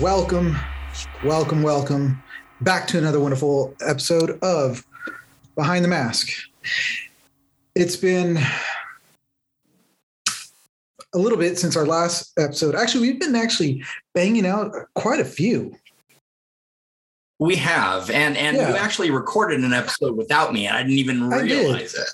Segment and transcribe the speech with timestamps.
[0.00, 0.56] welcome,
[1.24, 2.22] welcome, welcome
[2.62, 4.84] back to another wonderful episode of
[5.54, 6.28] Behind the Mask.
[7.74, 8.38] It's been
[11.14, 12.74] a little bit since our last episode.
[12.74, 13.84] Actually, we've been actually
[14.14, 15.74] banging out quite a few.
[17.38, 18.70] We have, and and Yeah.
[18.70, 22.08] you actually recorded an episode without me, and I didn't even I realize it.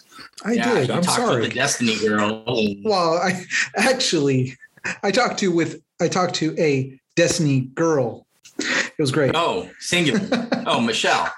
[0.45, 0.91] I Yeah, did.
[0.91, 1.47] I'm sorry.
[1.47, 2.43] the Destiny girl.
[2.85, 3.45] well, I
[3.77, 4.57] actually
[5.05, 8.27] I talked to with I talked to a Destiny girl.
[8.59, 9.33] It was great.
[9.35, 10.21] oh, singular.
[10.67, 11.33] oh, Michelle.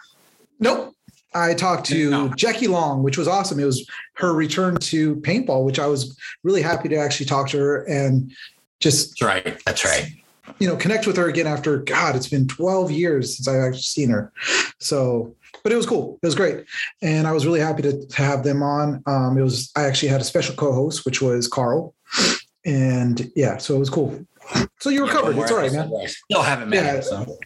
[0.60, 0.95] Nope.
[1.34, 2.28] I talked to No.
[2.30, 3.59] Jackie Long, which was awesome.
[3.59, 7.59] It was her return to paintball, which I was really happy to actually talk to
[7.59, 8.30] her and
[8.80, 9.62] just That's right.
[9.66, 10.12] That's right.
[10.60, 13.80] you know connect with her again after God, it's been 12 years since I've actually
[13.82, 14.32] seen her.
[14.79, 16.18] So, but it was cool.
[16.23, 16.66] It was great,
[17.02, 19.02] and I was really happy to, to have them on.
[19.07, 21.95] Um, it was I actually had a special co-host, which was Carl,
[22.65, 24.24] and yeah, so it was cool.
[24.80, 25.37] So you Yeah, recovered.
[25.37, 25.80] one It's all right, man.
[25.82, 26.16] episode left.
[26.30, 26.95] Still haven't met Yeah.
[26.96, 27.38] him, so.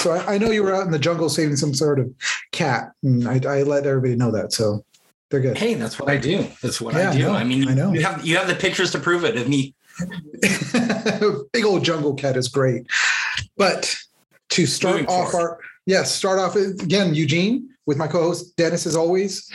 [0.00, 2.12] So I, I know you were out in the jungle saving some sort of
[2.52, 4.52] cat, and I, I let everybody know that.
[4.52, 4.84] So
[5.30, 5.56] they're good.
[5.56, 6.46] Hey, that's what I do.
[6.62, 7.28] That's what Yeah, I do.
[7.30, 7.40] I.
[7.40, 7.92] I mean, I know.
[7.92, 9.74] you have you have the pictures to prove it of me.
[11.52, 12.86] Big old jungle cat is great.
[13.56, 13.94] But
[14.50, 15.48] to start Moving off forward.
[15.50, 19.48] our yes, start off again, Eugene, with my co-host Dennis as always.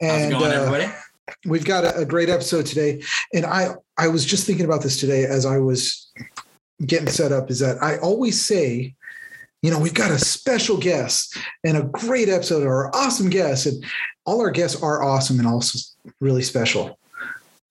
[0.00, 0.92] How's And it going, uh, everybody?
[1.46, 3.02] we've got a, a great episode today.
[3.34, 6.10] And I I was just thinking about this today as I was
[6.86, 8.94] getting set up, is that I always say,
[9.62, 13.66] you know, we've got a special guest and a great episode or awesome guest.
[13.66, 13.84] And
[14.24, 15.78] all our guests are awesome and also
[16.20, 16.98] really special.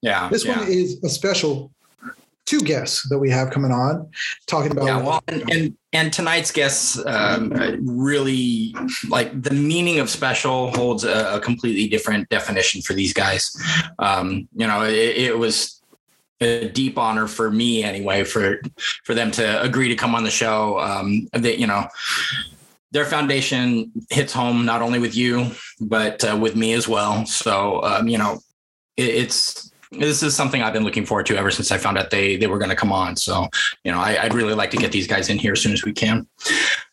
[0.01, 0.27] Yeah.
[0.29, 0.59] This yeah.
[0.59, 1.71] one is a special
[2.45, 4.09] two guests that we have coming on
[4.47, 8.73] talking about Yeah, well, and and, and tonight's guests um, really
[9.09, 13.51] like the meaning of special holds a, a completely different definition for these guys.
[13.99, 15.76] Um, you know, it, it was
[16.39, 18.61] a deep honor for me anyway for
[19.03, 20.79] for them to agree to come on the show.
[20.79, 21.87] Um, that you know.
[22.91, 27.25] Their foundation hits home not only with you, but uh, with me as well.
[27.25, 28.39] So, um, you know,
[28.95, 32.11] it, it's this is something I've been looking forward to ever since I found out
[32.11, 33.17] they they were going to come on.
[33.17, 33.49] So,
[33.83, 35.83] you know, I, I'd really like to get these guys in here as soon as
[35.83, 36.27] we can.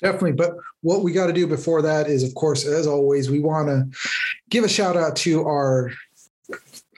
[0.03, 0.33] Definitely.
[0.33, 3.69] But what we got to do before that is, of course, as always, we want
[3.69, 3.87] to
[4.51, 5.93] give a shout out to our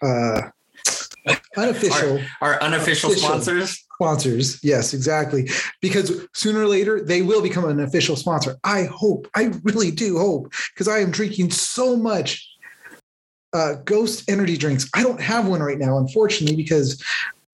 [0.00, 0.40] uh,
[1.56, 3.28] unofficial Our unofficial Official.
[3.28, 3.84] sponsors.
[3.94, 4.62] sponsors.
[4.62, 5.48] Yes, exactly.
[5.80, 8.56] Because sooner or later, they will become an official sponsor.
[8.64, 12.48] I hope, I really do hope, because I am drinking so much
[13.52, 14.88] uh, Ghost energy drinks.
[14.94, 17.02] I don't have one right now, unfortunately, because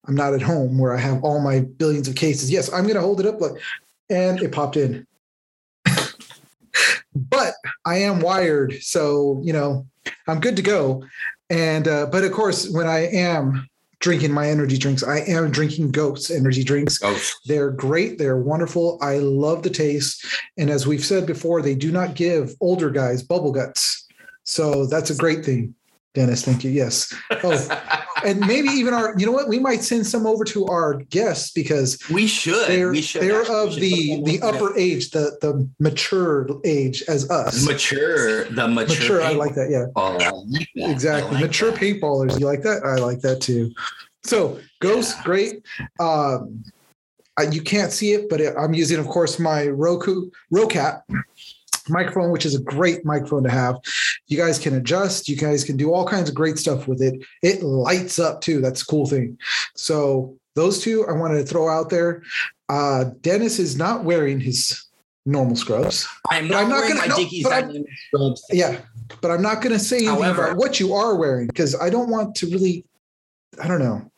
[0.05, 2.51] I'm not at home where I have all my billions of cases.
[2.51, 3.53] Yes, I'm going to hold it up, like,
[4.09, 5.07] and it popped in.
[7.15, 7.53] but
[7.85, 9.87] I am wired, so you know
[10.27, 11.03] I'm good to go.
[11.53, 13.69] And uh, but of course, when I am
[13.99, 16.99] drinking my energy drinks, I am drinking Ghost energy drinks.
[17.03, 18.17] Oh, They're great.
[18.17, 18.97] They're wonderful.
[19.01, 20.25] I love the taste.
[20.57, 24.07] And as we've said before, they do not give older guys bubble guts.
[24.43, 25.75] So that's a great thing.
[26.15, 26.71] Dennis, thank you.
[26.71, 27.13] Yes.
[27.43, 29.47] Oh, and maybe even our, you know what?
[29.47, 32.67] We might send some over to our guests because we should.
[32.67, 33.21] they're we should.
[33.21, 33.55] they're actually.
[33.67, 37.65] of should the the upper age, the the mature age as us.
[37.65, 38.45] mature.
[38.45, 38.95] The mature.
[38.95, 39.69] Mature, I like that.
[39.69, 39.85] Yeah.
[39.95, 40.89] I like that.
[40.89, 41.31] Exactly.
[41.35, 41.79] Like Mature that.
[41.79, 42.39] paintballers.
[42.39, 42.83] You like that?
[42.83, 43.71] I like that too.
[44.23, 45.23] So Ghost, Yeah.
[45.23, 45.65] great.
[45.99, 46.63] Um,
[47.37, 51.01] I, you can't see it, but it, I'm using, of course, my Roku Roccat
[51.89, 53.75] microphone, which is a great microphone to have.
[54.27, 55.27] You guys can adjust.
[55.27, 57.23] You guys can do all kinds of great stuff with it.
[57.41, 58.61] It lights up too.
[58.61, 59.37] That's a cool thing.
[59.75, 62.23] So those two I wanted to throw out there.
[62.69, 64.85] Uh, Dennis is not wearing his
[65.25, 66.07] normal scrubs.
[66.29, 68.43] I'm not, I'm not wearing gonna- my no, Dickies scrubs.
[68.51, 68.79] Yeah,
[69.21, 72.35] but I'm not going to say However- what you are wearing because I don't want
[72.35, 72.85] to really.
[73.61, 74.09] I don't know.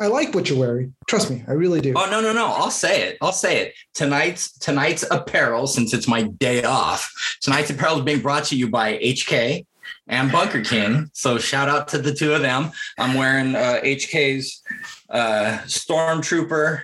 [0.00, 0.94] I like what you're wearing.
[1.08, 1.92] Trust me, I really do.
[1.96, 2.46] Oh no no no!
[2.46, 3.18] I'll say it.
[3.20, 3.74] I'll say it.
[3.94, 7.12] Tonight's tonight's apparel, since it's my day off.
[7.40, 9.66] Tonight's apparel is being brought to you by HK
[10.06, 11.10] and Bunker King.
[11.12, 12.70] So shout out to the two of them.
[12.98, 14.62] I'm wearing uh, HK's
[15.10, 16.82] uh, Stormtrooper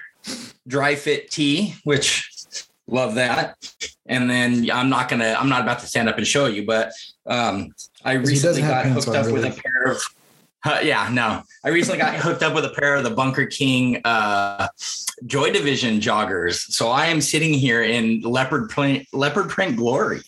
[0.67, 2.31] dry fit tee, which
[2.87, 3.57] love that.
[4.07, 5.37] And then I'm not gonna.
[5.39, 6.93] I'm not about to stand up and show you, but
[7.27, 7.75] um,
[8.05, 10.03] I recently got hooked up with a pair of.
[10.65, 11.43] Uh, yeah, no.
[11.63, 14.69] I recently got hooked up with a pair of the Bunker King uh,
[15.27, 16.55] Joy Division joggers.
[16.73, 20.23] So I am sitting here in leopard print, leopard print glory.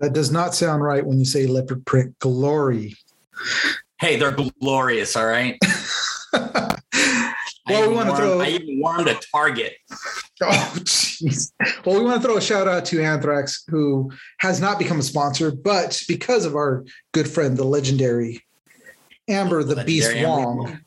[0.00, 2.96] That does not sound right when you say leopard print glory.
[3.98, 5.16] Hey, they're glorious.
[5.16, 5.58] All right.
[6.34, 6.68] well,
[7.66, 8.40] we want to throw.
[8.40, 9.72] I even warmed a Target.
[10.42, 11.50] Oh, jeez.
[11.86, 15.02] Well, we want to throw a shout out to Anthrax, who has not become a
[15.02, 18.42] sponsor, but because of our good friend, the legendary
[19.28, 20.62] Amber the Beast Legendary Amber.
[20.62, 20.80] Wong,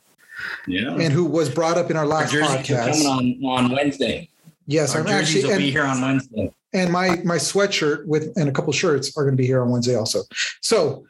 [0.66, 0.94] Yeah.
[0.94, 3.02] and who was brought up in our Our last jerseys podcast.
[3.04, 4.28] coming on on Wednesday.
[4.66, 6.52] Yes, Our I'm jerseys actually will and, be here on Wednesday.
[6.72, 9.70] and my my sweatshirt with and a couple shirts are going to be here on
[9.70, 10.22] Wednesday also.
[10.60, 11.04] So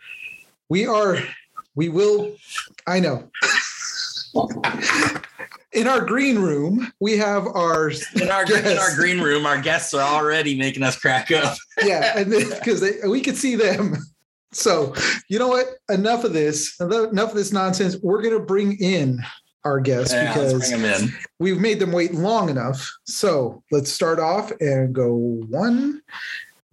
[0.69, 1.19] we are
[1.75, 2.33] we will
[2.87, 3.29] I know.
[5.73, 7.91] In our green room, we have our
[8.21, 11.57] In our, in our green room, our guests are already making us crack up.
[11.85, 13.97] yeah, and because we could see them.
[14.53, 14.95] So
[15.29, 15.67] you know what?
[15.89, 16.79] Enough of this.
[16.81, 17.97] Enough of this nonsense.
[18.03, 19.21] We're going to bring in
[19.65, 21.13] our guests Yeah, because bring them in.
[21.39, 22.91] we've made them wait long enough.
[23.05, 26.01] So let's start off and go one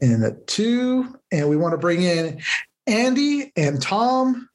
[0.01, 1.15] and a two.
[1.31, 2.41] And we want to bring in
[2.87, 4.47] Andy and Thom.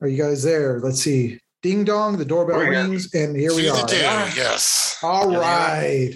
[0.00, 0.80] Are you guys there?
[0.80, 1.38] Let's see.
[1.62, 3.86] Ding dong, the doorbell rings, and here we See the are.
[3.86, 3.96] do,
[4.36, 4.98] yes.
[5.00, 5.40] All Here we are.
[5.40, 6.14] right.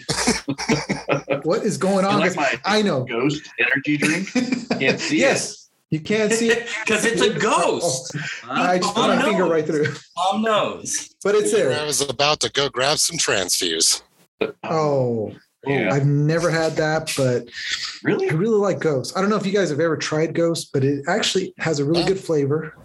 [1.45, 2.19] what is going on?
[2.19, 3.05] like my I know.
[3.05, 4.33] ghost energy drink?
[4.81, 6.69] Can't see yes, you can't see it.
[6.85, 7.39] Because it's a oh.
[7.39, 8.15] ghost.
[8.15, 8.21] it.
[8.49, 11.15] I just put Thom my finger right through, Thom knows.
[11.25, 11.79] but it's there.
[11.79, 14.03] I was about to go grab some transfuse.
[14.65, 15.33] Oh,
[15.67, 15.93] yeah.
[15.93, 17.49] I've never had that, but
[18.05, 18.31] Really?
[18.31, 19.17] I really like ghosts.
[19.17, 21.85] I don't know if you guys have ever tried Ghost, but it actually has a
[21.85, 22.77] really good flavor,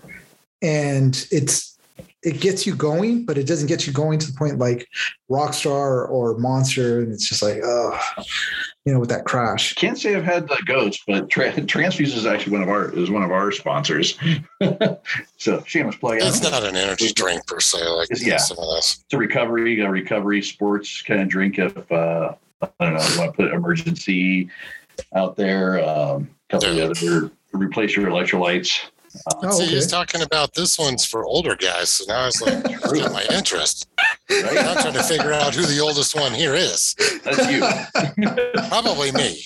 [0.63, 1.77] and it's
[2.23, 4.87] it gets you going, but it doesn't get you going to the point like
[5.29, 7.99] Rockstar or Monster, and it's just like, oh,
[8.85, 9.75] you know, with that crash.
[9.75, 13.11] Can't say I've had the ghost, but tra- Transfuse is actually one of our is
[13.11, 14.17] one of our sponsors.
[15.37, 16.17] so shameless plug.
[16.21, 18.37] It's not an energy drink per se, like Yeah.
[18.37, 19.01] some of this.
[19.05, 21.59] It's a recovery, a recovery sports kind of drink.
[21.59, 24.49] If uh, I don't know, you want to put emergency
[25.15, 28.79] out there, um, a couple of the other replace your electrolytes.
[29.43, 33.11] Oh, See, he's talking about this one's for older guys, so now it's like got
[33.11, 33.89] my interest.
[34.29, 34.57] Right?
[34.57, 36.95] I'm trying to figure out who the oldest one here is.
[37.23, 37.61] That's you.
[38.69, 39.41] Probably me.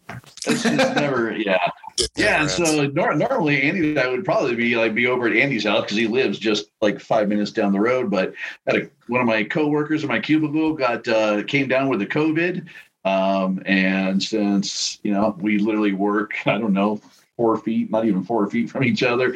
[0.47, 1.57] It's just never, yeah,
[1.97, 2.41] It yeah.
[2.41, 5.35] And never so nor- normally Andy and I would probably be like be over at
[5.35, 8.09] Andy's house because he lives just like five minutes down the road.
[8.09, 8.33] But
[8.67, 12.07] had a, one of my coworkers in my cubicle got uh, came down with the
[12.07, 12.67] COVID,
[13.05, 16.99] um, and since you know we literally work, I don't know,
[17.37, 19.35] four feet, not even four feet from each other.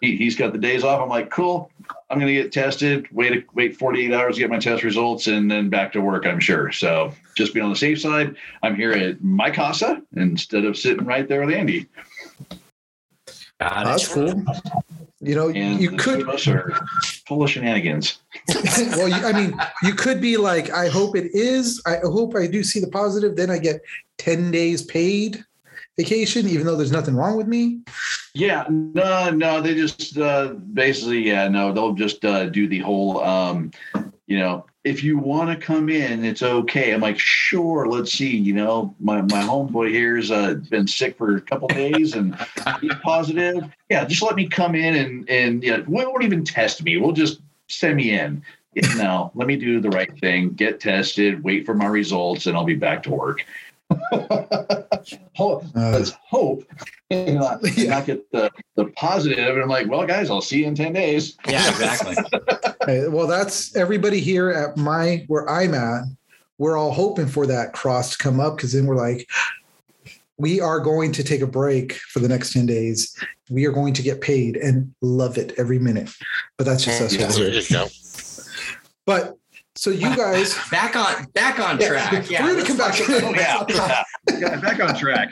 [0.00, 1.00] He, he's got the days off.
[1.00, 1.70] I'm like, cool.
[2.10, 3.06] I'm going to get tested.
[3.12, 6.26] Wait, wait 48 hours to get my test results, and then back to work.
[6.26, 6.70] I'm sure.
[6.72, 8.36] So just be on the safe side.
[8.62, 11.86] I'm here at my casa instead of sitting right there with Andy.
[13.60, 13.84] Got it.
[13.84, 14.44] that's cool.
[15.20, 16.72] You know, And you could two of us are
[17.26, 18.20] full of shenanigans.
[18.48, 21.82] well, you, I mean, you could be like, I hope it is.
[21.86, 23.34] I hope I do see the positive.
[23.34, 23.80] Then I get
[24.18, 25.44] 10 days paid
[25.96, 27.80] vacation, even though there's nothing wrong with me.
[28.32, 33.20] Yeah, no, no, they just uh, basically, yeah, no, they'll just uh, do the whole,
[33.24, 33.72] um,
[34.28, 36.92] you know, if you want to come in, it's okay.
[36.92, 38.36] I'm like, sure, let's see.
[38.36, 42.36] You know, my my homeboy here's uh, been sick for a couple days and
[42.80, 43.64] he's positive.
[43.88, 46.96] Yeah, just let me come in and and yeah, we won't even test me.
[46.96, 48.42] We'll just send me in.
[48.74, 50.50] Yeah, No, let me do the right thing.
[50.50, 51.42] Get tested.
[51.42, 53.44] Wait for my results, and I'll be back to work.
[55.36, 56.64] Ho- Uh, Let's hope
[57.10, 59.38] and not, and not get the, the positive.
[59.54, 61.36] And I'm like, well, guys, I'll see you in 10 days.
[61.48, 62.16] Yeah, exactly.
[62.86, 66.04] Hey, well, that's everybody here at my where I'm at.
[66.56, 69.28] We're all hoping for that cross to come up because then we're like,
[70.38, 73.14] we are going to take a break for the next 10 days.
[73.50, 76.08] We are going to get paid and love it every minute.
[76.56, 77.26] But that's just us Yeah.
[77.26, 77.88] There you go.
[79.04, 79.36] But
[79.78, 82.28] so you guys, Back on back on Yeah, track.
[82.30, 82.42] Yeah.
[82.44, 82.96] we're gonna come back.
[82.96, 83.64] talk about- yeah.
[84.28, 84.38] yeah.
[84.38, 84.56] yeah.
[84.60, 85.30] Back on track.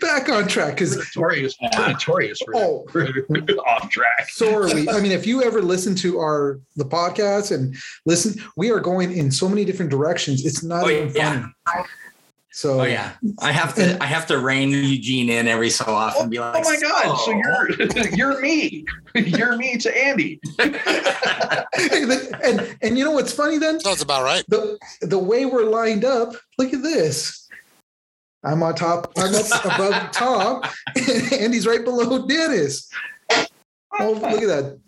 [0.00, 1.54] back on track because Notorious.
[1.60, 2.86] Uh, notorious for, Oh.
[2.90, 3.02] for
[3.66, 4.28] off track.
[4.30, 4.88] so are we.
[4.88, 7.74] I mean, if you ever listen to our the podcast and
[8.06, 10.44] listen, we are going in so many different directions.
[10.46, 11.46] It's not Oh, even yeah.
[11.66, 11.84] funny.
[12.52, 13.96] So Oh yeah, I have to.
[14.02, 16.18] I have to rein Eugene in every so often.
[16.18, 17.16] Oh, and be oh my God.
[17.16, 17.70] So "So, you're
[18.14, 18.84] you're me.
[19.14, 20.38] You're me to Andy.
[20.58, 20.76] and
[22.82, 23.80] and you know what's funny then?
[23.80, 24.44] Sounds about right.
[24.48, 27.48] The the way we're lined up, look at this.
[28.44, 30.62] I'm on top, I'm up above Thom,
[30.96, 32.90] and Andy's right below Dennis.
[33.98, 34.78] Oh, look at that.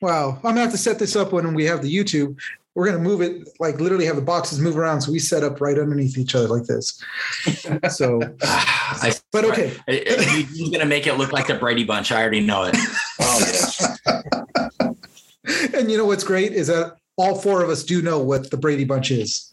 [0.00, 0.36] Wow.
[0.36, 2.36] I'm gonna have to set this up when we have the YouTube.
[2.74, 5.02] We're gonna move it like literally have the boxes move around.
[5.02, 7.02] So we set up right underneath each other like this.
[7.90, 9.76] So I, but okay.
[9.86, 12.10] Eugene's gonna make it look like the Brady Bunch.
[12.10, 12.76] I already know it.
[13.20, 13.98] Oh, yes.
[15.74, 18.56] And you know what's great is that all four of us do know what the
[18.56, 19.52] Brady Bunch is.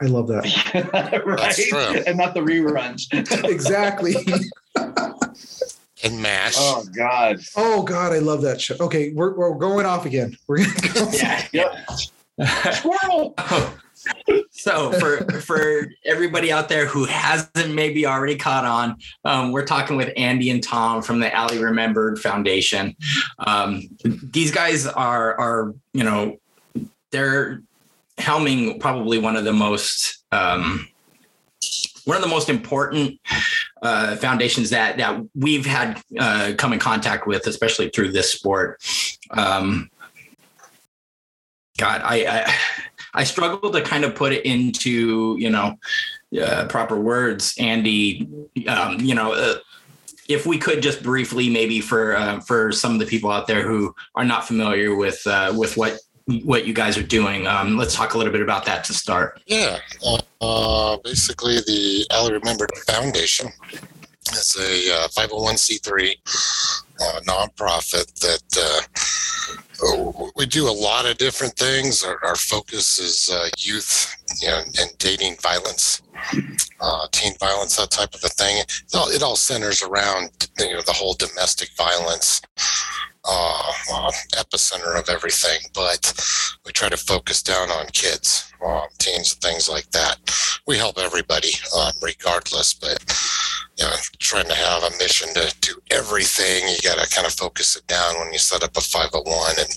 [0.00, 1.22] I love that.
[1.24, 1.54] right?
[1.54, 2.02] true.
[2.06, 3.06] And not the reruns.
[3.48, 4.16] exactly.
[6.04, 6.54] And MASH.
[6.58, 7.40] oh God.
[7.56, 8.74] Oh God, I love that show.
[8.80, 10.36] Okay, we're, we're going off again.
[10.48, 11.10] We're gonna go.
[11.12, 11.46] Yeah.
[11.52, 11.76] Yep.
[14.50, 19.96] So for for everybody out there who hasn't maybe already caught on, um, we're talking
[19.96, 22.96] with Andy and Thom from the Ally Remembered Foundation.
[23.38, 26.38] Um, these guys are are you know
[27.10, 27.62] they're
[28.18, 30.88] helming probably one of the most um,
[32.04, 33.20] one of the most important
[33.82, 38.82] uh, foundations that that we've had uh, come in contact with, especially through this sport.
[39.30, 39.90] Um,
[41.82, 42.54] God, I, I
[43.14, 45.76] I struggle to kind of put it into you know
[46.40, 48.28] uh, proper words, Andy.
[48.68, 49.32] Um, you know.
[49.32, 49.54] Uh,
[50.28, 53.62] if we could just briefly, maybe for uh, for some of the people out there
[53.62, 55.98] who are not familiar with uh, with what
[56.44, 59.42] what you guys are doing, um, let's talk a little bit about that to start.
[59.46, 59.80] Yeah.
[60.06, 63.48] Uh, uh, basically, the Ally Remembered Foundation
[64.32, 66.16] is a uh, 501c3
[67.00, 68.80] uh, nonprofit that uh,
[70.36, 72.04] we do a lot of different things.
[72.04, 76.02] Our, our focus is uh, youth you know, and dating violence,
[76.80, 78.58] uh, teen violence, that type of a thing.
[78.58, 82.40] It all, it all centers around you know the whole domestic violence
[83.24, 86.12] uh, uh, epicenter of everything, but
[86.64, 88.52] we try to focus down on kids,
[88.98, 90.16] teens, things like that.
[90.66, 92.98] We help everybody, um, regardless, but
[93.82, 96.68] you know, trying to have a mission to do everything.
[96.68, 99.68] You got to kind of focus it down when you set up a 501 and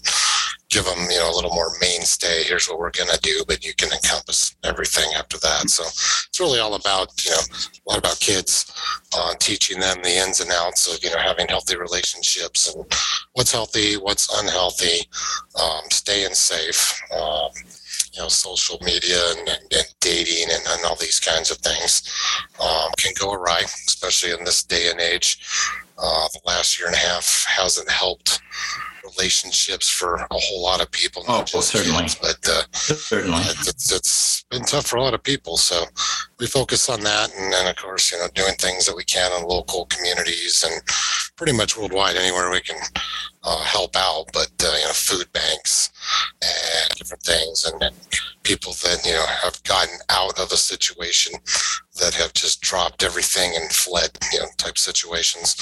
[0.70, 2.44] give them, you know, a little more mainstay.
[2.44, 5.70] Here's what we're going to do, but you can encompass everything after that.
[5.72, 8.72] So it's really all about, you know, a lot about kids,
[9.18, 12.86] uh, teaching them the ins and outs of, you know, having healthy relationships and
[13.34, 15.08] what's healthy, what's unhealthy,
[15.60, 17.02] um, staying safe.
[17.12, 17.50] Um,
[18.16, 22.04] you know, social media and, and, and dating and, and, all these kinds of things
[22.62, 25.40] um, can go awry, especially in this day and age.
[25.98, 28.42] Uh, the last year and a half hasn't helped
[29.06, 31.24] relationships for a whole lot of people.
[31.28, 32.02] Oh, well, certainly.
[32.02, 35.58] Kids, but uh, certainly, it's, it's been tough for a lot of people.
[35.58, 35.84] So
[36.40, 39.32] we focus on that, and then of course, you know, doing things that we can
[39.40, 40.82] in local communities and
[41.36, 42.78] pretty much worldwide, anywhere we can
[43.46, 44.26] uh, help out.
[44.34, 45.92] But uh, you know, food banks
[46.42, 47.96] and different things, and, and
[48.44, 51.34] people that you know have gotten out of a situation
[52.02, 55.56] that have just dropped everything and fled, you know, type situations,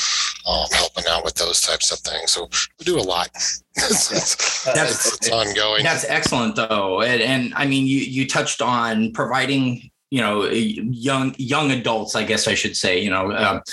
[0.48, 2.32] um, helping out with those types of things.
[2.32, 2.50] So
[2.80, 3.30] we do a lot.
[3.76, 5.84] it's, it's, That's- it's ongoing.
[5.84, 11.34] That's excellent, though, and, and I mean, you you touched on providing, you know, young
[11.40, 13.64] young adults, I guess I should say, you know, um,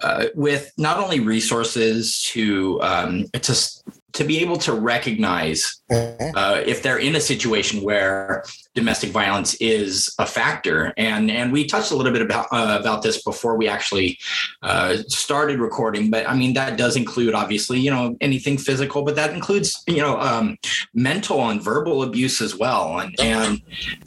[0.00, 3.52] uh, with not only resources to um, to
[4.12, 6.32] to be able to recognize Mhm.
[6.36, 11.64] uh, if they're in a situation where domestic violence is a factor, and and we
[11.64, 14.18] touched a little bit about uh, about this before we actually
[14.62, 16.10] uh, started recording.
[16.10, 20.02] But I mean, that does include obviously, you know, anything physical, but that includes you
[20.04, 20.58] know um,
[20.94, 23.62] mental and verbal abuse as well, and and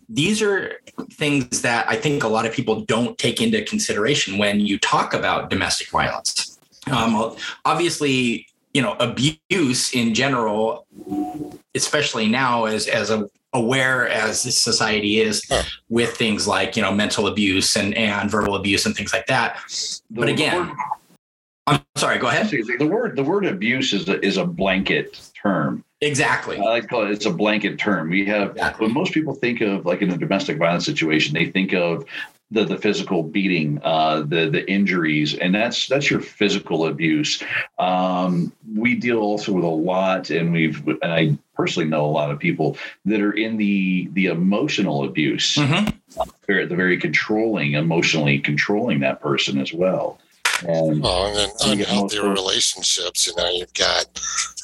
[0.07, 0.74] these are
[1.08, 5.13] things that I think a lot of people don't take into consideration when you talk
[5.13, 6.60] about domestic violence.
[6.91, 10.86] Um, obviously, you know, abuse in general,
[11.75, 15.43] especially now as as a, aware as this society is
[15.89, 19.58] with things like you know mental abuse and and verbal abuse and things like that.
[19.70, 20.77] The But again, word-
[21.67, 22.17] I'm sorry.
[22.17, 22.50] Go ahead.
[22.50, 25.83] the word the word abuse is a, is a blanket term.
[26.01, 26.57] Exactly.
[26.57, 28.10] I like to call it it's a blanket term.
[28.10, 28.86] We have Exactly.
[28.88, 32.05] when most people think of like in a domestic violence situation, they think of
[32.50, 37.41] the the physical beating, uh, the the injuries, and that's that's your physical abuse.
[37.79, 42.31] Um, we deal also with a lot, and we've and I personally know a lot
[42.31, 45.93] of people that are in the the emotional abuse, Mhm.
[46.48, 50.19] very the very controlling, emotionally controlling that person as well.
[50.67, 54.05] And Oh, and then So you get unhealthy relationships, you know, you've got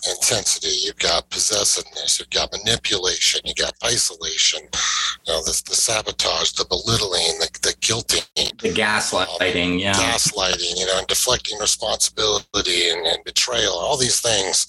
[0.10, 6.52] intensity, you've got possessiveness, you've got manipulation, you've got isolation, you know, the, the sabotage,
[6.54, 8.26] the belittling, the, the guilting,
[8.62, 9.74] The gaslighting.
[9.74, 9.94] Um, yeah.
[9.94, 14.68] gaslighting, you know, and deflecting responsibility and, and betrayal, all these things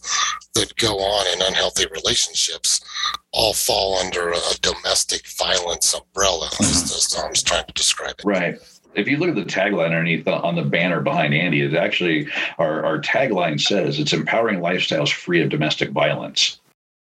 [0.54, 2.80] that go on in unhealthy relationships
[3.32, 8.24] all fall under a domestic violence umbrella, as, as Thom's trying to describe it.
[8.24, 8.58] Right.
[8.94, 12.28] If you look at the tagline underneath the, on the banner behind Andy, it actually
[12.58, 16.60] our, our tagline says it's empowering lifestyles free of domestic violence,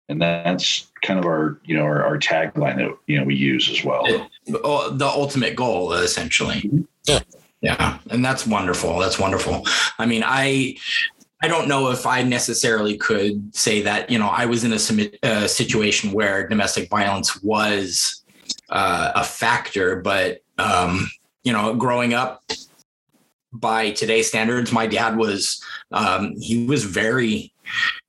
[0.09, 3.71] and that's kind of our you know our, our tagline that you know we use
[3.71, 4.05] as well.
[4.65, 6.71] Oh, the ultimate goal essentially
[7.07, 7.21] Yeah.
[7.61, 9.67] yeah and that's wonderful that's wonderful
[9.99, 10.75] i mean i
[11.43, 14.79] i don't know if i necessarily could say that you know i was in a
[14.79, 18.25] simi- uh, situation where domestic violence was
[18.71, 19.97] uh, a factor.
[19.97, 21.11] But um,
[21.49, 22.43] you know, growing up
[23.55, 27.55] by today's standards, my dad was um, he was very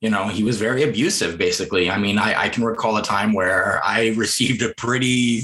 [0.02, 1.90] you know, he was very abusive, basically.
[1.90, 5.42] I mean, I, I, can recall a time where I received a pretty,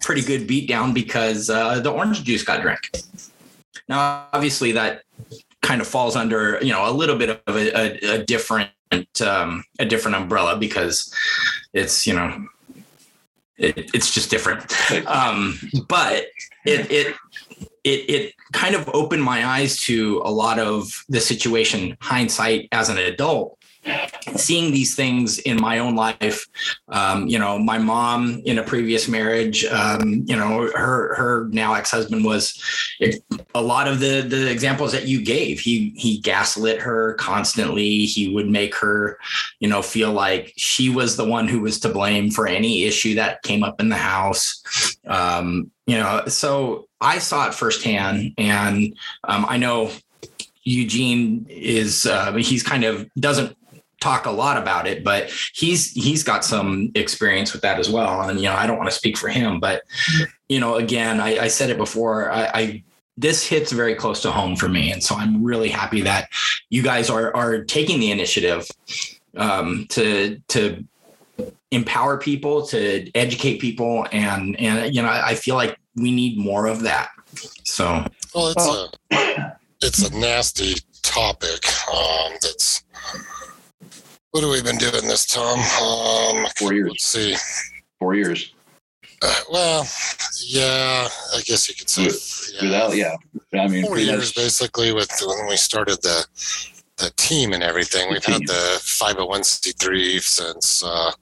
[0.00, 2.90] pretty good beatdown because uh, the orange juice got drank.
[3.88, 5.02] Now, obviously, that
[5.60, 8.70] kind of falls under, you know, a little bit of a, a, a different,
[9.20, 11.12] um, a different umbrella because
[11.74, 12.46] it's, you know,
[13.58, 14.64] it, it's just different.
[15.06, 16.26] Um, but
[16.64, 17.16] it, it,
[17.88, 22.88] it, it kind of opened my eyes to a lot of the situation hindsight as
[22.88, 23.57] an adult
[24.36, 26.46] seeing these things in my own life
[26.88, 31.74] um, you know my mom in a previous marriage um, you know her her now
[31.74, 32.60] ex-husband was
[33.54, 38.04] a lot of the the examples that you gave he he gaslit her constantly.
[38.06, 39.18] He would make her
[39.60, 43.14] you know feel like she was the one who was to blame for any issue
[43.16, 44.62] that came up in the house.
[45.06, 49.90] Um, you know so i saw it firsthand and um, i know
[50.64, 53.56] Eugene is uh, he's kind of doesn't
[54.00, 58.22] talk a lot about it, but he's he's got some experience with that as well.
[58.22, 59.82] And you know, I don't want to speak for him, but
[60.48, 62.30] you know, again, I, I said it before.
[62.30, 62.82] I, I
[63.16, 66.28] this hits very close to home for me, and so I'm really happy that
[66.70, 68.66] you guys are are taking the initiative
[69.36, 70.84] um, to to
[71.70, 76.66] empower people, to educate people, and and you know, I feel like we need more
[76.66, 77.10] of that.
[77.64, 78.66] So, well, it's
[79.10, 82.84] a it's a nasty topic um, that's
[84.30, 85.58] what have we been doing this, Thom?
[85.58, 86.90] Um, Four years.
[86.90, 87.36] Let's see.
[87.98, 88.54] Four years.
[89.20, 89.86] Uh, well,
[90.46, 92.54] yeah, I guess you could say.
[92.54, 92.62] Yeah.
[92.62, 93.16] Without, yeah.
[93.60, 96.24] I mean, four years basically with when we started the
[96.98, 98.10] the team and everything.
[98.10, 101.12] We've had the 501c3 since uh,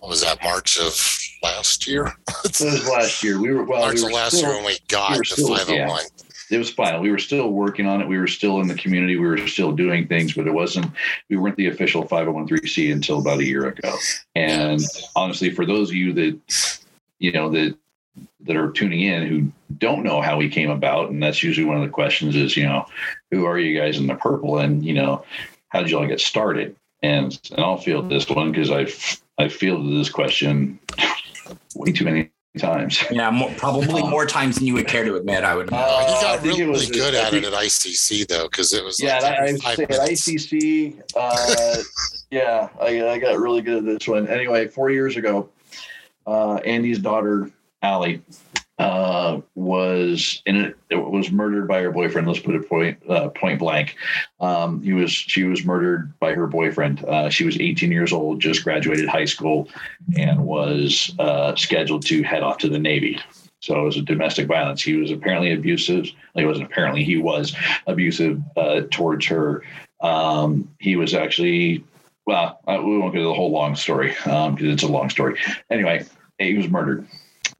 [0.00, 2.06] what was that March of last year?
[2.44, 3.40] it was last year.
[3.40, 3.80] We were well.
[3.80, 5.88] March we were of last still, year when we got we the still, 501.
[5.88, 7.00] Yeah it was fine.
[7.00, 8.08] We were still working on it.
[8.08, 9.16] We were still in the community.
[9.16, 10.90] We were still doing things, but it wasn't.
[11.28, 13.94] We weren't the official 501c until about a year ago.
[14.34, 14.80] And
[15.14, 16.80] honestly, for those of you that
[17.18, 17.76] you know that
[18.40, 21.76] that are tuning in who don't know how we came about, and that's usually one
[21.76, 22.84] of the questions is, you know,
[23.30, 25.24] who are you guys in the purple, and you know,
[25.68, 26.74] how did you all get started?
[27.02, 30.78] And and I'll field this one because I've I've fielded this question
[31.74, 33.02] way too many times.
[33.10, 35.44] Yeah, more, probably more times than you would care to admit.
[35.44, 35.72] I would.
[35.72, 39.18] Uh, he got really was, good at it at ICC though, because it was yeah.
[39.18, 41.82] Like I, I say at ICC, uh,
[42.30, 44.26] yeah, I, I got really good at this one.
[44.28, 45.48] Anyway, four years ago,
[46.26, 47.50] uh, Andy's daughter
[47.82, 48.18] Ally
[48.80, 52.26] uh, was in it, it, was murdered by her boyfriend.
[52.26, 53.94] Let's put it point uh, point blank.
[54.40, 57.04] Um, he was she was murdered by her boyfriend.
[57.04, 59.68] Uh, she was 18 years old, just graduated high school,
[60.16, 63.20] and was uh, scheduled to head off to the Navy.
[63.60, 64.82] So it was a domestic violence.
[64.82, 66.06] He was apparently abusive.
[66.34, 67.54] It wasn't apparently he was
[67.86, 69.62] abusive uh, towards her.
[70.00, 71.84] Um, he was actually
[72.24, 75.38] well, we won't get to the whole long story because um, it's a long story.
[75.68, 76.06] Anyway,
[76.38, 77.06] he was murdered.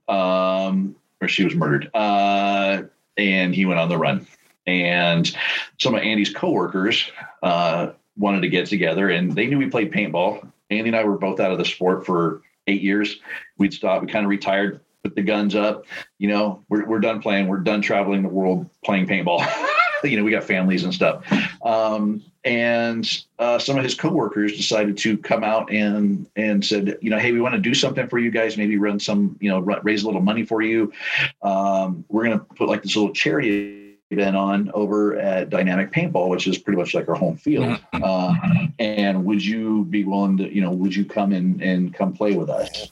[0.09, 0.97] Um,
[1.29, 1.91] she was murdered.
[1.95, 2.83] Uh,
[3.17, 4.27] and he went on the run.
[4.67, 5.31] And
[5.79, 7.11] some of Andy's coworkers
[7.43, 10.49] uh, wanted to get together, and they knew we played paintball.
[10.71, 13.17] Andy and I were both out of the sport for eight years.
[13.59, 14.05] We'd stopped.
[14.05, 15.87] We kind of retired, put the guns up.
[16.19, 17.49] You know, we're we're done playing.
[17.49, 19.45] We're done traveling the world playing paintball.
[20.05, 21.25] you know, we got families and stuff.
[21.65, 27.11] Um, and uh, some of his coworkers decided to come out and and said, you
[27.11, 28.57] know, hey, we want to do something for you guys.
[28.57, 30.93] Maybe run some, you know, raise a little money for you.
[31.43, 36.29] Um, we're going to put like this little charity event on over at Dynamic Paintball,
[36.29, 37.79] which is pretty much like our home field.
[37.95, 38.03] Mm-hmm.
[38.03, 42.13] Uh, and would you be willing to, you know, would you come in and come
[42.13, 42.91] play with us?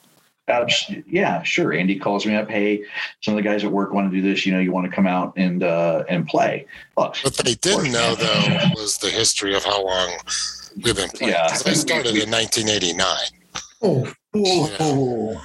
[1.06, 1.72] Yeah, sure.
[1.72, 2.50] Andy calls me up.
[2.50, 2.84] Hey,
[3.20, 4.46] some of the guys at work want to do this.
[4.46, 6.66] You know, you want to come out and uh, and play.
[6.96, 10.16] Look, what they didn't know though was the history of how long
[10.82, 11.34] we've been playing.
[11.34, 13.06] Yeah, I started in 1989.
[13.80, 15.40] Oh, oh.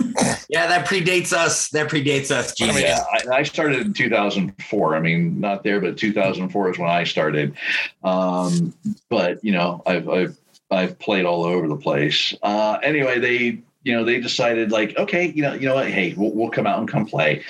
[0.50, 1.70] yeah, that predates us.
[1.70, 2.60] That predates us.
[2.62, 4.96] I mean, yeah, I, I, started in 2004.
[4.96, 7.56] I mean, not there, but 2004 is when I started.
[8.04, 8.74] Um,
[9.10, 10.38] but you know, I've, I've
[10.72, 12.34] I've played all over the place.
[12.42, 15.90] Uh, anyway, they you know, they decided like, okay, you know, you know what?
[15.90, 17.44] Hey, we'll, we'll come out and come play.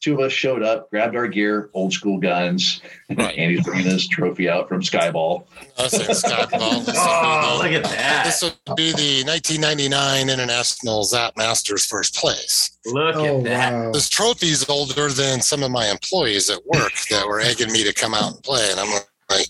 [0.00, 2.80] Two of us showed up, grabbed our gear, old school guns.
[3.10, 3.36] Right.
[3.36, 5.44] Andy's bringing his trophy out from Skyball.
[5.78, 6.84] I say Skyball.
[6.96, 8.24] oh, look at that!
[8.24, 12.78] This would be the 1999 International Zap Masters first place.
[12.86, 13.72] Look oh, at that!
[13.74, 13.92] Wow.
[13.92, 17.92] This trophy's older than some of my employees at work that were egging me to
[17.92, 18.88] come out and play, and I'm
[19.28, 19.48] like,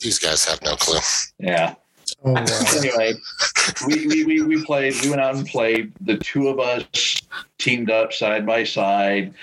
[0.00, 1.00] these guys have no clue.
[1.38, 1.74] Yeah.
[2.24, 2.44] Oh, wow.
[2.76, 3.14] anyway,
[3.86, 5.92] we, we, we, we played, we went out and played.
[6.00, 7.22] The two of us
[7.58, 9.34] teamed up side by side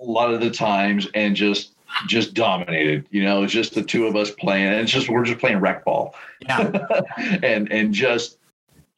[0.00, 1.72] a lot of the times and just
[2.06, 3.06] just dominated.
[3.10, 4.66] You know, it's just the two of us playing.
[4.66, 6.14] And it's just we're just playing rec ball.
[6.42, 6.86] Yeah.
[7.42, 8.38] and and just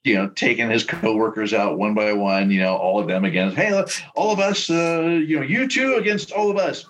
[0.05, 2.51] you know taking his coworkers out one by one.
[2.51, 4.69] You know, all of them against hey, look, all of us.
[4.71, 6.87] Uh, you know, you two against all of us.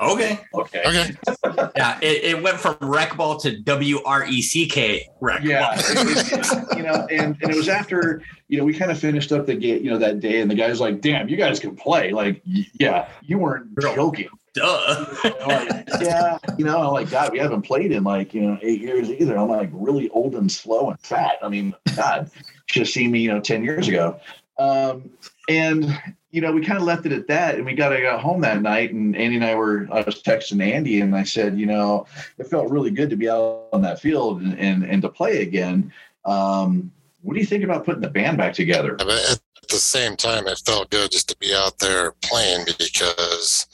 [0.00, 0.40] Okay.
[0.54, 0.82] Okay.
[0.86, 1.14] Okay.
[1.76, 1.98] Yeah.
[2.02, 5.72] It, it went from rec ball to W R E C K rec Yeah, ball.
[5.78, 9.30] it- it- you know, and, and it was after you know we kind of finished
[9.32, 11.74] up the game, you know, that day, and the guy's like, "Damn, you guys can
[11.76, 14.28] play!" Like, yeah, you weren't joking.
[14.54, 15.06] Duh.
[15.24, 18.58] I'm like, yeah, you know, I'm like, God, we haven't played in like you know
[18.62, 19.36] eight years either.
[19.36, 21.36] I'm like really old and slow and fat.
[21.42, 22.30] I mean, God,
[22.66, 24.20] should have seen me, you know, ten years ago.
[24.58, 25.10] Um,
[25.48, 25.96] and
[26.34, 28.40] you know, we kind of left it at that, and we got I got home
[28.40, 31.66] that night, and Andy and I were I was texting Andy, and I said, you
[31.66, 32.06] know,
[32.38, 35.42] it felt really good to be out on that field and and, and to play
[35.42, 35.92] again.
[36.24, 36.90] Um,
[37.22, 38.94] what do you think about putting the band back together?
[39.00, 43.68] At the same time, it felt good just to be out there playing because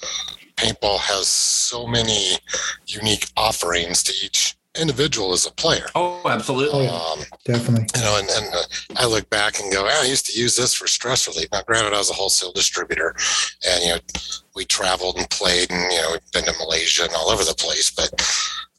[0.57, 2.37] paintball has so many
[2.87, 5.87] unique offerings to each individual as a player.
[5.95, 6.87] Oh, absolutely.
[6.89, 7.87] Oh, Um, Definitely.
[7.97, 8.63] you know, and, and uh,
[8.97, 11.49] I look back and go, "Ah, I used to use this for stress relief.
[11.53, 13.15] Now, granted, I was a wholesale distributor,
[13.67, 13.99] and you know,
[14.55, 17.55] we traveled and played, and you know, we've been to Malaysia and all over the
[17.55, 17.91] place.
[17.91, 18.11] But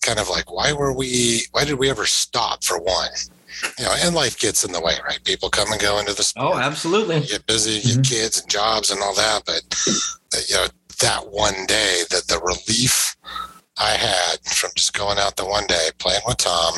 [0.02, 1.42] kind of like, why were we?
[1.52, 3.10] Why did we ever stop for one?
[3.78, 5.24] You know, and life gets in the way, right?
[5.24, 6.56] People come and go into the sport.
[6.56, 7.18] Oh, absolutely.
[7.20, 9.44] You get busy, you get kids and jobs and all that.
[9.46, 9.62] But
[10.34, 10.68] uh, you know,
[11.02, 13.16] that one day, that the relief
[13.80, 16.76] I had from just going out the one day, playing with Thom,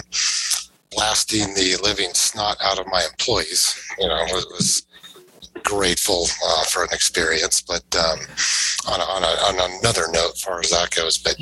[0.92, 4.88] blasting the living snot out of my employees, you know, was, was
[5.64, 7.62] grateful uh, for an experience.
[7.62, 8.20] But um,
[8.88, 11.36] on, a, on, a, on another note, as far as that goes, but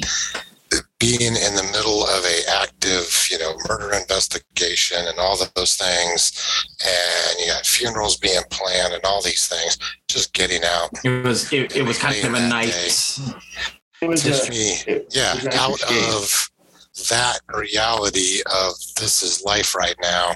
[0.99, 5.75] being in the middle of a active, you know, murder investigation and all of those
[5.75, 6.31] things,
[6.85, 10.89] and you got funerals being planned and all these things, just getting out.
[11.03, 13.19] It was it, it was kind of a nice
[14.01, 16.13] It was Just a, yeah, out escape.
[16.13, 16.49] of
[17.09, 20.33] that reality of this is life right now,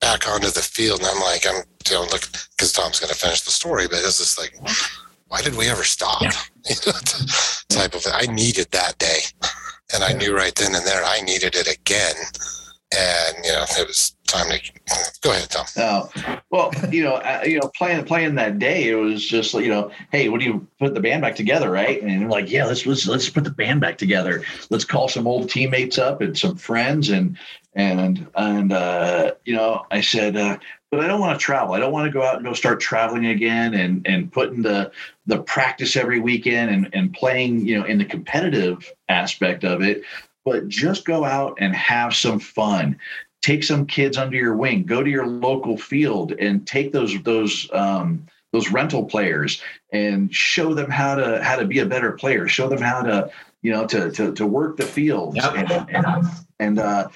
[0.00, 1.00] back onto the field.
[1.00, 3.98] And I'm like, I'm, you know, look, because Thom's going to finish the story, but
[4.00, 4.54] it's just like,
[5.28, 6.22] why did we ever stop?
[6.22, 6.32] Yeah.
[6.68, 6.98] You know,
[7.70, 8.04] type of.
[8.12, 9.20] I needed that day,
[9.94, 12.14] and I knew right then and there I needed it again.
[12.94, 15.66] And you know, it was time to go ahead, Thom.
[15.76, 16.08] No,
[16.50, 19.90] well, you know, uh, you know, playing playing that day, it was just you know,
[20.12, 22.00] hey, what do you put the band back together, right?
[22.02, 24.42] And like, yeah, let's let's let's put the band back together.
[24.70, 27.36] Let's call some old teammates up and some friends, and
[27.74, 30.58] and and uh, you know, I said, uh,
[30.90, 31.74] but I don't want to travel.
[31.74, 34.92] I don't want to go out and go start traveling again and and putting the
[35.26, 40.02] the practice every weekend and and playing, you know, in the competitive aspect of it.
[40.44, 42.98] But just go out and have some fun
[43.42, 47.68] take some kids under your wing go to your local field and take those those
[47.72, 52.48] um, those rental players and show them how to how to be a better player.
[52.48, 53.30] Show them how to
[53.62, 55.54] you know to to, to work the fields Yep.
[55.54, 56.26] and and,
[56.58, 57.08] and uh,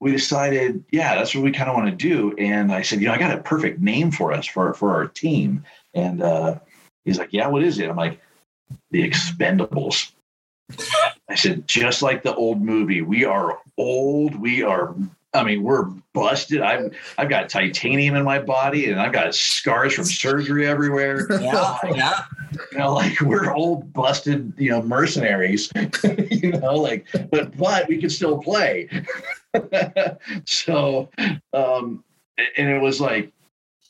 [0.00, 2.34] we decided yeah that's what we kind of want to do.
[2.38, 5.06] And i said you know i got a perfect name for us for for our
[5.06, 5.64] team.
[5.94, 6.58] And uh,
[7.04, 7.88] he's like yeah what is it?
[7.88, 8.20] I'm like
[8.90, 10.12] the expendables.
[11.28, 14.34] I said, just like the old movie, we are old.
[14.34, 14.94] We are,
[15.38, 16.60] I mean, we're busted.
[16.60, 21.26] I've I've got titanium in my body and I've got scars from surgery everywhere.
[21.40, 22.24] yeah, yeah.
[22.72, 25.70] You know, like we're old, busted, you know, mercenaries.
[26.30, 28.88] you know, like, but but we can still play.
[30.44, 31.08] so
[31.52, 32.04] um
[32.56, 33.32] and it was like,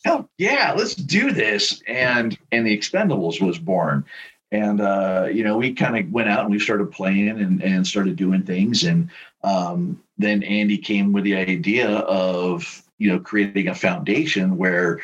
[0.07, 1.83] oh yeah, let's do this.
[1.87, 4.05] And and the expendables was born
[4.51, 7.87] and uh, you know we kind of went out and we started playing and, and
[7.87, 8.85] started doing things.
[8.85, 9.11] And
[9.45, 15.01] um, then andy came with the idea of you know creating a foundation where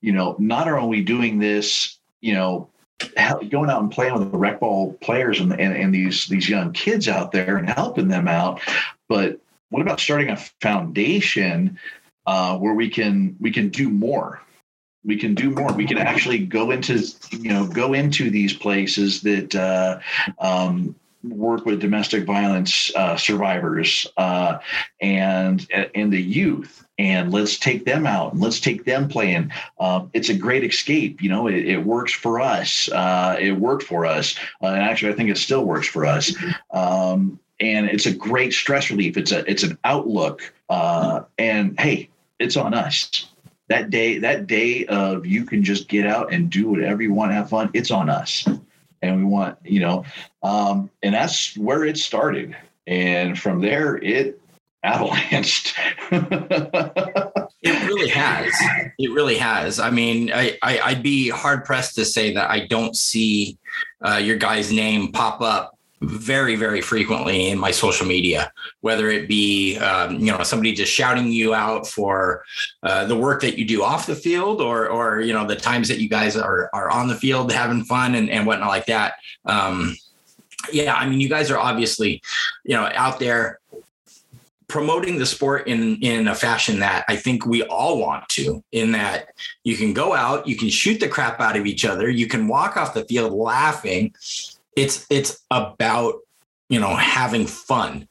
[0.00, 2.68] you know not are we doing this you know
[3.50, 6.72] going out and playing with the rec ball players and, and, and these these young
[6.72, 8.60] kids out there and helping them out
[9.08, 9.38] but
[9.70, 11.78] what about starting a foundation
[12.26, 14.40] uh, where we can we can do more
[15.06, 15.72] we can do more.
[15.72, 16.98] We can actually go into,
[17.30, 20.00] you know, go into these places that uh,
[20.40, 24.58] um, work with domestic violence uh, survivors uh,
[25.00, 29.52] and and the youth, and let's take them out and let's take them playing.
[29.78, 31.22] Um, it's a great escape.
[31.22, 32.90] You know, it, it works for us.
[32.90, 36.34] Uh, it worked for us, uh, and actually, I think it still works for us.
[36.72, 39.16] Um, and it's a great stress relief.
[39.16, 40.52] It's a it's an outlook.
[40.68, 43.28] Uh, and hey, it's on us
[43.68, 47.32] that day that day of you can just get out and do whatever you want
[47.32, 48.46] have fun it's on us
[49.02, 50.04] and we want you know
[50.42, 54.40] um, and that's where it started and from there it
[54.86, 55.74] avalanched.
[57.62, 58.52] it really has.
[58.98, 59.78] It really has.
[59.78, 63.58] I mean, I, I would be hard pressed to say that I don't see
[64.06, 65.75] uh, your guy's name pop up
[66.06, 70.92] very very frequently in my social media whether it be um, you know somebody just
[70.92, 72.44] shouting you out for
[72.82, 75.88] uh, the work that you do off the field or or you know the times
[75.88, 79.14] that you guys are are on the field having fun and, and whatnot like that.
[79.44, 79.96] Um,
[80.72, 82.20] yeah i mean you guys are obviously
[82.64, 83.60] you know out there
[84.68, 88.92] promoting the sport in in a fashion that I think we all want to in
[88.92, 89.28] that
[89.62, 92.48] you can go out you can shoot the crap out of each other you can
[92.48, 94.12] walk off the field laughing
[94.76, 96.20] it's it's about
[96.68, 98.06] you know having fun.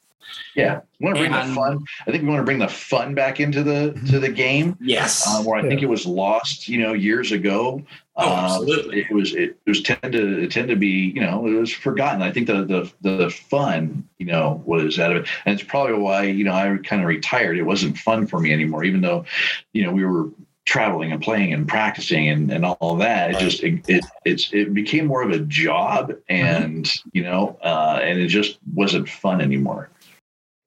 [0.54, 0.80] Yeah.
[0.98, 3.14] We want to bring and, the fun i think we want to bring the fun
[3.14, 4.76] back into the to the game.
[4.80, 5.24] Yes.
[5.26, 5.68] Uh, where i yeah.
[5.68, 7.82] think it was lost you know years ago.
[8.16, 9.00] Oh, uh, absolutely.
[9.02, 12.22] it was it, was tend to it tend to be you know it was forgotten.
[12.22, 15.28] I think the the the fun you know was out of it.
[15.44, 17.58] And it's probably why you know i kind of retired.
[17.58, 19.24] It wasn't fun for me anymore even though
[19.72, 20.30] you know we were
[20.66, 23.30] traveling and playing and practicing and, and all that.
[23.30, 26.20] It just it, it it's it became more of a job mm-hmm.
[26.28, 27.08] and mm-hmm.
[27.12, 29.88] you know uh, and it just wasn't fun anymore.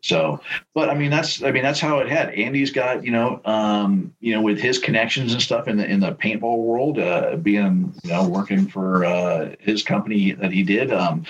[0.01, 0.39] So,
[0.73, 2.29] but I mean that's I mean that's how it had.
[2.29, 5.99] Andy's got you know um, you know with his connections and stuff in the in
[5.99, 10.93] the paintball world, uh, being you know working for uh, his company that he did.
[10.93, 11.25] Um,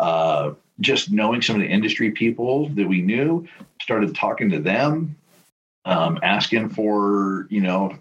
[0.00, 3.46] uh, just knowing some of the industry people that we knew,
[3.82, 5.16] started talking to them,
[5.88, 7.96] um, asking for you know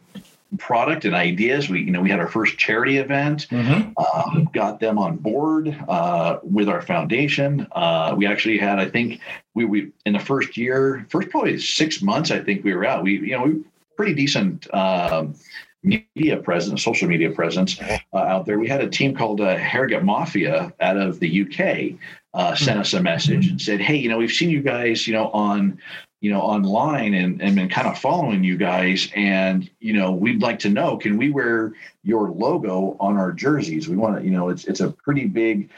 [0.57, 1.69] product and ideas.
[1.69, 3.91] We, you know, we had our first charity event, mm-hmm.
[3.97, 7.67] um, got them on board uh, with our foundation.
[7.71, 9.19] Uh, we actually had, I think,
[9.55, 13.03] we we in the first year, first probably six months, I think we were out.
[13.03, 13.63] We, you know, we
[13.95, 14.73] pretty decent.
[14.73, 15.35] Um,
[15.83, 18.59] media presence, social media presence uh, out there.
[18.59, 21.97] We had a team called uh, Harrogate Mafia out of the UK
[22.37, 25.13] uh, sent us a message and said, "Hey, you know, we've seen you guys, you
[25.13, 25.79] know, on
[26.27, 29.09] you know, online and, and been kind of following you guys.
[29.15, 31.71] And, you know, we'd like to know, can we wear
[32.03, 33.87] your logo on our jerseys?
[33.87, 35.69] We want to, you know, it's, it's a pretty big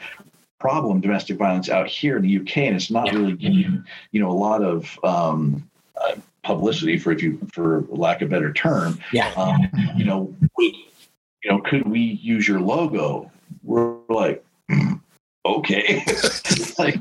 [0.58, 2.56] problem, domestic violence out here in the UK.
[2.56, 3.12] And it's not yeah.
[3.12, 8.20] really getting, you know, a lot of, um, uh, publicity for, if you, for lack
[8.20, 8.98] of a better term.
[9.12, 9.32] Yeah.
[9.36, 10.74] Um, you know, would,
[11.44, 13.30] you know, could we use your logo?
[13.62, 14.44] We're like,
[15.44, 16.04] okay.
[16.78, 16.96] like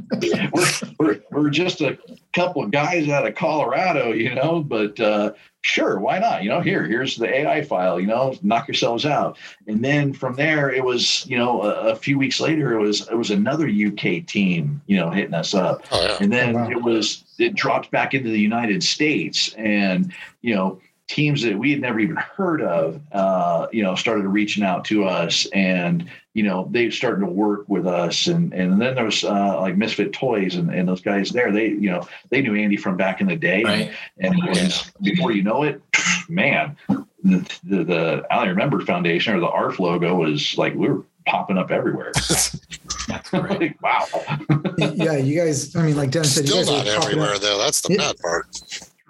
[0.52, 1.98] we're, we're, we're just a
[2.34, 6.44] couple of guys out of Colorado, you know, but uh, sure, why not?
[6.44, 9.38] You know, here, here's the AI file, you know, knock yourselves out.
[9.68, 13.08] And then from there, it was, you know, a, a few weeks later, it was
[13.10, 15.86] it was another UK team, you know, hitting us up.
[15.92, 16.18] Oh, yeah.
[16.20, 16.70] And then oh, wow.
[16.70, 21.72] it was it dropped back into the United States and, you know, teams that we
[21.72, 26.44] had never even heard of, uh, you know, started reaching out to us, and you
[26.44, 30.14] know, they started to work with us, and and then there was uh, like Misfit
[30.14, 31.52] Toys and, and those guys there.
[31.52, 33.92] They you know they knew Andy from back in the day, right.
[34.20, 35.82] and it was, before you know it,
[36.30, 36.78] man,
[37.24, 41.58] the the, the I Remember Foundation or the ARF logo was like we were popping
[41.58, 42.12] up everywhere.
[43.08, 43.82] That's great.
[43.82, 44.06] wow.
[44.78, 45.76] yeah, you guys.
[45.76, 47.58] I mean, like Dennis said, Still you guys not everywhere though.
[47.58, 48.46] That's the bad part.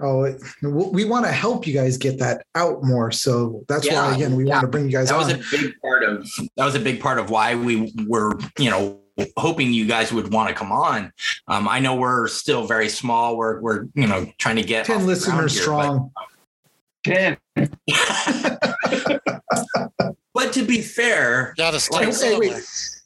[0.01, 0.33] Oh,
[0.63, 3.11] we want to help you guys get that out more.
[3.11, 4.53] So that's yeah, why again we yeah.
[4.53, 5.09] want to bring you guys.
[5.09, 5.27] That on.
[5.27, 8.69] was a big part of that was a big part of why we were you
[8.69, 9.01] know
[9.35, 11.11] hoping you guys would want to come on.
[11.47, 13.35] Um, I know we're still very small.
[13.35, 16.11] We're we're you know trying to get ten listeners here, strong.
[17.03, 17.37] Ten.
[17.55, 17.73] but
[20.53, 22.53] to be fair, yeah, like, hey, wait,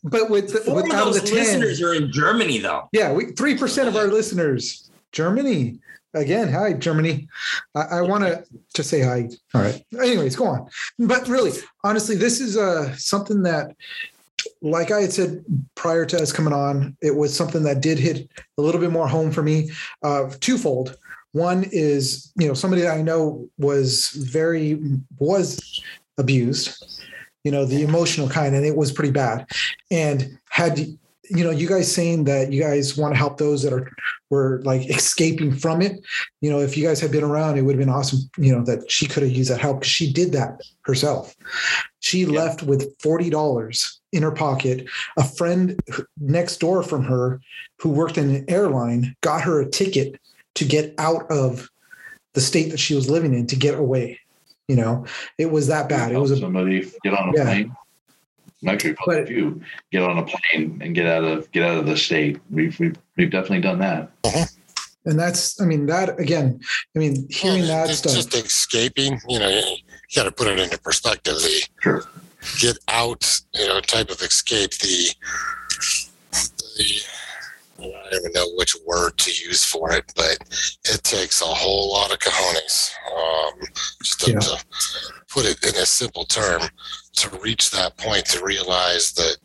[0.04, 2.90] but with, the, with out of the 10, listeners are in Germany though.
[2.92, 5.80] Yeah, three percent of our listeners Germany
[6.14, 7.28] again hi germany.
[7.76, 8.44] I, I want to
[8.76, 9.30] to say hi.
[9.54, 9.84] All right.
[10.02, 10.70] Anyways go on.
[11.00, 11.52] But really
[11.84, 13.76] honestly this is uh something that
[14.62, 15.44] like i had said
[15.76, 19.08] prior to us coming on it was something that did hit a little bit more
[19.08, 19.72] home for me
[20.04, 20.98] uh twofold.
[21.32, 24.80] One is you know somebody that i know was very
[25.18, 25.82] was
[26.18, 27.02] abused
[27.44, 29.46] you know the emotional kind and it was pretty bad
[29.92, 30.80] and had
[31.30, 33.90] you know you guys saying that you guys want to help those that are
[34.30, 36.04] were like escaping from it
[36.42, 38.64] you know if you guys had been around it would have been awesome you know
[38.64, 41.36] that she could have used that help because she did that herself.
[42.00, 42.40] She yeah.
[42.40, 44.88] left with $40 in her pocket.
[45.18, 45.80] A friend
[46.20, 47.42] next door from her
[47.80, 50.20] who worked in an airline got her a ticket
[50.56, 51.70] to get out of
[52.34, 54.20] the state that she was living in to get away
[54.70, 55.06] you know?
[55.38, 56.14] It was that bad.
[56.14, 57.44] It was a, somebody get on a yeah.
[57.44, 57.76] plane
[58.68, 61.86] actually quite a few get on a plane and get out of get out of
[61.86, 62.40] the state.
[62.50, 64.12] We've we've, we've definitely done that.
[64.24, 64.46] Uh-huh.
[65.06, 66.62] And that's, I mean, that again,
[66.96, 68.14] I mean, hearing well, that stuff.
[68.14, 69.76] Just escaping, you know, you
[70.16, 71.36] got to put it into perspective.
[71.36, 72.04] The sure.
[72.62, 74.72] get out, you know, type of escape.
[74.72, 75.10] The
[76.78, 77.02] the
[77.80, 80.38] I don't even know which word to use for it, but
[80.86, 82.92] it takes a whole lot of cojones.
[83.14, 83.60] Um,
[84.02, 84.40] just to, Yeah.
[84.40, 84.64] to
[85.28, 86.62] put it in a simple term,
[87.14, 89.38] to reach that point to realize that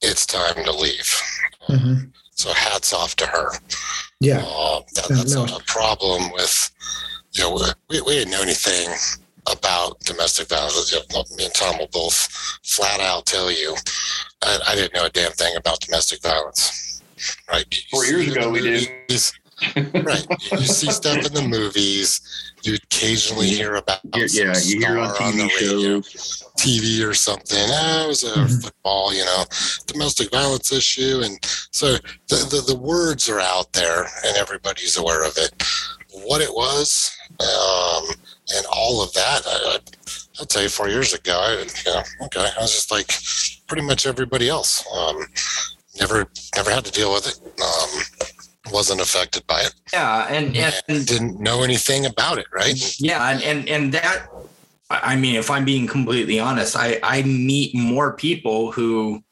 [0.00, 1.20] it's time to leave.
[1.68, 2.10] Mhm.
[2.34, 3.52] So hats off to her.
[4.20, 4.38] Yeah.
[4.38, 5.44] Um, that, that's no.
[5.44, 6.70] a problem with,
[7.32, 8.88] you know, we, we didn't know anything
[9.50, 10.92] about domestic violence.
[10.92, 12.28] You know, Me and Thom will both
[12.64, 13.76] flat out tell you,
[14.42, 17.02] I, I didn't know a damn thing about domestic violence.
[17.48, 17.64] Right?
[17.90, 18.88] Four years ago, we did.
[19.76, 20.26] Right.
[20.52, 22.20] You, see stuff in the movies.
[22.62, 26.00] You occasionally hear about Yeah, yeah, you hear on TV the radio.
[26.02, 26.42] shows.
[26.58, 27.58] TV or something.
[27.58, 28.62] Oh, it was a Mhm.
[28.62, 29.44] football, you know,
[29.86, 31.38] domestic violence issue, and
[31.72, 31.92] so
[32.28, 35.62] the, the the words are out there, and everybody's aware of it.
[36.12, 38.04] What it was, um,
[38.54, 39.78] and all of that, I, I,
[40.38, 43.10] I'll tell you, four years ago, I, you know, okay, I was just like
[43.66, 44.84] pretty much everybody else.
[44.94, 45.26] Um,
[45.98, 47.40] never, never had to deal with it.
[47.60, 48.38] Um,
[48.70, 49.74] wasn't affected by it.
[49.92, 52.46] Yeah, and and Didn't know anything about it.
[52.52, 53.00] Right?
[53.00, 54.28] yeah, and and and that.
[54.90, 59.22] I I mean, if I'm being completely honest, I I meet more people who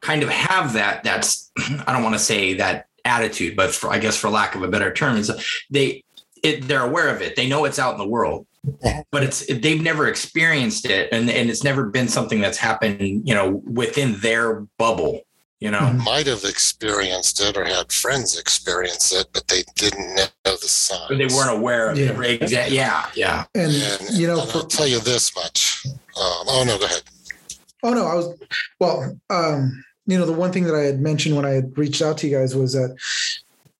[0.00, 1.02] kind of have that.
[1.02, 1.50] That's
[1.86, 4.68] I don't want to say that attitude, but for, I guess for lack of a
[4.68, 5.30] better term, is
[5.70, 6.04] they
[6.42, 7.36] it, they're aware of it.
[7.36, 8.46] They know it's out in the world,
[9.10, 13.34] but it's they've never experienced it, and and it's never been something that's happened, you
[13.34, 15.22] know, within their bubble.
[15.60, 16.04] You know, Mhm.
[16.04, 21.10] might have experienced it or had friends experience it, but they didn't know the signs.
[21.18, 22.18] they weren't aware of Yeah.
[22.18, 22.40] it.
[22.40, 23.44] Exa- Yeah, yeah.
[23.54, 25.82] And And, you know, and for, I'll tell you this much.
[25.86, 27.02] Um, oh no, go ahead.
[27.82, 28.34] Oh no, I was
[28.80, 29.14] well.
[29.28, 32.16] Um, you know, the one thing that I had mentioned when I had reached out
[32.18, 32.96] to you guys was that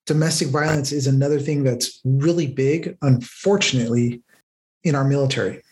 [0.06, 4.20] domestic violence is another thing that's really big, unfortunately,
[4.84, 5.62] in our military.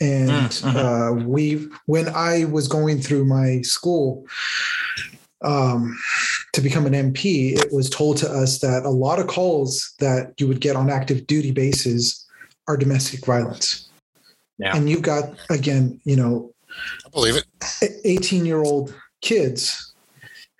[0.00, 4.26] And Mm, uh, we, when I was going through my school
[5.42, 5.96] um,
[6.52, 10.34] to become an MP, it was told to us that a lot of calls that
[10.38, 12.26] you would get on active duty bases
[12.68, 13.88] are domestic violence.
[14.58, 14.74] Yeah.
[14.74, 16.52] And you've got again, you know,
[17.04, 17.46] I believe it.
[18.04, 19.94] 18 year old kids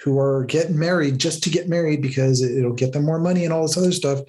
[0.01, 3.53] who are getting married just to get married because it'll get them more money and
[3.53, 4.21] all this other stuff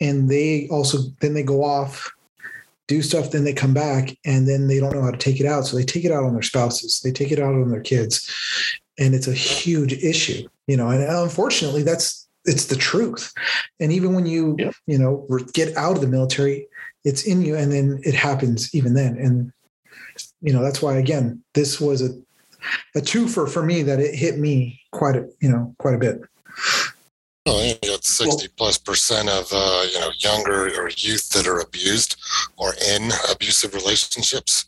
[0.00, 2.10] and they also then they go off
[2.90, 5.46] do stuff then they come back and then they don't know how to take it
[5.46, 5.64] out.
[5.64, 8.28] So they take it out on their spouses they take it out on their kids.
[8.98, 13.32] And it's a huge issue you know and unfortunately that's it's the truth.
[13.78, 16.66] And even when you you know get out of the military
[17.04, 19.16] it's in you and then it happens even then.
[19.16, 19.52] And
[20.42, 22.10] you know that's why again this was a
[22.94, 26.20] a twofer for me that it hit me quite a you know quite a bit
[27.46, 31.60] Well, you got sixty plus percent of uh, you know younger or youth that are
[31.60, 32.16] abused
[32.58, 34.66] or in abusive relationships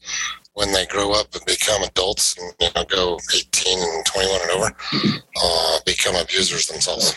[0.54, 4.40] when they grow up and become adults and you know go eighteen and twenty one
[4.42, 4.74] and over,
[5.42, 7.14] uh, become abusers themselves.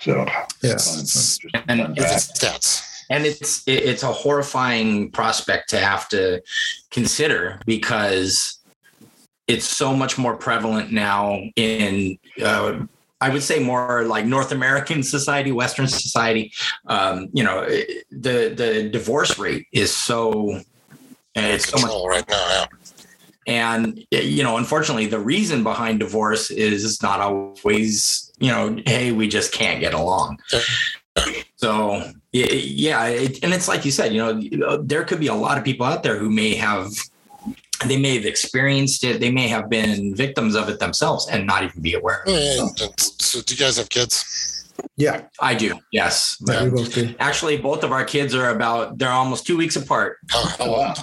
[0.00, 0.26] So
[0.62, 3.04] yeah It's, And it's stats.
[3.10, 6.42] and it's it's a horrifying prospect to have to
[6.90, 8.58] consider because
[9.46, 12.80] it's so much more prevalent now in uh,
[13.20, 16.52] I would say more like North American society, Western society.
[16.86, 17.66] Um, you know,
[18.10, 20.60] the the divorce rate is so
[21.34, 22.36] and it's so much right now.
[22.36, 22.66] Yeah.
[23.46, 29.28] and you know unfortunately the reason behind divorce is not always you know hey we
[29.28, 30.38] just can't get along
[31.56, 35.56] so yeah it, and it's like you said you know there could be a lot
[35.56, 36.90] of people out there who may have
[37.88, 41.62] they may have experienced it they may have been victims of it themselves and not
[41.64, 42.24] even be aware.
[42.26, 42.84] Oh, yeah.
[42.86, 44.24] And So, do you guys have kids?
[44.96, 48.96] yeah i do yes yeah, we both do actually both of our kids are about
[48.96, 50.94] they're almost two weeks apart How, how Oh, wow.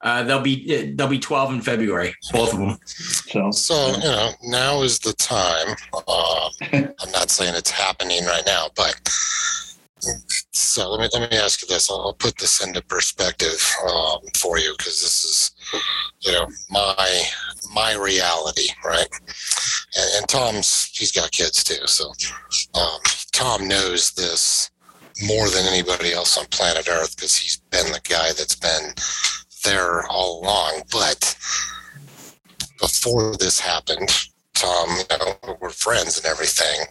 [0.00, 4.30] uh, they'll be they'll be 12 in february both of them So, So, you know,
[4.44, 5.74] now is the time.
[6.06, 8.94] Um, I'm not saying it's happening right now, but
[10.52, 11.90] so let me let me ask you this.
[11.90, 15.50] I'll, I'll put this into perspective um, for you because this is,
[16.20, 17.22] you know, my
[17.74, 19.08] my reality, right?
[19.96, 22.12] And, and Thom's he's got kids too, so
[22.74, 23.00] um,
[23.32, 24.70] Thom knows this
[25.26, 28.94] more than anybody else on planet Earth because he's been the guy that's been
[29.64, 30.82] there all along.
[30.90, 31.36] But
[32.80, 34.08] before this happened,
[34.54, 36.86] Thom, you know, we're friends and everything.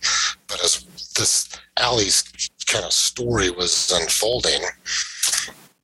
[0.47, 2.23] But as this Ally's
[2.65, 4.61] kind of story was unfolding,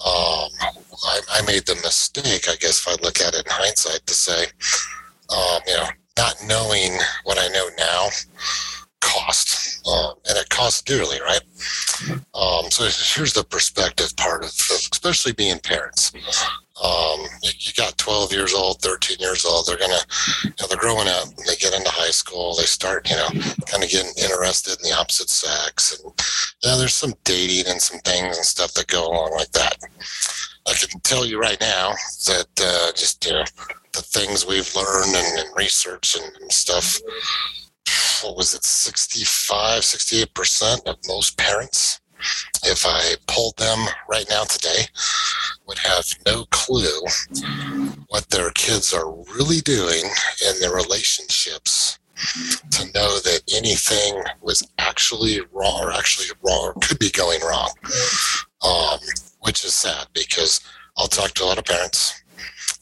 [0.05, 0.49] um,
[1.03, 4.13] I, I made the mistake, I guess, if I look at it in hindsight, to
[4.13, 4.45] say,
[5.29, 5.87] um, you know,
[6.17, 8.09] not knowing what I know now
[9.01, 11.41] cost, um, and it costs dearly, right?
[12.33, 16.11] Um, so here's the perspective part of, of especially being parents.
[16.83, 19.65] Um, you, you got 12 years old, 13 years old.
[19.65, 19.99] They're gonna,
[20.43, 21.27] you know, they're growing up.
[21.45, 22.55] They get into high school.
[22.55, 23.27] They start, you know,
[23.65, 26.13] kind of getting interested in the opposite sex, and
[26.63, 29.77] yeah, there's some dating and some things and stuff that go along like that.
[30.67, 31.93] I can tell you right now
[32.27, 33.43] that uh, just you know
[33.93, 36.99] the things we've learned and, and research and, and stuff.
[38.23, 41.98] What was it, 65, 68% of most parents
[42.63, 44.85] if I pulled them right now today,
[45.67, 47.01] would have no clue
[48.07, 50.03] what their kids are really doing
[50.47, 51.99] in their relationships
[52.71, 57.71] to know that anything was actually wrong or actually wrong or could be going wrong.
[58.61, 58.99] Um,
[59.41, 60.59] which is sad because
[60.97, 62.18] I'll talk to a lot of parents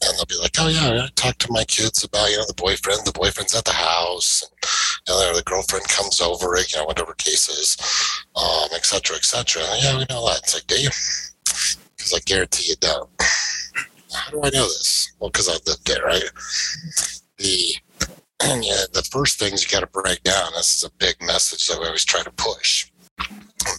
[0.07, 2.53] and they'll be like, "Oh yeah, I talked to my kids about you know the
[2.53, 3.05] boyfriend.
[3.05, 4.43] The boyfriend's at the house,
[5.07, 7.77] and you know, the girlfriend comes over, you know, whatever case is,
[8.35, 9.63] um, et cetera, et cetera.
[9.81, 10.39] Yeah, we know that.
[10.43, 10.89] It's like, do you?
[11.95, 13.09] Because I guarantee you don't.
[14.13, 15.13] How do I know this?
[15.19, 16.23] Well, because I lived there, right?
[17.37, 17.75] The
[18.41, 20.51] and yeah, the first things you got to break down.
[20.55, 22.89] This is a big message that we always try to push.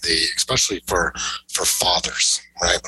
[0.03, 1.13] The especially for
[1.53, 2.81] for fathers, right?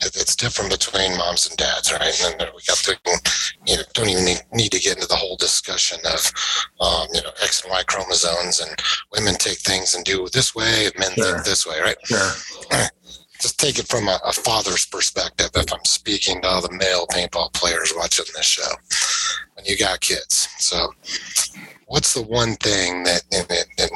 [0.00, 2.20] It's different between moms and dads, right?
[2.24, 2.96] And then we got to,
[3.66, 6.32] you know, don't even need, need to get into the whole discussion of,
[6.80, 8.70] um, you know, X and Y chromosomes and
[9.12, 11.24] women take things and do this way, and men sure.
[11.24, 11.96] think this way, right?
[12.04, 12.32] Sure.
[13.40, 15.50] Just take it from a, a, father's perspective.
[15.54, 18.68] If I'm speaking to all the male paintball players watching this show,
[19.54, 20.92] when you got kids, so
[21.86, 23.46] what's the one thing that and,
[23.78, 23.90] and,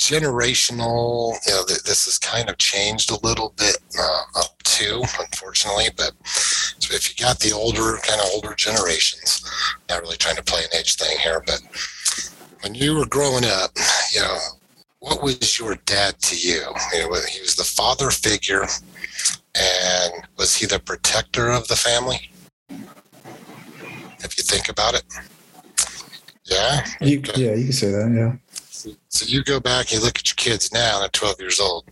[0.00, 5.88] generational, you know, this has kind of changed a little bit uh, up to, unfortunately.
[5.94, 9.44] But so if you got the older, kind of older generations,
[9.90, 11.60] not really trying to play an age thing here, but
[12.62, 13.72] when you were growing up,
[14.14, 14.38] you know,
[15.00, 16.64] what was your dad to you?
[16.94, 18.66] you know, he was the father figure,
[19.54, 22.30] and was he the protector of the family?
[24.22, 25.04] If you think about it,
[26.44, 28.49] yeah, you, yeah, you can say that, yeah.
[29.10, 31.84] So you go back, and you look at your kids now, they're 12 years old.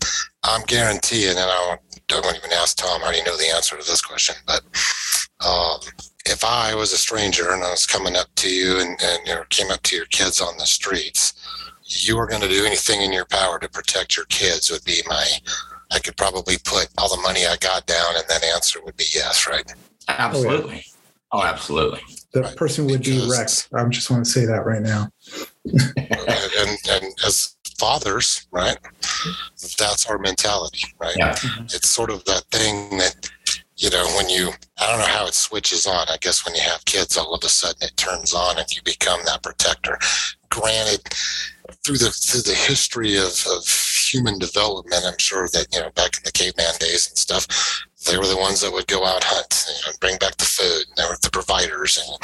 [0.44, 3.84] I'm guaranteeing, and I don't, don't even ask Thom, I already know the answer to
[3.84, 4.62] this question, but
[5.44, 5.80] um,
[6.26, 9.34] if I was a stranger and I was coming up to you and, and you
[9.34, 11.34] know, came up to your kids on the streets,
[11.84, 15.02] you were going to do anything in your power to protect your kids would be
[15.08, 15.26] my,
[15.90, 19.06] I could probably put all the money I got down and that answer would be
[19.12, 19.64] yes, right?
[20.06, 20.84] Absolutely.
[21.32, 22.00] Oh, absolutely.
[22.32, 22.56] The right.
[22.56, 23.68] person would because, be wrecked.
[23.74, 25.10] I just want to say that right now
[25.96, 28.76] and, and as fathers, right?
[29.78, 31.16] That's our mentality, right?
[31.16, 31.36] Yeah.
[31.64, 33.30] It's sort of that thing that,
[33.76, 36.08] you know, when you, I don't know how it switches on.
[36.08, 38.82] I guess when you have kids, all of a sudden it turns on and you
[38.84, 39.98] become that protector.
[40.50, 41.02] Granted,
[41.84, 46.16] through the through the history of, of human development, I'm sure that you know back
[46.16, 47.46] in the caveman days and stuff,
[48.06, 50.44] they were the ones that would go out hunt you know, and bring back the
[50.44, 50.84] food.
[50.88, 52.18] And they were the providers, and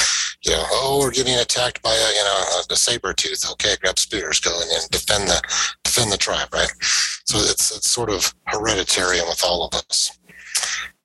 [0.44, 3.44] you know, oh, we're getting attacked by a you know a saber tooth.
[3.52, 5.40] Okay, grab spears, go in and defend the
[5.82, 6.70] defend the tribe, right?
[7.26, 10.16] So it's it's sort of hereditary with all of us.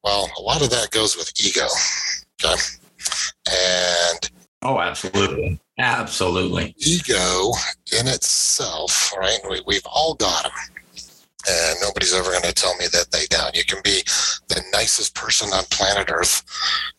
[0.03, 1.67] Well, a lot of that goes with ego,
[2.43, 2.61] okay,
[3.49, 7.51] and oh, absolutely, absolutely, ego
[7.99, 9.39] in itself, right?
[9.49, 10.51] We, we've all got them
[11.47, 13.55] and nobody's ever going to tell me that they don't.
[13.55, 14.01] You can be
[14.89, 16.43] nicest person on planet Earth.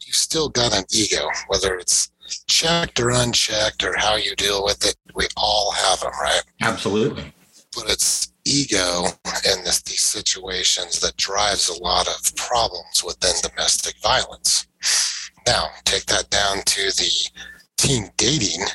[0.07, 2.13] You still got an ego, whether it's
[2.47, 4.95] checked or unchecked or how you deal with it.
[5.17, 6.43] We all have them, right?
[6.63, 7.35] Absolutely.
[7.75, 9.07] But it's ego
[9.45, 14.69] in this, these situations that drives a lot of problems within domestic violence.
[15.49, 17.11] Now, take that down to the
[17.77, 18.67] teen dating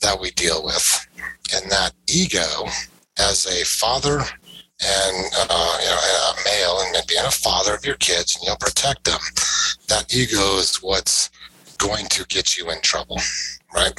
[0.00, 1.08] that we deal with,
[1.52, 2.68] and that ego
[3.18, 4.20] as a father
[4.84, 8.56] and uh, you know a male and being a father of your kids and you'll
[8.56, 9.20] protect them.
[9.88, 11.30] That ego is what's
[11.78, 13.18] going to get you in trouble
[13.74, 13.98] right?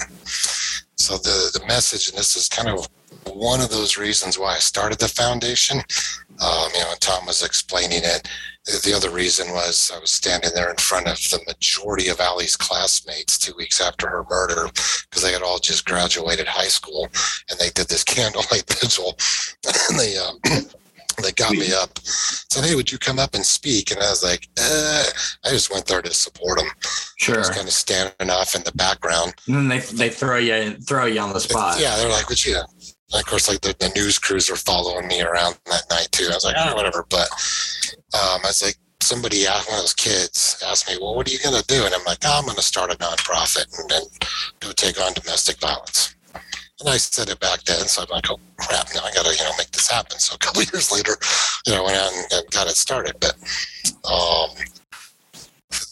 [0.95, 2.87] So the the message and this is kind of
[3.33, 5.77] one of those reasons why i started the foundation.
[5.77, 8.27] Um, you know Thom was explaining it
[8.65, 12.55] the other reason was I was standing there in front of the majority of Ally's
[12.55, 14.67] classmates two weeks after her murder
[15.09, 17.07] because they had all just graduated high school
[17.49, 19.17] and they did this candlelight vigil.
[19.89, 20.39] And they um,
[21.21, 21.97] they got me up
[22.55, 23.91] said hey would you come up and speak?
[23.91, 25.03] And I was like eh.
[25.45, 26.67] I just went there to support them
[27.17, 27.35] sure.
[27.35, 29.33] Just kind of standing off in the background.
[29.47, 31.79] And then they they throw you throw you on the spot.
[31.79, 32.61] Yeah they're like would you
[33.11, 36.27] and of course, like the, the news crews were following me around that night too.
[36.29, 37.05] I was like, oh, whatever.
[37.09, 37.29] But
[38.13, 41.31] um, I was like, somebody asked one of those kids asked me, well, what are
[41.31, 41.85] you going to do?
[41.85, 44.01] And I'm like, oh, I'm going to start a nonprofit and then
[44.59, 46.15] go take on domestic violence.
[46.79, 49.31] And I said it back then, so I'm like, oh crap, now I got to
[49.31, 50.19] you know make this happen.
[50.19, 51.15] So a couple years later,
[51.65, 53.15] you know, I went out and, and got it started.
[53.21, 53.35] But
[54.03, 54.49] um,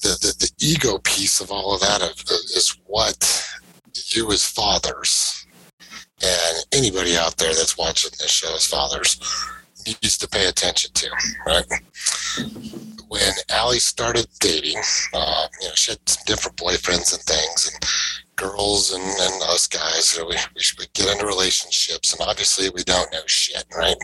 [0.02, 3.60] the, the, the ego piece of all of that is what
[4.10, 5.43] you as fathers
[6.24, 9.20] and anybody out there that's watching this show as fathers
[9.86, 11.10] needs to pay attention to,
[11.46, 11.66] right?
[13.10, 14.78] When Ally started dating,
[15.14, 17.86] uh, you know, she had some different boyfriends and things, and
[18.36, 20.36] girls and, and us guys, you know, we,
[20.80, 23.96] we get into relationships, and obviously we don't know shit, right?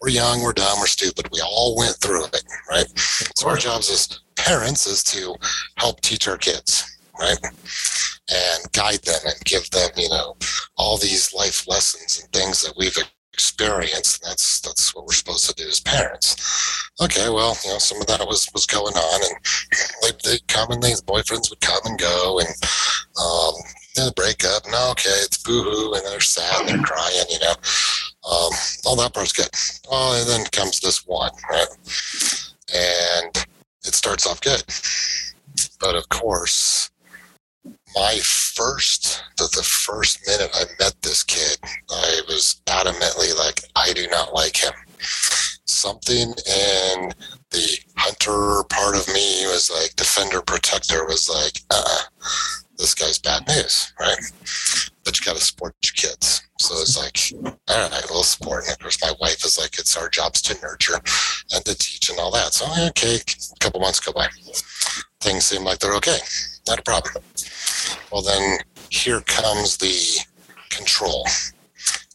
[0.00, 1.28] We're young, we're dumb, we're stupid.
[1.32, 2.86] We all went through it, right?
[3.36, 5.34] So our jobs as parents is to
[5.76, 7.38] help teach our kids, right?
[8.28, 10.36] And guide them and give them, you know,
[10.76, 12.96] all these life lessons and things that we've
[13.36, 14.18] experience.
[14.18, 16.36] That's that's what we're supposed to do as parents.
[17.02, 19.36] Okay, well, you know, some of that was was going on, and
[20.02, 22.48] they they come and they, the boyfriends would come and go, and
[23.20, 23.54] um,
[23.94, 24.64] then break up.
[24.64, 27.54] And okay, it's boohoo, and they're sad, and they're crying, you know.
[28.26, 28.52] Um,
[28.86, 29.50] all that part's good.
[29.90, 31.68] Oh, and then comes this one, right?
[32.74, 33.46] And
[33.84, 34.64] it starts off good,
[35.78, 36.90] but of course,
[37.96, 41.58] my first the, the first minute I met this kid,
[41.90, 44.72] I was adamantly like, I do not like him.
[45.64, 47.12] Something in
[47.50, 51.98] the hunter part of me was like defender protector was like, uh
[52.78, 54.18] this guy's bad news, right?
[55.04, 56.42] But you gotta support your kids.
[56.58, 58.64] So it's like, all right, we'll support.
[58.64, 61.00] And of course my wife is like, it's our jobs to nurture
[61.54, 62.52] and to teach and all that.
[62.52, 64.28] So okay, a couple months go by.
[65.20, 66.18] Things seem like they're okay.
[66.68, 67.22] Not a problem.
[68.10, 68.58] Well, then
[68.90, 70.24] here comes the
[70.70, 71.26] control,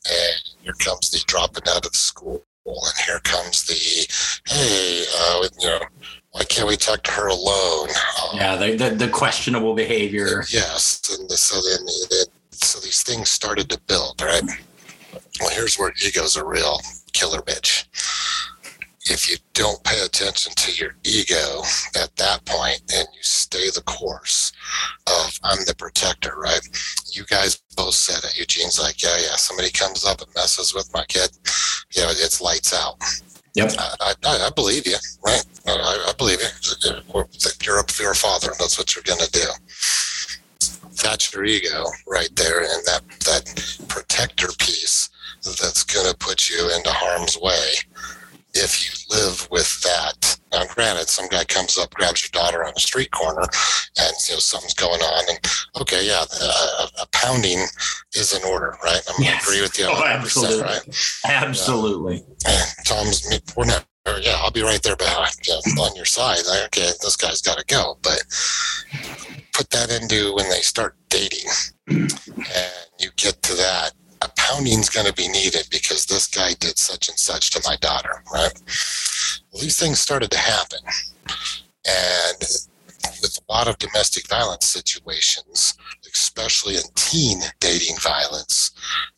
[0.06, 5.68] and here comes the dropping out of school, and here comes the hey, uh, you
[5.68, 5.80] know,
[6.32, 7.90] why can't we talk to her alone?
[7.90, 10.44] Um, yeah, the, the, the questionable behavior.
[10.50, 11.88] Yes, and so then
[12.52, 14.44] so these things started to build, right?
[15.40, 16.80] Well, here's where ego's a real
[17.14, 17.86] killer bitch
[19.06, 21.62] if you don't pay attention to your ego
[22.00, 24.52] at that point and you stay the course
[25.08, 26.62] of I'm the protector, right?
[27.12, 28.38] You guys both said it.
[28.38, 31.32] Eugene's like, yeah, yeah, somebody comes up and messes with my kid.
[31.96, 32.98] Yeah, it's lights out.
[33.56, 33.72] Yep.
[33.78, 35.44] I, I, I believe you, right?
[35.68, 36.92] I, I believe you.
[37.64, 38.52] You're a, you're a father.
[38.60, 39.48] That's what you're going to do.
[41.04, 42.62] That's your ego right there.
[42.62, 45.10] And that, that protector piece
[45.44, 47.74] that's going to put you into harm's way
[48.54, 50.40] if you live with that.
[50.52, 53.44] Now, granted, some guy comes up, grabs your daughter on a street corner,
[54.00, 55.40] and you know something's going on, and
[55.80, 57.66] okay, yeah, a, uh, uh, a pounding
[58.14, 59.02] is in order, right?
[59.08, 59.48] I'm yes.
[59.48, 59.86] agree with you.
[59.88, 61.22] Oh, absolutely, right?
[61.26, 62.26] Absolutely.
[62.46, 62.64] Yeah.
[62.86, 63.86] Thom's, we're not.
[64.22, 66.40] Yeah, I'll be right there behind you know, on your side.
[66.48, 68.24] Like, okay, this guy's got to go, but
[69.54, 71.50] put that into when they start dating,
[71.88, 73.92] and you get to that
[74.52, 77.76] a pounding's going to be needed because this guy did such and such to my
[77.78, 78.54] daughter, right?
[79.52, 80.80] Well, these things started to happen.
[81.88, 82.40] And
[83.22, 85.76] with a lot of domestic violence situations,
[86.12, 88.72] especially in teen dating violence,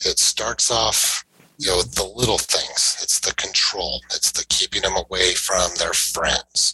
[0.06, 1.26] it starts off
[1.60, 2.98] you know the little things.
[3.02, 4.02] It's the control.
[4.14, 6.74] It's the keeping them away from their friends.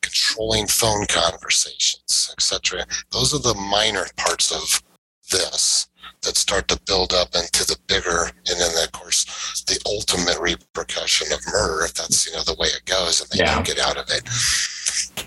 [0.00, 4.82] Controlling phone conversations etc those are the minor parts of
[5.30, 5.88] this
[6.22, 11.32] that start to build up into the bigger and then of course the ultimate repercussion
[11.32, 13.54] of murder if that's you know the way it goes and they yeah.
[13.54, 14.24] don't get out of it.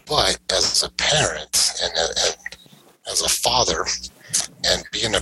[0.06, 2.36] But as a parent and, and
[3.10, 3.86] as a father
[4.64, 5.22] and being a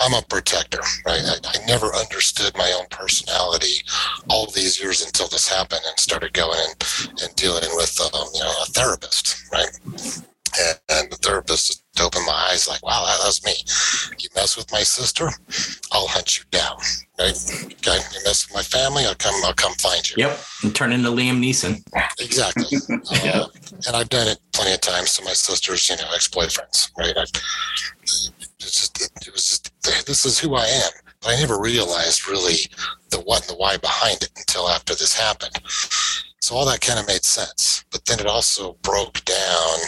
[0.00, 1.22] i'm a protector right?
[1.24, 3.82] I, I never understood my own personality
[4.28, 8.40] all these years until this happened and started going and, and dealing with um, you
[8.40, 9.70] know a therapist right
[10.58, 13.52] and, and the therapist opened my eyes like, wow, that, was me.
[14.18, 15.28] You mess with my sister,
[15.92, 16.78] I'll hunt you down.
[17.18, 17.36] Right?
[17.64, 17.98] Okay.
[18.12, 20.16] You mess with my family, I'll come, I'll come find you.
[20.18, 20.40] Yep.
[20.62, 21.82] And turn into Liam Neeson.
[22.20, 22.78] Exactly.
[23.30, 23.46] uh,
[23.86, 27.16] and I've done it plenty of times to my sister's, you know, ex-boyfriends, right?
[27.16, 27.22] I,
[28.02, 30.90] it's just, it, it was just, this is who I am.
[31.20, 32.56] But I never realized really
[33.10, 35.60] the what and the why behind it until after this happened.
[36.40, 37.84] So all that kind of made sense.
[37.90, 39.78] But then it also broke down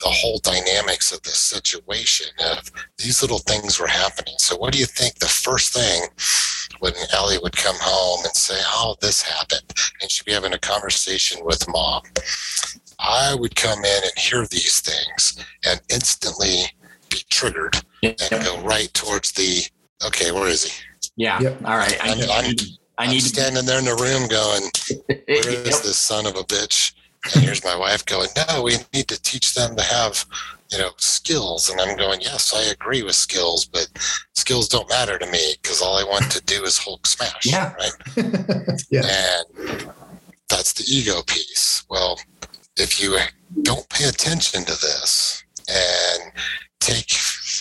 [0.00, 4.34] the whole dynamics of this situation of these little things were happening.
[4.38, 6.02] So what do you think the first thing
[6.80, 10.58] when Ellie would come home and say, Oh, this happened, and she'd be having a
[10.58, 12.02] conversation with mom.
[12.98, 16.64] I would come in and hear these things and instantly
[17.08, 19.62] be triggered and go right towards the
[20.06, 20.84] okay, where is he?
[21.16, 21.40] Yeah.
[21.40, 21.58] Yep.
[21.64, 21.96] All right.
[22.02, 22.54] I, I'm, I'm,
[22.98, 24.62] I need I'm standing there in the room going,
[25.26, 25.82] Where is yep.
[25.82, 26.92] this son of a bitch?
[27.24, 30.24] And here's my wife going, no, we need to teach them to have,
[30.70, 31.70] you know, skills.
[31.70, 33.88] And I'm going, yes, I agree with skills, but
[34.34, 37.46] skills don't matter to me because all I want to do is Hulk smash.
[37.46, 37.72] Yeah.
[37.74, 38.82] Right.
[38.90, 39.02] yeah.
[39.06, 39.92] And
[40.48, 41.84] that's the ego piece.
[41.88, 42.18] Well,
[42.76, 43.16] if you
[43.62, 46.32] don't pay attention to this and
[46.80, 47.08] take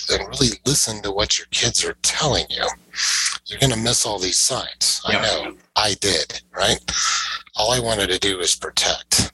[0.10, 2.66] and really listen to what your kids are telling you,
[3.46, 5.02] you're going to miss all these signs.
[5.08, 5.18] Yep.
[5.18, 6.80] I know I did, right?
[7.56, 9.34] All I wanted to do was protect.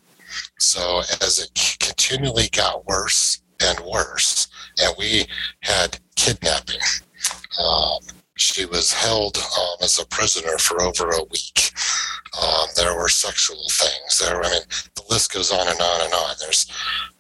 [0.60, 4.48] So as it continually got worse and worse,
[4.82, 5.26] and we
[5.62, 6.82] had kidnapping,
[7.60, 8.00] um,
[8.36, 11.72] she was held um, as a prisoner for over a week.
[12.42, 14.20] Um, there were sexual things.
[14.20, 14.62] There, I mean,
[15.10, 16.36] list goes on and on and on.
[16.40, 16.68] There's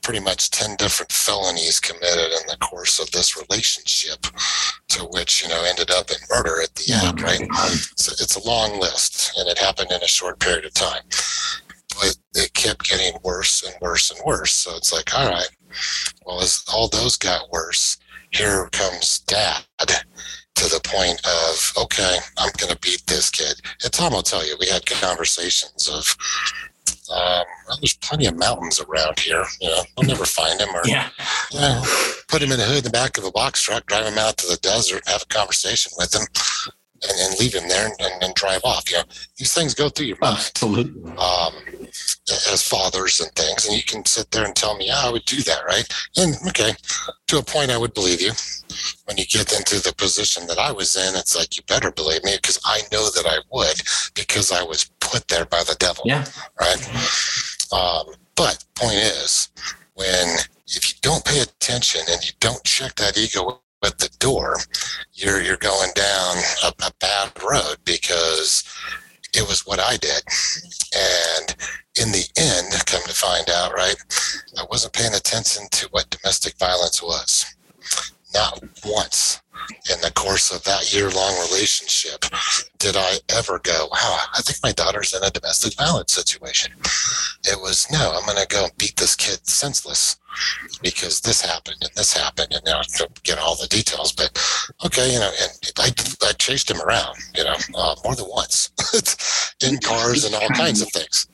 [0.01, 4.25] pretty much 10 different felonies committed in the course of this relationship,
[4.89, 7.47] to which, you know, ended up in murder at the end, right?
[7.95, 11.03] So it's a long list, and it happened in a short period of time.
[11.99, 14.53] But it kept getting worse and worse and worse.
[14.53, 15.49] So it's like, all right,
[16.25, 17.97] well, as all those got worse,
[18.31, 23.61] here comes dad to the point of, okay, I'm going to beat this kid.
[23.83, 26.15] And Thom will tell you, we had conversations of,
[27.09, 29.43] um, well, there's plenty of mountains around here.
[29.61, 31.09] You know, we'll never find him or Yeah.
[31.51, 31.83] you know,
[32.27, 34.37] put him in the hood in the back of a box truck, drive him out
[34.37, 36.21] to the desert, have a conversation with him,
[37.03, 38.89] and, and leave him there and, and, and drive off.
[38.91, 39.03] You know,
[39.37, 41.11] these things go through your mind Absolutely.
[41.17, 41.53] um,
[42.51, 45.25] as fathers and things, and you can sit there and tell me, "Yeah, I would
[45.25, 45.87] do that," right?
[46.17, 46.73] And okay,
[47.27, 48.31] to a point, I would believe you.
[49.05, 52.23] When you get into the position that I was in, it's like you better believe
[52.23, 53.81] me because I know that I would
[54.13, 56.25] because I was put there by the devil Yeah.
[56.59, 56.81] right?
[57.71, 59.49] Um, but point is,
[59.95, 60.37] when
[60.67, 64.57] if you don't pay attention and you don't check that ego at the door,
[65.13, 68.63] you're you're going down a, a bad road because
[69.33, 70.23] it was what I did,
[70.95, 71.55] and
[72.01, 73.95] in the end, come to find out, right,
[74.57, 77.45] I wasn't paying attention to what domestic violence was.
[78.33, 79.41] Not once
[79.91, 82.25] in the course of that year long relationship
[82.77, 86.73] did I ever go, wow, I think my daughter's in a domestic violence situation.
[87.43, 90.17] It was, no, I'm going to go and beat this kid senseless
[90.81, 92.53] because this happened and this happened.
[92.53, 94.31] And now I don't get all the details, but
[94.85, 95.91] okay, you know, and I,
[96.27, 98.71] I chased him around, you know, uh, more than once
[99.63, 101.27] in cars and all kinds of things.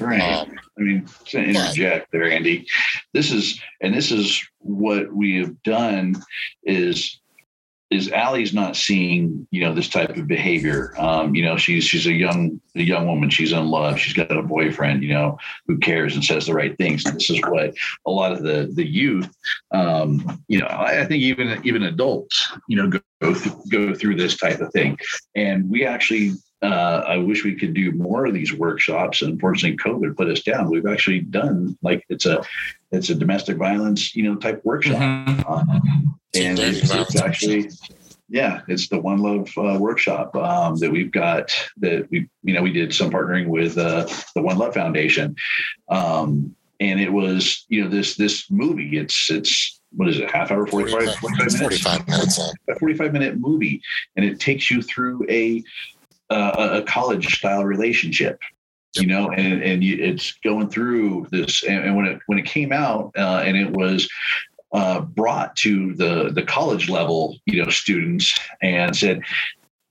[0.00, 0.20] Right.
[0.20, 2.66] Um, I mean, to interject there, Andy,
[3.12, 6.22] this is, and this is what we have done
[6.64, 7.20] is,
[7.94, 10.94] is Ally's not seeing, you know, this type of behavior.
[10.98, 13.30] Um, you know, she's, she's a young, a young woman.
[13.30, 13.98] She's in love.
[13.98, 17.04] She's got a boyfriend, you know, who cares and says the right things.
[17.04, 17.74] And this is what
[18.06, 19.32] a lot of the, the youth,
[19.72, 23.94] um, you know, I, I think even, even adults, you know, go, go, through, go
[23.94, 24.98] through this type of thing.
[25.34, 26.32] And we actually,
[26.62, 29.22] uh, I wish we could do more of these workshops.
[29.22, 30.70] Unfortunately, COVID put us down.
[30.70, 32.42] We've actually done like it's a
[32.90, 35.50] it's a domestic violence you know type workshop, Mhm.
[35.50, 37.70] um, and it's, it's actually
[38.28, 42.62] yeah, it's the One Love uh, workshop um, that we've got that we you know
[42.62, 45.36] we did some partnering with uh, the One Love Foundation,
[45.88, 48.96] um, and it was you know this this movie.
[48.98, 51.58] It's it's what is it half hour 45, 45 minutes?
[51.58, 53.80] 45 minutes a 45 minute movie
[54.16, 55.62] and it takes you through a
[56.30, 58.40] uh, a college style relationship
[58.94, 62.44] you know and and you, it's going through this and, and when it when it
[62.44, 64.08] came out uh, and it was
[64.74, 69.20] uh, brought to the the college level you know students and said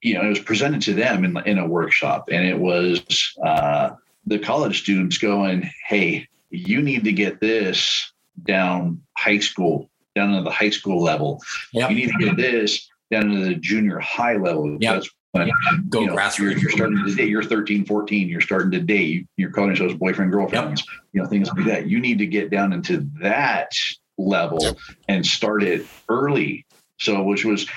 [0.01, 3.01] you know it was presented to them in, in a workshop and it was
[3.45, 3.91] uh,
[4.27, 8.11] the college students going hey you need to get this
[8.43, 11.89] down high school down to the high school level Yep.
[11.89, 14.77] you need to get this down to the junior high level.
[14.79, 14.93] Yep.
[14.93, 15.51] That's when
[15.89, 16.39] Go you know, grassroots.
[16.39, 17.29] You're, you're starting to date.
[17.29, 18.29] You're 13, 14.
[18.29, 19.27] You're starting to date.
[19.38, 20.84] You're calling yourselves boyfriend, girlfriends.
[21.13, 21.88] You know things like that.
[21.88, 23.71] You need to get down into that
[24.18, 24.78] level Yep.
[25.07, 26.66] and start it early.
[26.99, 27.68] So, which was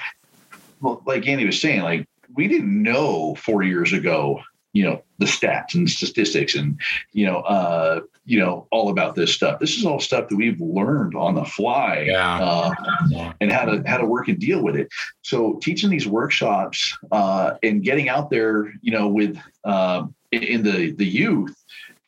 [0.80, 4.40] well, like Andy was saying, like we didn't know four years ago.
[4.72, 6.78] You know the stats and statistics, and
[7.14, 9.58] you know, uh, you know all about this stuff.
[9.58, 12.04] This is all stuff that we've learned on the fly.
[12.08, 12.38] Yeah.
[12.38, 12.74] Uh,
[13.08, 13.32] Yeah.
[13.40, 14.88] and how to how to work and deal with it.
[15.22, 20.90] So teaching these workshops uh, and getting out there, you know, with uh, in the
[20.90, 21.56] the youth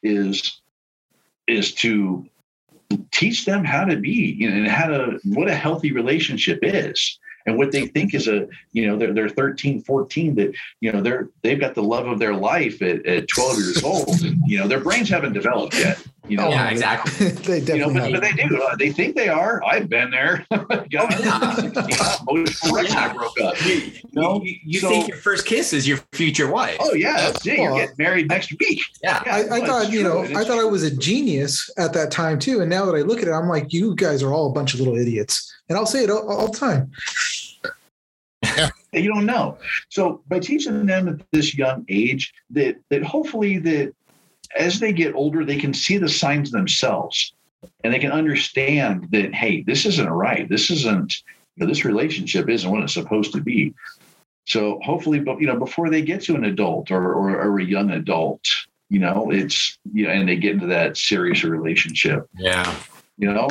[0.02, 0.60] is
[1.46, 2.26] is to
[3.10, 7.18] teach them how to be you know, and how to what a healthy relationship is
[7.48, 11.00] and what they think is a you know they're, they're 13 14 that you know
[11.00, 14.58] they're they've got the love of their life at, at 12 years old and you
[14.58, 17.28] know their brains haven't developed yet you know Yeah, exactly.
[17.60, 18.62] they you know, but, but they do.
[18.62, 19.62] Uh, they think they are.
[19.64, 20.44] I've been there.
[20.50, 21.62] God, yeah.
[21.62, 23.64] you know, emotional wreck when I broke up.
[23.64, 26.76] You, No, you, you so- think your first kiss is your future wife.
[26.80, 27.56] Oh yeah, that's it.
[27.56, 28.82] You're Well, getting married next week.
[29.02, 29.22] yeah.
[29.24, 31.94] Yeah, I, I it's thought, you know, I it's thought I was a genius at
[31.94, 32.60] that time too.
[32.60, 34.74] And now that I look at it, I'm like, you guys are all a bunch
[34.74, 35.50] of little idiots.
[35.70, 36.90] And I'll say it all, all the time.
[38.92, 39.58] You don't know.
[39.90, 43.92] So by teaching them at this young age, that that hopefully that
[44.56, 47.32] as they get older, they can see the signs themselves.
[47.84, 50.48] and they can understand that hey, this isn't right.
[50.48, 51.22] This isn't
[51.56, 53.74] you know, this relationship isn't what it's supposed to be.
[54.46, 57.64] So hopefully, but you know, before they get to an adult or, or, or a
[57.64, 58.40] young adult,
[58.88, 62.26] you know, it's you know, and they get into that serious relationship.
[62.38, 62.74] Yeah.
[63.18, 63.48] You know,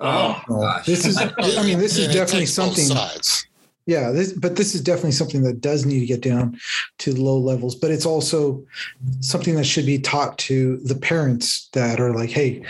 [0.00, 0.86] Oh, Well, gosh.
[0.86, 2.84] this is, I mean, this is definitely something.
[2.84, 3.46] sides.
[3.88, 6.60] Yeah, this, but this is definitely something that does need to get down
[6.98, 7.74] to low levels.
[7.74, 8.62] But it's also
[9.20, 12.62] something that should be taught to the parents that are like, "Hey,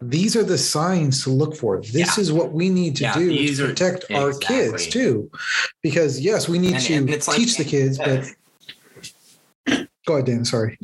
[0.00, 1.82] these are the signs to look for.
[1.92, 5.28] This is what we need to Yeah, do to are- protect our kids too."
[5.82, 7.98] Because yes, we need And- to and like- teach the kids.
[7.98, 8.26] But
[10.06, 10.44] go ahead, Dan.
[10.44, 10.78] Sorry.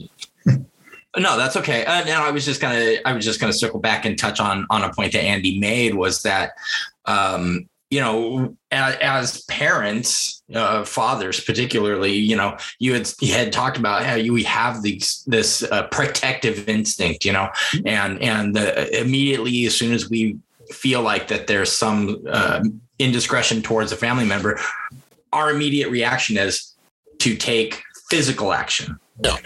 [1.18, 1.82] No, that's okay.
[1.86, 4.66] Uh, and I was just gonna, I was just gonna circle back and touch on
[4.68, 6.52] on a point that Andy made was that,
[7.06, 13.52] um, you know, as, as parents, uh, fathers particularly, you know, you had you had
[13.52, 17.48] talked about how you we have these this uh, protective instinct, you know,
[17.84, 20.36] and and the, immediately as soon as we
[20.72, 22.62] feel like that there's some uh,
[22.98, 24.58] indiscretion towards a family member,
[25.32, 26.74] our immediate reaction is
[27.18, 28.98] to take physical action.
[29.22, 29.36] Yeah.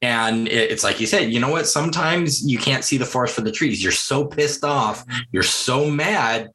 [0.00, 1.66] And it's like you said, you know what?
[1.66, 3.82] Sometimes you can't see the forest for the trees.
[3.82, 6.50] You're so pissed off, you're so mad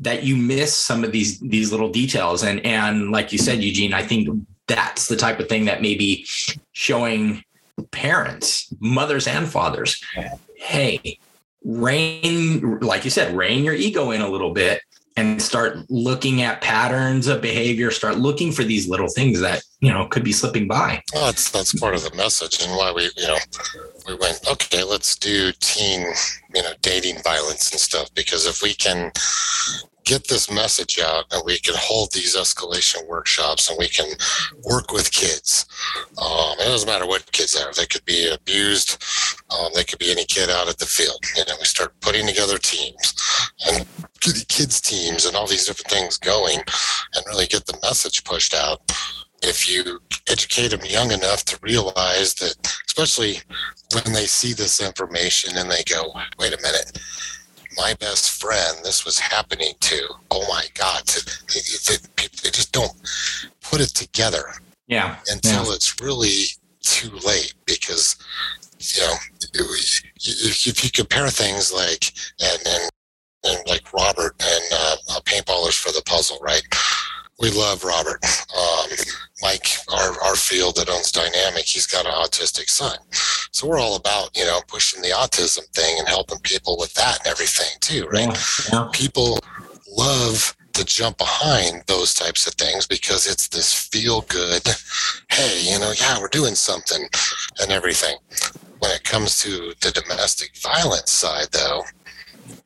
[0.00, 2.42] that you miss some of these these little details.
[2.42, 4.28] And and like you said, Eugene, I think
[4.66, 6.24] that's the type of thing that maybe
[6.72, 7.42] showing
[7.90, 10.02] parents, mothers and fathers,
[10.56, 11.18] hey,
[11.64, 14.82] rein, like you said, rein your ego in a little bit
[15.18, 19.92] and start looking at patterns of behavior, start looking for these little things that, you
[19.92, 21.02] know, could be slipping by.
[21.12, 23.38] Well, that's that's part of the message and why we, you know,
[24.06, 26.06] we went, okay, let's do teen,
[26.54, 28.08] you know, dating violence and stuff.
[28.14, 29.10] Because if we can
[30.08, 34.06] get this message out and we can hold these escalation workshops and we can
[34.64, 35.66] work with kids.
[36.16, 37.70] Um, it doesn't matter what kids are.
[37.74, 39.04] They could be abused.
[39.50, 41.22] Um, they could be any kid out at the field.
[41.36, 43.14] You know, we start putting together teams
[43.66, 43.86] and
[44.48, 48.80] kids teams and all these different things going and really get the message pushed out
[49.42, 50.00] if you
[50.30, 52.56] educate them young enough to realize that,
[52.86, 53.40] especially
[53.92, 56.98] when they see this information and they go, wait a minute,
[57.78, 60.08] my best friend, this was happening to.
[60.30, 61.02] Oh my God.
[61.06, 61.60] They,
[62.50, 62.92] just don't
[63.62, 64.44] put it together
[64.86, 65.16] Yeah.
[65.30, 66.44] until it's really
[66.82, 68.16] too late because,
[68.80, 69.14] you know,
[69.54, 72.90] if, if you compare things like, and, and,
[73.44, 76.62] and like Robert and uh, paintballers for the puzzle, right?
[77.38, 78.24] We love Robert.
[78.56, 78.90] Um,
[79.42, 82.98] Mike, our, our field that owns Dynamic, he's got an autistic son.
[83.52, 87.18] So we're all about, you know, pushing the autism thing and helping people with that
[87.18, 88.26] and everything too, right?
[88.26, 88.34] Yeah.
[88.72, 88.88] yeah.
[88.92, 89.38] People
[89.96, 94.62] love to jump behind those types of things because it's this feel good,
[95.30, 97.08] hey, you know, yeah, we're doing something
[97.60, 98.16] and everything.
[98.78, 101.82] When it comes to the domestic violence side, though,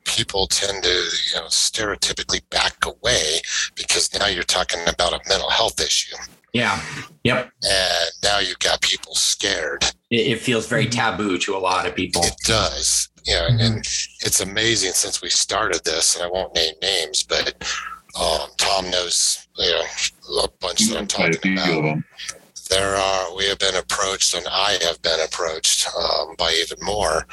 [0.05, 3.39] people tend to, you know, stereotypically back away
[3.75, 6.15] because now you're talking about a mental health issue.
[6.53, 6.79] Yeah.
[7.23, 7.51] Yep.
[7.63, 9.83] And now you've got people scared.
[10.11, 12.21] It, it feels very taboo to a lot of people.
[12.23, 13.09] It does.
[13.25, 13.47] Yeah.
[13.47, 17.55] And, and it's amazing since we started this, and I won't name names, but
[18.19, 21.97] um, Thom knows, you know, a bunch that I'm talking few of about.
[22.73, 27.27] There are, we have been approached, and I have been approached um, by even more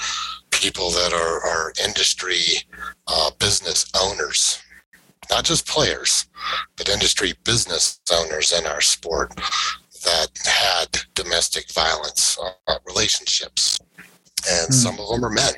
[0.51, 2.43] people that are, are industry
[3.07, 4.63] uh, business owners,
[5.31, 6.27] not just players,
[6.77, 9.35] but industry business owners in our sport
[10.05, 12.39] that had domestic violence
[12.69, 13.79] uh, relationships.
[14.51, 14.73] And Hmm.
[14.73, 15.55] some of them are men,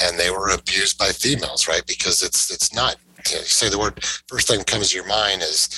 [0.00, 1.84] and they were abused by females, right?
[1.86, 2.96] Because it's it's not.
[3.30, 5.68] You, say the word first thing that comes to your mind is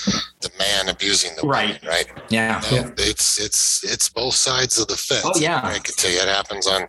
[0.40, 1.80] the man abusing the Right.
[1.82, 2.06] woman, right?
[2.28, 2.60] Yeah.
[2.70, 2.90] No, Yeah.
[2.98, 5.22] it's it's it's both sides of the fence.
[5.24, 5.60] Oh, yeah.
[5.62, 6.86] I can tell you it happens on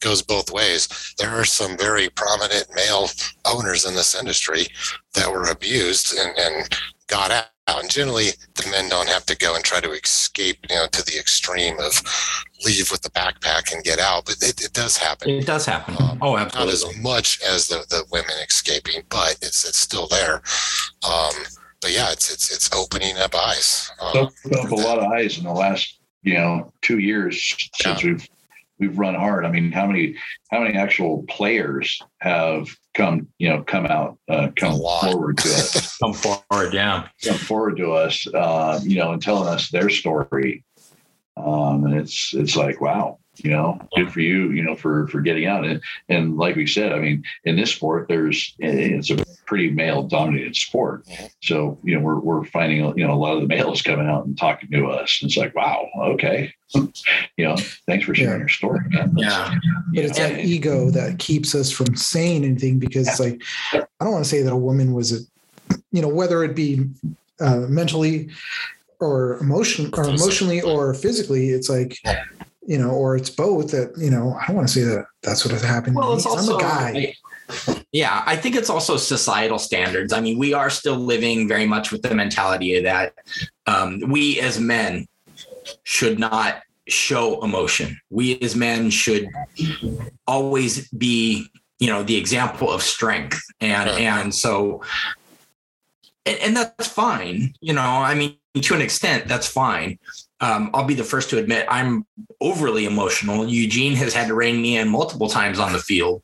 [0.00, 0.88] goes both ways.
[1.18, 3.08] There are some very prominent male
[3.44, 4.66] owners in this industry
[5.14, 6.68] that were abused and, and
[7.08, 7.30] got
[7.68, 7.80] out.
[7.80, 11.04] And generally, the men don't have to go and try to escape, you know, to
[11.04, 12.02] the extreme of
[12.64, 14.26] leave with the backpack and get out.
[14.26, 15.30] But it, it does happen.
[15.30, 15.96] It does happen.
[15.98, 16.72] Um, Oh, absolutely.
[16.72, 20.42] Not as much as the, the women escaping, but it's it's still there.
[21.08, 21.32] Um,
[21.82, 23.90] but yeah, it's it's it's opening up eyes.
[24.00, 28.02] Um, opened up a lot of eyes in the last you know two years since
[28.02, 28.26] we've
[28.78, 29.44] we've run hard.
[29.44, 30.16] I mean, how many
[30.50, 35.96] how many actual players have come you know come out uh, come forward to us
[36.02, 36.72] Come forward.
[36.72, 37.08] Yeah.
[37.22, 40.64] come forward to us uh, you know and telling us their story.
[41.36, 45.20] Um, and it's it's like wow you know good for you you know for for
[45.20, 49.16] getting out and and like we said i mean in this sport there's it's a
[49.44, 51.06] pretty male dominated sport
[51.42, 54.26] so you know we're, we're finding you know a lot of the males coming out
[54.26, 57.56] and talking to us and it's like wow okay you know
[57.86, 58.38] thanks for sharing Yeah.
[58.38, 59.12] your story man.
[59.16, 59.54] Yeah.
[59.94, 60.28] but it's Yeah.
[60.30, 63.40] that ego that keeps us from saying anything because it's like
[63.72, 66.84] I don't want to say that a woman was a you know whether it be
[67.40, 68.30] uh, mentally
[68.98, 71.98] or emotion or emotionally or physically it's like
[72.66, 75.44] you know or it's both that you know I don't want to say that that's
[75.44, 77.14] what has happened to Well, me it's 'cause also I'm a guy
[77.92, 80.12] Yeah, I think it's also societal standards.
[80.12, 83.14] I mean, we are still living very much with the mentality that
[83.68, 85.06] um, we as men
[85.84, 88.00] should not show emotion.
[88.10, 89.28] We as men should
[90.26, 91.48] always be,
[91.78, 94.00] you know, the example of strength, and Right.
[94.00, 94.82] and so,
[96.24, 97.54] and, and that's fine.
[97.60, 99.98] You know, I mean, to an extent, that's fine.
[100.40, 102.04] Um, I'll be the first to admit I'm
[102.40, 103.46] overly emotional.
[103.46, 106.22] Eugene has had to rein me in multiple times on the field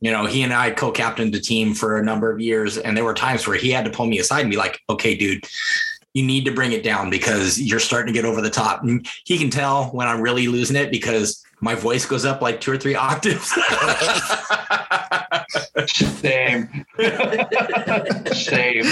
[0.00, 3.04] you know, he and I co-captained the team for a number of years, and there
[3.04, 5.44] were times where he had to pull me aside and be like, "Okay, dude,
[6.14, 9.06] you need to bring it down because you're starting to get over the top." And
[9.24, 12.70] he can tell when I'm really losing it because my voice goes up like two
[12.70, 13.52] or three octaves.
[15.86, 16.68] same
[18.32, 18.84] same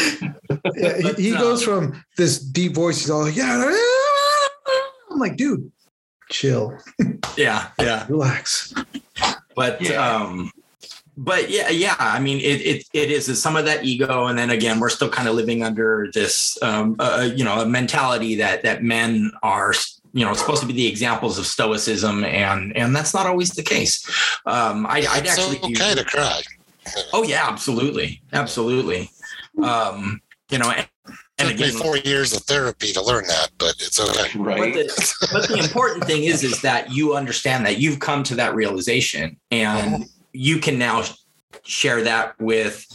[0.74, 3.58] yeah, he, he goes from this deep voice he's all like yeah
[5.16, 5.72] I'm like dude
[6.28, 6.76] chill
[7.36, 8.04] yeah, yeah.
[8.10, 8.74] relax
[9.54, 10.06] But Yeah.
[10.06, 10.52] um,
[11.16, 11.96] but yeah, yeah.
[11.98, 14.90] I mean, it it it is it's some of that ego, and then again, we're
[14.90, 19.32] still kind of living under this, um, uh, you know, a mentality that that men
[19.42, 19.72] are
[20.12, 23.62] you know supposed to be the examples of stoicism and and that's not always the
[23.62, 24.06] case
[24.46, 26.40] um I, i'd It's actually okay to cry.
[27.12, 29.10] oh yeah absolutely absolutely
[29.62, 30.88] um you know and,
[31.38, 34.30] and Took me again four years of therapy to learn that, but it's okay.
[34.38, 38.22] but right the, but the important thing is is that you understand that you've come
[38.24, 41.02] to that realization and you can now
[41.64, 42.86] share that with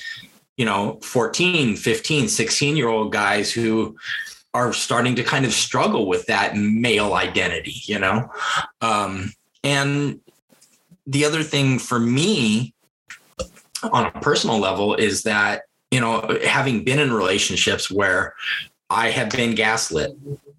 [0.58, 3.96] you know 14 15 16 year old guys who
[4.54, 8.30] are starting to kind of struggle with that male identity you know?
[8.82, 9.34] Um
[9.64, 10.20] and
[11.06, 12.74] the other thing for me
[13.92, 18.34] on a personal level is that you know having been in relationships where
[18.90, 20.12] i have been gaslit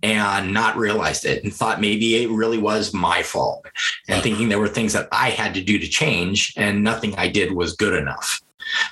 [0.02, 3.66] and not realized it and thought maybe it really was my fault
[4.08, 7.28] and thinking there were things that I had to do to change and nothing I
[7.28, 8.40] did was good enough.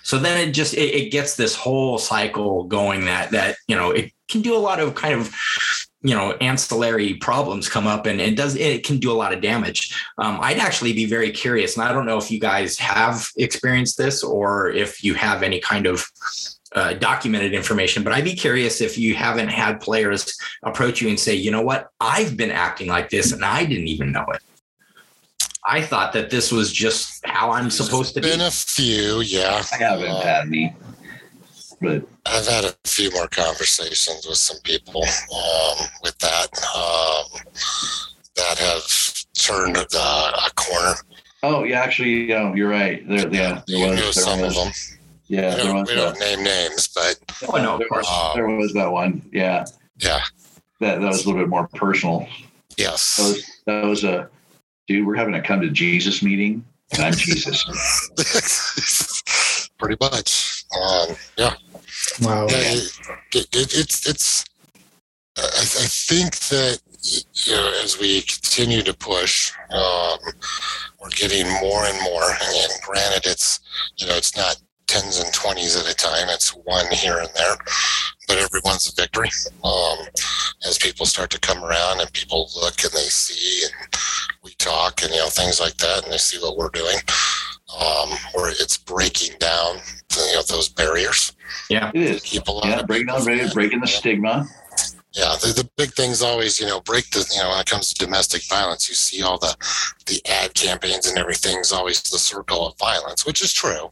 [0.03, 3.91] So then it just it, it gets this whole cycle going that that you know
[3.91, 5.34] it can do a lot of kind of
[6.03, 9.40] you know ancillary problems come up and it does it can do a lot of
[9.40, 9.94] damage.
[10.18, 13.98] Um, i'd actually be very curious and i don't know if you guys have experienced
[13.98, 16.05] this or if you have any kind of
[16.74, 21.18] uh, documented information but i'd be curious if you haven't had players approach you and
[21.18, 21.88] say you know what?
[22.01, 24.42] I've been acting like this and i didn't even know it.
[25.66, 28.28] I thought that this was just how i'm supposed to be.
[28.28, 29.62] Been a few, yeah.
[29.72, 30.74] i haven't had any
[31.81, 37.41] but I've had a few more conversations with some people um, with that um,
[38.37, 38.85] that have
[39.35, 40.95] turned uh, a corner.
[41.43, 44.55] oh yeah actually yeah you're right there yeah you there know was, there some of
[44.55, 44.72] them.
[45.28, 47.18] yeah We there don't, was, we don't name names, but
[47.49, 49.64] Oh, no, of there was, there was that one yeah
[49.99, 50.20] yeah,
[50.81, 52.28] that, that was a little bit more personal that
[52.78, 53.18] yes.
[53.18, 54.28] was that was a
[54.87, 57.64] dude we're having a come to jesus meeting and i'm jesus
[59.78, 60.64] Pretty much.
[60.78, 61.55] Um, yeah.
[62.22, 62.46] Wow
[63.32, 64.44] it, it, it's it's.
[65.36, 66.80] I, I think that
[67.44, 70.18] you know as we continue to push, um,
[71.01, 72.24] we're getting more and more.
[72.24, 73.61] And granted, it's
[73.96, 76.28] you know it's not tens and twenties at a time.
[76.28, 77.57] It's one here and there,
[78.26, 79.30] but everyone's a victory.
[79.64, 79.98] Um,
[80.66, 83.74] as people start to come around and people look and they see and
[84.42, 86.96] we talk and you know things like that, and they see what we're doing.
[87.70, 89.76] Um, where it's breaking down
[90.16, 91.32] you know those barriers
[91.68, 94.46] yeah it is keep a lot yeah of breaking down from breaking the stigma
[95.12, 97.92] Yeah, the, the big thing's always, you know, break the, you know, when it comes
[97.92, 99.57] to domestic violence, you see all the,
[100.07, 103.86] the ad campaigns and everything's always the circle of violence, which is true.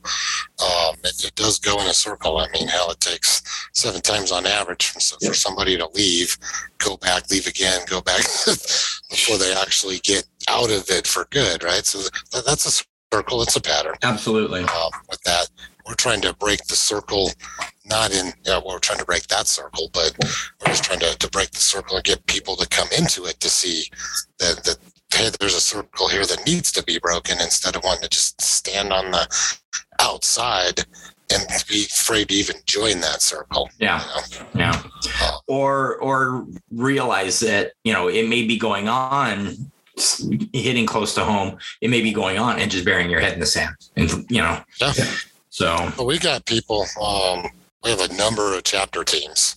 [0.62, 2.38] Um, it, it does go in a circle.
[2.38, 3.42] I mean, hell, it takes
[3.74, 6.38] seven times on average for, for somebody to leave,
[6.78, 8.22] go back, leave again, go back
[9.10, 11.84] before they actually get out of it for good, right?
[11.84, 11.98] So
[12.30, 13.42] that, that's a circle.
[13.42, 15.48] It's a pattern absolutely um, with that.
[15.88, 17.30] We're trying to break the circle,
[17.86, 20.14] not in, know, we're trying to break that circle, but
[20.60, 23.40] we're just trying to, to break the circle and get people to come into it
[23.40, 23.84] to see
[24.38, 24.76] that, that,
[25.14, 28.38] hey, there's a circle here that needs to be broken instead of wanting to just
[28.38, 29.26] stand on the
[29.98, 30.84] outside
[31.32, 33.68] and be afraid to even join that circle.
[33.78, 34.44] yeah you know?
[34.54, 34.82] yeah
[35.22, 39.54] uh, or or realize that you know it may be going on
[40.52, 43.40] hitting close to home, it may be going on and just burying your head in
[43.40, 43.74] the sand.
[43.96, 44.92] And you know, Yeah.
[45.58, 46.86] So But we got people.
[47.02, 47.50] Um,
[47.82, 49.56] we have a number of chapter teams,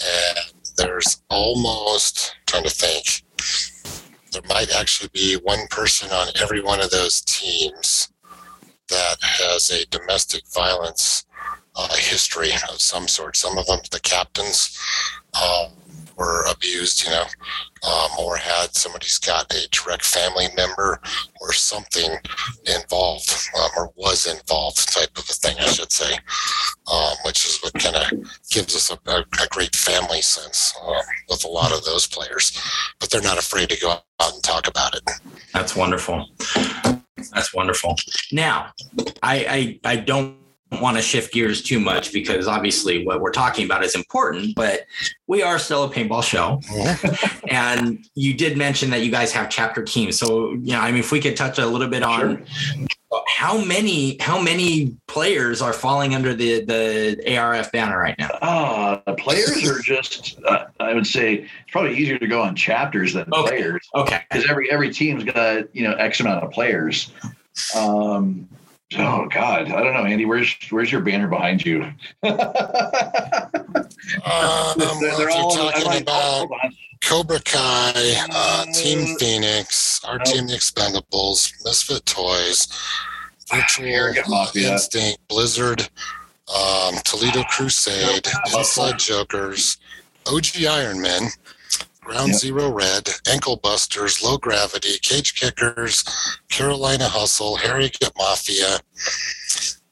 [0.00, 0.38] and
[0.78, 3.22] there's almost trying to think.
[4.32, 8.08] There might actually be one person on every one of those teams
[8.88, 11.26] that has a domestic violence
[11.74, 13.36] uh, history of some sort.
[13.36, 14.78] Some of them, the captains,
[15.34, 15.70] um,
[16.16, 17.24] were abused, you know,
[17.86, 21.00] um, or had somebody's got a direct family member
[21.40, 22.10] or something
[22.64, 26.14] involved um, or was involved type of a thing, I should say,
[26.90, 28.10] um, which is what kind of
[28.50, 30.94] gives us a, a, a great family sense um,
[31.28, 32.58] with a lot of those players.
[32.98, 35.02] But they're not afraid to go out and talk about it.
[35.52, 36.26] that's wonderful.
[37.32, 37.96] That's wonderful.
[38.32, 38.72] Now,
[39.22, 40.36] I I, I don't
[40.72, 44.86] want to shift gears too much because obviously what we're talking about is important, but
[45.26, 46.60] we are still a paintball show.
[47.48, 50.18] and you did mention that you guys have chapter teams.
[50.18, 52.44] So, you know, I mean, if we could touch a little bit on
[53.28, 58.28] how many how many players are falling under the the ARF banner right now?
[58.42, 62.56] Uh, the players are just, uh, I would say it's probably easier to go on
[62.56, 63.56] chapters than Okay.
[63.56, 64.22] players Okay.
[64.28, 67.12] because every every team's got you know X amount of players.
[67.74, 68.48] Um,
[68.98, 70.24] oh God, I don't know, Andy.
[70.24, 71.92] Where's where's your banner behind you?
[74.24, 75.50] Um, they're, they're all.
[75.50, 76.72] Talking like, about on.
[77.02, 82.68] Cobra Kai, uh, Team Phoenix, our team, the Expendables, Misfit Toys,
[83.50, 84.72] Virtual Arrogant Mafia.
[84.72, 85.88] Instinct, Blizzard,
[86.54, 88.26] um, Toledo Crusade,
[88.56, 89.78] Inside Jokers,
[90.26, 91.22] OG Iron Men,
[92.06, 92.36] Ground Yep.
[92.38, 96.04] Zero Red, Ankle Busters, Low Gravity, Cage Kickers,
[96.48, 98.78] Carolina Hustle, Harrogate Mafia,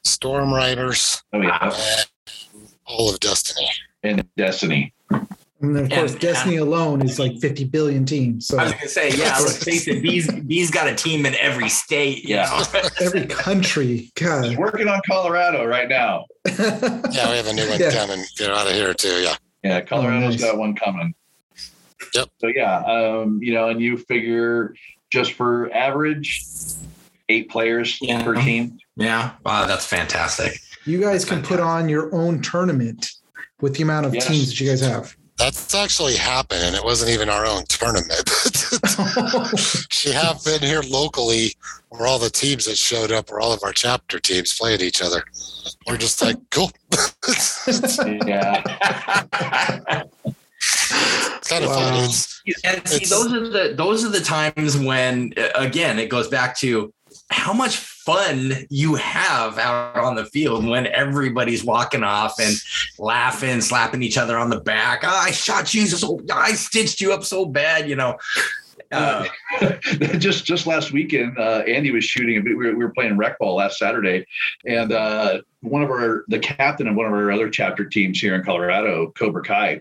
[0.05, 3.69] Storm Riders, Oh yeah, and all of Destiny.
[4.05, 4.93] and Destiny.
[5.61, 8.47] And of course, And- Destiny alone is like 50 billion teams.
[8.47, 11.35] So I was gonna say, yeah, let's face it, these these got a team in
[11.37, 12.23] every state.
[12.25, 12.65] you Yeah.
[12.73, 12.81] know?
[13.01, 16.27] every country, God, He's working on Colorado right now.
[16.47, 17.91] Yeah, we have a new one Yeah.
[17.93, 18.25] coming.
[18.37, 19.09] Get out of here, too.
[19.23, 19.37] Yeah.
[19.65, 20.41] Yeah, Colorado's oh, nice.
[20.43, 21.15] got one coming.
[22.15, 22.29] Yep.
[22.39, 24.75] So yeah, um, you know, and you figure
[25.12, 26.45] just for average
[27.29, 28.23] eight players Yeah.
[28.23, 28.79] per team.
[28.97, 29.33] yeah.
[29.45, 30.59] Wow, that's fantastic.
[30.85, 33.11] You guys can put on your own tournament
[33.61, 34.27] with the amount of Yes.
[34.27, 35.17] teams that you guys have.
[35.37, 38.29] That's actually happened, and it wasn't even our own tournament.
[39.91, 41.55] she have been here locally,
[41.89, 45.03] where all the teams that showed up, where all of our chapter teams played each
[45.03, 45.25] other.
[45.89, 46.71] We're just like, cool.
[48.27, 48.62] Yeah.
[51.49, 51.77] kind of Wow.
[51.93, 52.05] fun.
[52.05, 56.09] It's, and see, It's- those are the those are the times when, uh, again, it
[56.09, 56.93] goes back to
[57.31, 62.55] how much fun you have out on the field when everybody's walking off and
[62.99, 65.01] laughing, slapping each other on the back.
[65.05, 68.16] "Ah, I shot you so, I stitched you up so bad, you know.
[68.93, 69.27] Uh,
[70.18, 72.37] just just last weekend, uh, Andy was shooting.
[72.37, 74.27] a bit- We were, we were playing rec ball last Saturday,
[74.66, 78.35] and uh, one of our the captain of one of our other chapter teams here
[78.35, 79.81] in Colorado, Cobra Kai,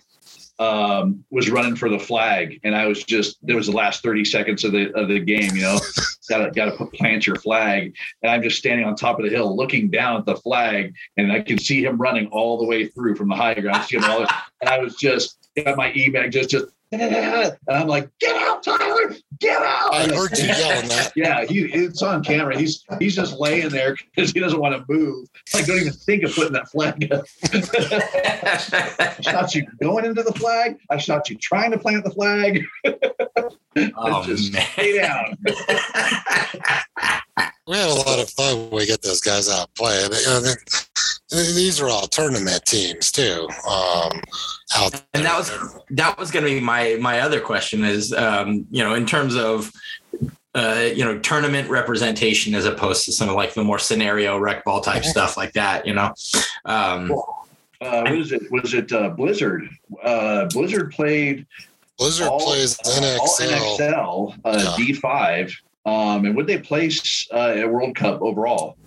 [0.60, 4.24] um, was running for the flag, and I was just there was the last thirty
[4.24, 5.56] seconds of the of the game.
[5.56, 5.80] You know,
[6.30, 9.56] gotta gotta put, plant your flag, and I'm just standing on top of the hill
[9.56, 13.16] looking down at the flag, and I can see him running all the way through
[13.16, 13.84] from the high ground.
[13.86, 14.28] See him all,
[14.62, 16.66] and I was just got my e bag just just.
[17.68, 19.94] And I'm like, get out, Tyler, get out.
[19.94, 21.12] I heard you yelling that.
[21.16, 22.58] Yeah, he, it's on camera.
[22.58, 25.28] He's he's just laying there because he doesn't want to move.
[25.54, 27.26] Like, don't even think of putting that flag up.
[29.00, 30.78] I shot you going into the flag.
[30.90, 32.64] I shot you trying to plant the flag.
[33.98, 34.66] oh, just man.
[34.74, 35.38] stay down.
[37.66, 40.10] We have a lot of fun when we get those guys out playing.
[40.10, 40.42] But, you know,
[41.32, 43.48] these are all tournament teams too.
[43.68, 44.22] Um,
[44.76, 45.52] out and that was
[45.92, 49.36] that was going to be my my other question is um you know in terms
[49.36, 49.72] of
[50.56, 54.64] uh you know tournament representation as opposed to some of like the more scenario rec
[54.66, 56.14] ball type stuff like that you know
[56.66, 57.12] um
[57.82, 58.44] Uh, what is it?
[58.50, 59.68] Was it uh, Blizzard?
[60.02, 61.46] Uh, Blizzard played
[61.98, 64.38] Blizzard all, plays uh, all NXL.
[64.40, 65.54] NXL uh, D5.
[65.86, 68.78] Um, and would they place uh, at World Cup overall?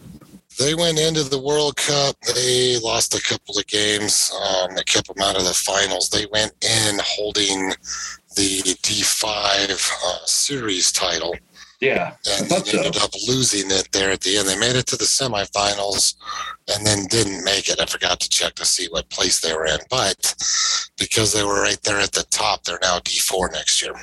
[0.59, 2.17] They went into the World Cup.
[2.35, 4.33] They lost a couple of games.
[4.35, 6.09] Um, that kept them out of the finals.
[6.09, 7.71] They went in holding
[8.37, 11.35] the D5 uh, series title
[11.81, 12.79] Yeah, and I thought so.
[12.79, 14.49] ended up losing it there at the end.
[14.49, 16.15] They made it to the semifinals
[16.75, 17.81] and then didn't make it.
[17.81, 20.35] I forgot to check to see what place they were in, but
[20.99, 23.95] because they were right there at the top, they're now D4 next year.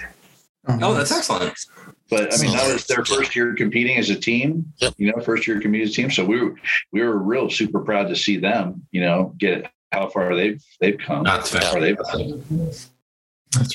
[0.67, 1.53] oh that's excellent
[2.13, 4.71] But I mean, that was their first year competing as a team.
[4.79, 4.93] Yep.
[4.97, 6.11] You know, first year competing as a team.
[6.11, 6.55] So we were
[6.91, 8.85] we were real super proud to see them.
[8.91, 11.23] You know, get how far they've they've come.
[11.23, 11.71] That's how fair.
[11.71, 12.43] far they've come.
[12.51, 12.89] That's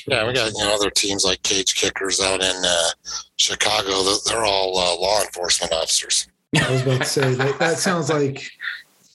[0.07, 2.89] Yeah, we got you know other teams like Cage Kickers out in uh,
[3.37, 4.03] Chicago.
[4.25, 6.27] They're all uh, law enforcement officers.
[6.55, 7.59] I was about to say that.
[7.59, 8.49] That sounds like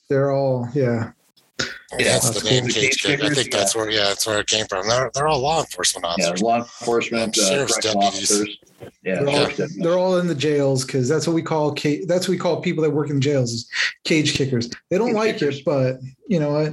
[0.09, 1.13] they're all yeah.
[1.61, 3.15] Yeah, that's that's the name Cage Cage Kicker.
[3.15, 4.89] I Kickers, think that's where yeah, that's where it came from.
[4.89, 6.43] They're they're all law enforcement Yeah, officers.
[6.43, 8.05] law enforcement, uh, Sheriff's deputies.
[8.05, 8.59] officers.
[9.05, 12.05] Yeah, They're all, sheriff's they're all in the jails because that's what we call ca-
[12.07, 13.69] that's what we call people that work in jails is
[14.05, 14.69] cage kickers.
[14.91, 15.59] They don't Cage like kickers.
[15.59, 16.73] it, but you know what?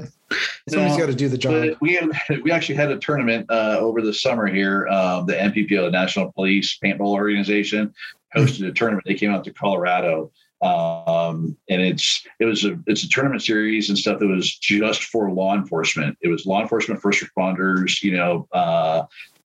[0.70, 1.78] Somebody's No, got to do the job.
[1.82, 2.10] We had,
[2.44, 4.88] we actually had a tournament uh, over the summer here.
[4.88, 7.94] Um, the NPPO, the National Police Paintball Organization,
[8.36, 9.04] hosted a tournament.
[9.06, 13.90] They came out to Colorado, um, and it's it was a it's a tournament series
[13.90, 16.18] and stuff that was just for law enforcement.
[16.22, 19.04] It was law enforcement, first responders, you know, uh,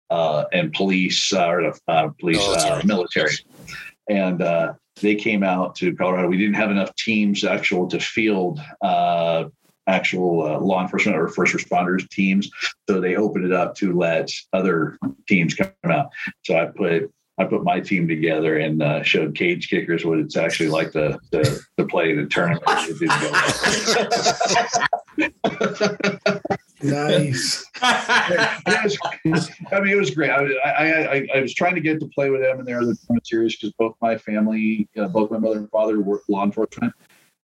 [0.10, 2.84] uh, and police uh, or uh, police uh, Military.
[2.86, 3.36] military,
[4.10, 4.42] and.
[4.42, 6.30] Uh, they came out to Colorado.
[6.30, 9.46] We didn't have enough teams actual to field uh,
[9.88, 12.50] actual uh, law enforcement or first responders teams.
[12.90, 14.98] So they opened it up to let other
[15.28, 16.10] teams come out.
[16.44, 20.38] So I put I put my team together and uh, showed cage kickers what it's
[20.38, 22.64] actually like to to, to play in a tournament.
[22.68, 23.32] It didn't go
[26.32, 26.42] well.
[26.82, 27.66] nice.
[29.26, 30.30] Was- I mean, it was great.
[30.30, 32.94] I, I, I, I was trying to get to play with them in their other
[32.96, 36.94] tournament series because both my family, uh, both my mother and father work law enforcement.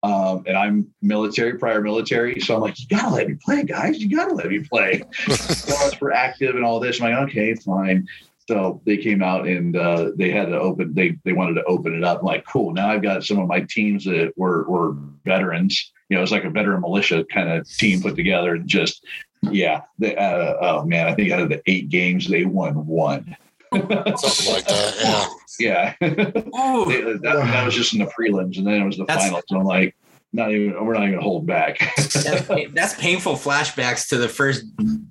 [0.03, 2.39] Um, and I'm military, prior military.
[2.39, 3.99] So I'm like, you gotta let me play, guys.
[3.99, 5.03] You gotta let me play.
[5.27, 7.01] laws for active and all this.
[7.01, 8.07] I'm like, okay, fine.
[8.47, 10.93] So they came out and uh, they had to open.
[10.93, 12.19] They they wanted to open it up.
[12.19, 12.73] I'm like, cool.
[12.73, 14.95] Now I've got some of my teams that were were
[15.25, 15.91] veterans.
[16.09, 18.55] You know, it's like a veteran militia kind of team put together.
[18.55, 19.03] And just
[19.41, 19.81] yeah.
[19.99, 23.35] They, uh, oh man, I think out of the eight games, they won one.
[23.73, 24.95] Something like that.
[25.01, 25.27] Yeah.
[25.59, 29.25] Yeah, They- that, that was just in the prelims, and then it was the That's-
[29.25, 29.43] finals.
[29.47, 29.95] So I'm like,
[30.33, 30.85] not even.
[30.85, 31.79] We're not even holding back.
[31.97, 34.65] that's, that's painful flashbacks to the first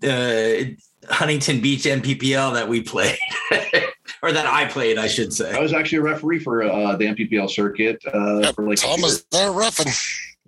[0.04, 0.70] uh,
[1.10, 3.18] Huntington Beach NPPL that we played,
[4.22, 5.52] or that I played, I should say.
[5.52, 9.24] I was actually a referee for uh, the NPPL circuit uh, for like Thom was
[9.30, 9.92] there roughing.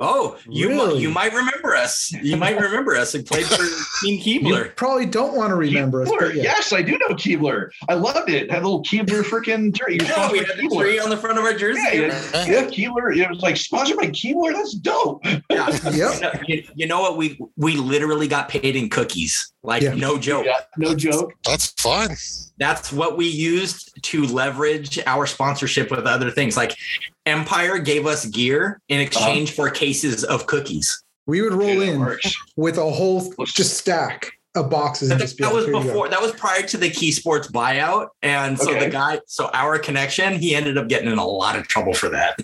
[0.01, 0.93] Oh, you Really?
[0.95, 2.13] might, you might remember us.
[2.13, 3.15] You might remember us.
[3.15, 3.57] We played for
[4.05, 4.25] Team Keebler.
[4.25, 4.77] You Keebler.
[4.77, 6.19] probably don't want to remember us, Keebler.
[6.21, 6.43] but yeah.
[6.45, 7.71] Yes, I do know Keebler.
[7.89, 8.51] I loved it.
[8.51, 9.97] Had a little Keebler freaking jersey.
[9.97, 11.81] You're Yeah, we had by the tree on the front of our jersey.
[11.83, 12.01] Yeah,
[12.35, 13.17] yeah, yeah, Keebler.
[13.17, 14.53] It was like sponsored by Keebler.
[14.53, 15.25] That's dope.
[15.51, 15.79] Yeah.
[15.99, 16.15] Yep.
[16.15, 17.17] You know, you, you know what?
[17.17, 19.53] We we literally got paid in cookies.
[19.63, 19.95] Like Yeah.
[19.95, 20.45] no joke.
[20.47, 21.33] Yeah, no joke.
[21.45, 22.15] That's fun.
[22.59, 26.57] That's what we used to leverage our sponsorship with other things.
[26.57, 26.77] Like
[27.29, 31.03] Empire gave us gear in exchange for cases of cookies.
[31.27, 32.17] We would roll Dude, in
[32.57, 35.75] with a whole just stack of boxes and That, just be that like, was "Here
[35.75, 36.09] before.
[36.09, 38.87] That was prior to the Key Sports buyout, and so Okay.
[38.87, 42.09] the guy, so our connection, he ended up getting in a lot of trouble for
[42.09, 42.39] that.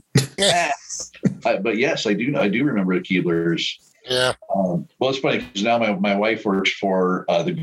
[1.44, 2.36] Uh, but yes, I do.
[2.36, 3.70] I do remember the Keeblers.
[4.08, 4.34] Yeah.
[4.54, 7.58] Um, well, it's funny because now my, my wife works for uh, the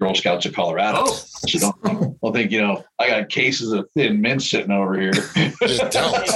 [0.00, 0.98] Girl Scouts of Colorado.
[1.06, 1.06] Oh,
[1.48, 5.12] So don't, don't think, you know, I got cases of thin mint sitting over here.
[5.34, 6.28] You don't.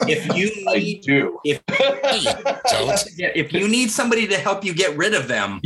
[0.08, 1.38] if you I need, do.
[1.44, 2.32] if you
[2.70, 3.04] don't.
[3.36, 5.60] if you need somebody to help you get rid of them,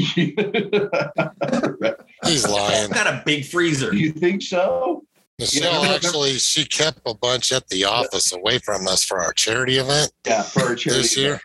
[2.24, 2.84] He's lying.
[2.84, 3.94] I've got a big freezer.
[3.94, 5.04] you think so?
[5.38, 9.76] Michelle actually, she kept a bunch at the office away from us for our charity
[9.78, 11.02] event Yeah, for a charity.
[11.02, 11.40] this year.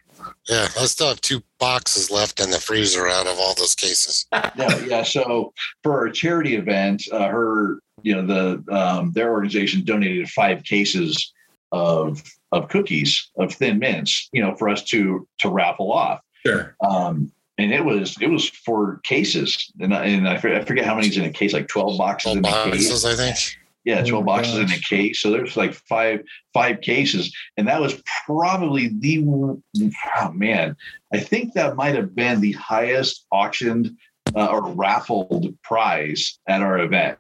[0.49, 4.25] Yeah, I still have two boxes left in the freezer out of all those cases.
[4.55, 5.03] Yeah, yeah.
[5.03, 10.63] So for our charity event, uh, her, you know, the um, their organization donated five
[10.63, 11.31] cases
[11.71, 12.21] of
[12.51, 16.19] of cookies of thin mints, you know, for us to to raffle off.
[16.45, 16.75] Sure.
[16.85, 20.85] um, and it was it was for cases, and I, and I forget, I forget
[20.85, 22.89] how many's in a case, like twelve boxes Twelve in a case.
[22.89, 23.37] boxes, I think.
[23.85, 25.21] Yeah, Oh twelve my boxes in a case.
[25.21, 26.21] So there's like five
[26.53, 30.75] five cases, and that was probably the oh man,
[31.13, 33.97] I think that might have been the highest auctioned
[34.35, 37.17] uh, or raffled prize at our event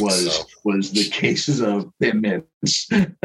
[0.00, 0.44] was so.
[0.64, 2.88] was the cases of thin mints.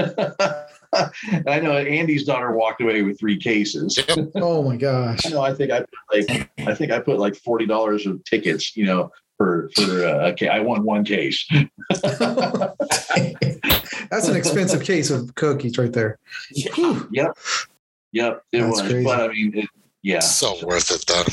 [1.48, 3.98] I know Andy's daughter walked away with three cases.
[3.98, 4.32] Yep.
[4.36, 5.26] Oh my gosh.
[5.26, 5.42] I know.
[5.42, 8.76] I think I put like I think I put like forty dollars of tickets.
[8.76, 11.46] You know, for for uh, okay, I won one case.
[14.10, 16.20] That's an expensive case of cookies right there.
[16.76, 17.08] Whew.
[17.12, 17.38] Yep,
[18.12, 18.82] yep, it That's was.
[18.82, 19.04] crazy.
[19.04, 19.70] But I mean, it,
[20.04, 20.20] yeah.
[20.20, 21.24] So worth it though.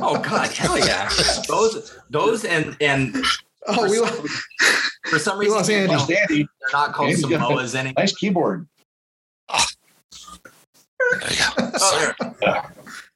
[0.00, 1.08] Oh God, hell yeah!
[1.48, 3.14] Those, those, and and
[3.68, 4.16] Oh, we for, lost.
[4.16, 4.28] some,
[5.10, 5.92] for some reason lost you Andy.
[5.92, 7.94] know, Andy, they're not called Andy's Samoas anymore.
[7.98, 8.68] nice keyboard.
[11.20, 11.70] There you go.
[11.78, 12.14] Sorry.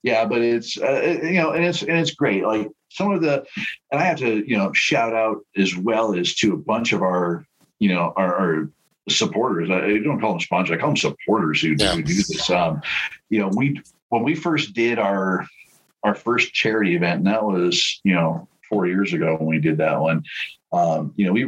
[0.02, 2.44] Yeah, but it's uh, you know, and it's and it's great.
[2.44, 3.44] Like some of the,
[3.90, 7.02] and I have to you know shout out as well as to a bunch of
[7.02, 7.44] our
[7.78, 8.70] you know our, our
[9.08, 9.70] supporters.
[9.70, 10.76] I don't call them sponsors.
[10.76, 11.94] I call them supporters who, Yeah.
[11.94, 12.50] who do this.
[12.50, 12.82] Um,
[13.30, 15.46] you know, we when we first did our
[16.02, 19.78] our first charity event, and that was you know four years ago when we did
[19.78, 20.22] that one.
[20.72, 21.46] Um, you know, we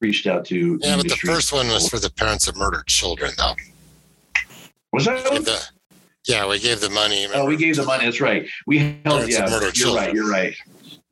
[0.00, 3.32] reached out to Yeah, but the first one was for the parents of murdered children,
[3.36, 3.54] though.
[4.92, 5.68] was that the-
[6.26, 7.26] yeah, we gave the money.
[7.34, 8.04] Oh, we gave the money.
[8.04, 8.46] That's right.
[8.66, 9.02] We held.
[9.04, 10.04] Parents Yeah, you're children.
[10.04, 10.14] right.
[10.14, 10.54] You're right.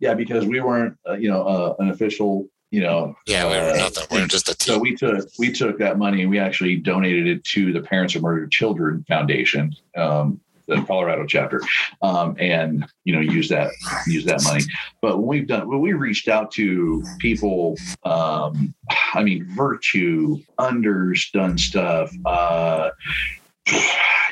[0.01, 3.17] Yeah, because we weren't, uh, you know, uh, an official, you know.
[3.27, 4.07] Yeah, we were uh, nothing.
[4.11, 4.75] We were just a team.
[4.75, 8.15] So we took we took that money and we actually donated it to the Parents
[8.15, 11.61] of Murdered Children Foundation, um, the Colorado chapter,
[12.03, 13.71] um, and you know use that
[14.07, 14.63] use that money.
[15.03, 18.75] But when we've done, when we reached out to people, um,
[19.15, 22.13] I mean, Virtue, Unders done stuff.
[22.25, 22.91] Uh,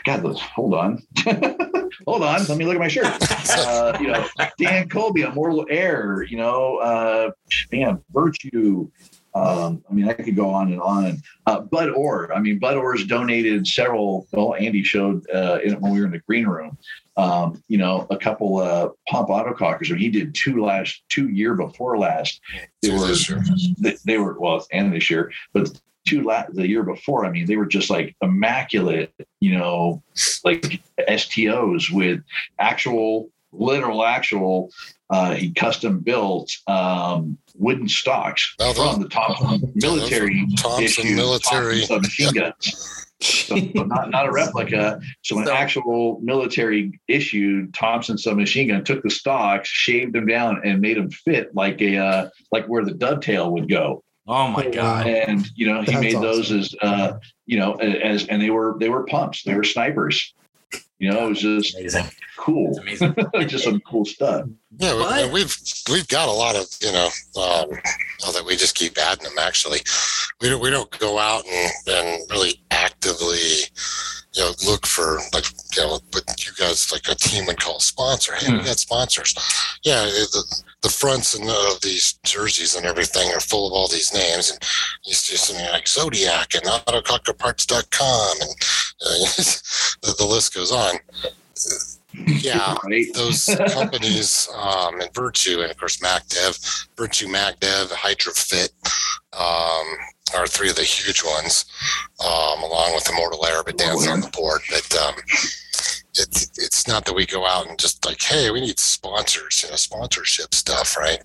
[0.05, 1.02] God, hold on.
[2.07, 2.45] hold on.
[2.47, 3.07] Let me look at my shirt.
[3.49, 4.27] Uh, you know,
[4.59, 7.31] Dan Colby Immortal Air, you know, uh,
[7.73, 8.91] man, Virtue.
[9.35, 11.23] Um, I mean, I could go on and on.
[11.47, 12.35] Uh, Bud Orr.
[12.35, 14.27] I mean, Bud Orr's donated several.
[14.33, 16.77] Well, Andy showed uh, in, when we were in the green room.
[17.16, 19.91] Um, you know, a couple uh, pump autocockers.
[19.91, 22.41] And he did two last, two year before last.
[22.83, 23.15] They were,
[23.78, 25.70] they, they were well, and this year, but
[26.07, 27.27] two la- the year before.
[27.27, 29.12] I mean, they were just like immaculate.
[29.41, 30.03] You know,
[30.45, 32.20] like STOs with
[32.59, 34.70] actual, literal, actual.
[35.09, 41.81] Uh, he custom built um, wooden stocks Well, from the Thompson military Thompson issued military.
[41.87, 43.07] Thompson submachine guns.
[43.23, 45.01] So, so not, not a replica.
[45.23, 50.61] So an So- actual military issued Thompson submachine gun took the stocks, shaved them down,
[50.65, 54.03] and made them fit like a uh, like where the dovetail would go.
[54.28, 55.07] Oh my god.
[55.07, 58.77] And you know he That's made those as uh, you know as and they were
[58.78, 59.43] they were pumps.
[59.44, 60.35] They were snipers.
[60.98, 62.07] You know it was just Amazing.
[62.39, 62.70] cool.
[62.86, 63.15] It's amazing.
[63.48, 64.47] just some cool stuff.
[64.78, 65.57] Yeah, we, But- and we've
[65.90, 67.70] we've got a lot of you know um,
[68.24, 69.39] oh, that we just keep adding them.
[69.39, 69.81] Actually,
[70.40, 73.39] we don't we don't go out and, and really actively
[74.37, 75.47] you know look for like
[75.77, 78.35] you know but you guys like a team would call sponsor.
[78.35, 78.65] Hey, we Hmm.
[78.67, 79.35] got sponsors.
[79.83, 84.13] Yeah, the the fronts and of these jerseys and everything are full of all these
[84.13, 84.59] names and
[85.05, 89.27] you see something like Zodiac and AutoCockerParts.com and uh,
[90.03, 90.97] the, the list goes on.
[92.15, 93.07] Yeah, Right?
[93.15, 98.69] those companies um, and Virtue, and of course MacDev, Virtue, MacDev, HydroFit
[99.39, 99.87] um,
[100.35, 101.65] are three of the huge ones,
[102.20, 104.61] um, along with Immortal Air, but Dan's on the board.
[104.70, 105.15] But um,
[106.19, 109.70] it, it's not that we go out and just like, hey, we need sponsors, you
[109.70, 111.20] know, sponsorship stuff, right?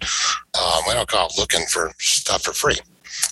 [0.59, 2.77] Um, we don't go out looking for stuff for free.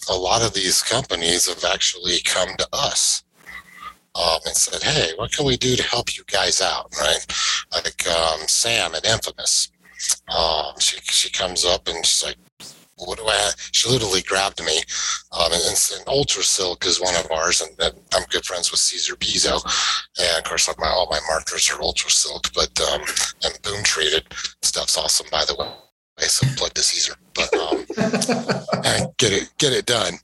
[0.09, 3.23] A lot of these companies have actually come to us
[4.15, 7.25] um, and said, "Hey, what can we do to help you guys out?" Right?
[7.71, 9.71] Like um, Sam at Infamous,
[10.35, 12.37] um, she she comes up and she's like,
[13.07, 13.55] "What do I?" Have?
[13.71, 14.77] She literally grabbed me,
[15.31, 18.79] um, and, and Ultra Silk is one of ours, and, and I'm good friends with
[18.79, 19.61] Caesar Pizzo,
[20.19, 23.01] and of course, like my, all my markers are Ultra Silk, but um,
[23.43, 24.23] and boom treated
[24.61, 25.67] stuff's awesome, by the way.
[26.19, 27.85] So plug to Caesar, but um,
[29.17, 30.15] get it get it done.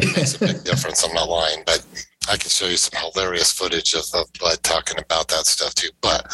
[0.00, 1.04] It makes a big difference.
[1.04, 1.84] I'm not lying, but
[2.28, 5.90] I can show you some hilarious footage of, of Bud talking about that stuff too.
[6.00, 6.26] But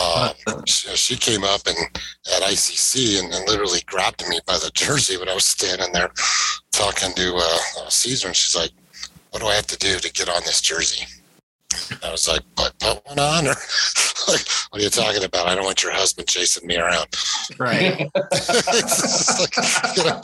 [0.00, 1.76] um, she, she came up and
[2.34, 6.10] at ICC and, and literally grabbed me by the jersey when I was standing there
[6.72, 8.70] talking to uh, uh, Caesar, and she's like,
[9.30, 11.06] "What do I have to do to get on this jersey?"
[12.02, 13.54] I was like, "Put put one on," or
[14.28, 15.46] like, "What are you talking about?
[15.46, 17.06] I don't want your husband chasing me around."
[17.58, 18.10] Right.
[19.34, 19.56] Like,
[19.96, 20.20] you know,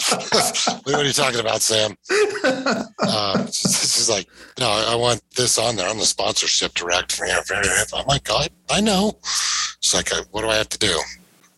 [0.85, 1.97] what are you talking about, Sam?
[2.99, 4.27] Uh, she's she's like,
[4.59, 5.89] no, I want this on there.
[5.89, 7.25] I'm the sponsorship director.
[7.25, 9.19] I'm like, I, I know.
[9.81, 10.99] She's like, "Uh, what do I have to do?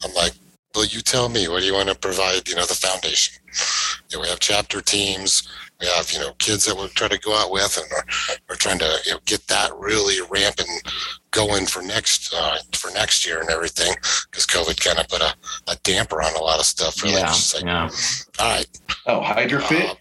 [0.05, 0.33] I'm like,
[0.75, 1.49] well, you tell me.
[1.49, 2.49] What do you want to provide?
[2.49, 3.43] You know, the foundation.
[4.11, 5.49] You know, we have chapter teams.
[5.83, 8.55] We have, you know, kids that we're trying to go out with, and we're, we're
[8.57, 10.67] trying to you know, get that really ramping
[11.33, 13.93] going for next uh, for next year and everything
[14.31, 15.35] because COVID kind of put a,
[15.69, 17.03] a damper on a lot of stuff.
[17.03, 17.35] Really, Yeah.
[17.55, 17.91] Like, Yeah.
[18.39, 18.67] all right,
[19.07, 19.91] Oh, Hydrofit.
[19.91, 19.95] uh,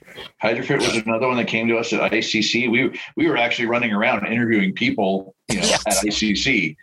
[0.44, 2.70] Hydrofit was another one that came to us at ICC.
[2.70, 5.84] We we were actually running around interviewing people, you know, Yes.
[5.88, 6.76] at ICC,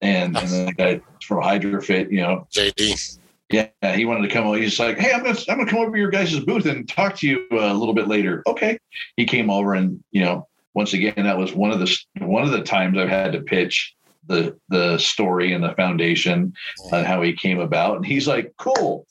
[0.00, 3.17] and and then the guy from Hydrofit, you know, JD.
[3.50, 4.58] Yeah, he wanted to come over.
[4.58, 7.16] He's like, "Hey, I'm gonna I'm gonna come over to your guys' booth and talk
[7.16, 8.78] to you a little bit later." Okay,
[9.16, 12.50] he came over, and you know, once again, that was one of the one of
[12.50, 13.94] the times I've had to pitch
[14.26, 16.52] the the story and the foundation
[16.92, 17.96] and how he came about.
[17.96, 19.06] And he's like, "Cool,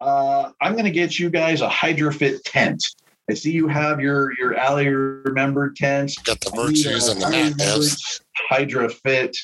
[0.00, 2.84] uh, I'm gonna get you guys a Hydrofit tent."
[3.30, 6.18] I see you have your your Ally Remembered tents.
[6.18, 8.20] Got the virtues and the Ally mat Remembered devs.
[8.50, 9.36] Hydrofit,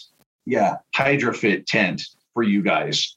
[0.45, 2.03] yeah, Hydrofit tent
[2.35, 3.17] for you guys.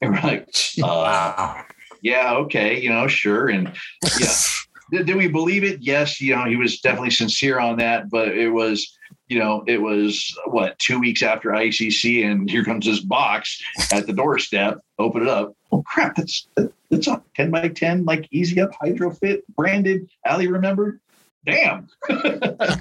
[0.02, 0.48] And we're like,
[0.82, 1.64] uh, Wow.
[2.02, 3.48] yeah, okay, you know, sure.
[3.48, 3.70] And
[4.18, 4.32] yeah,
[4.90, 5.80] did, did we believe it?
[5.82, 8.96] Yes, you know, he was definitely sincere on that, but it was,
[9.28, 13.60] you know, it was what two weeks after ICC, and here comes this box
[13.92, 14.78] at the doorstep.
[14.98, 15.54] Open it up.
[15.70, 16.16] Oh crap!
[16.16, 16.46] That's
[16.90, 20.08] that's a ten by ten, like easy up hydrofit branded.
[20.24, 20.98] Ally, remember?
[21.46, 21.88] Damn.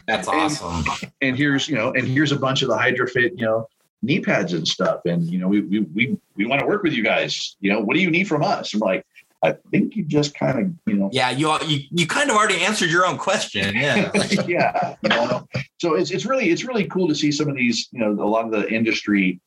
[0.08, 0.84] That's awesome.
[1.22, 3.68] and here's you know, and here's a bunch of the hydrofit, you know,
[4.02, 5.02] knee pads and stuff.
[5.06, 7.56] And you know, we we we we want to work with you guys.
[7.60, 8.74] You know, what do you need from us?
[8.74, 9.06] I'm like,
[9.42, 12.62] I think you just kind of, you know, Yeah, you you you kind of already
[12.62, 13.76] answered your own question.
[13.76, 14.12] Yeah.
[14.48, 14.96] yeah.
[15.02, 15.48] You know?
[15.80, 18.28] So it's it's really it's really cool to see some of these, you know, a
[18.28, 19.40] lot of the industry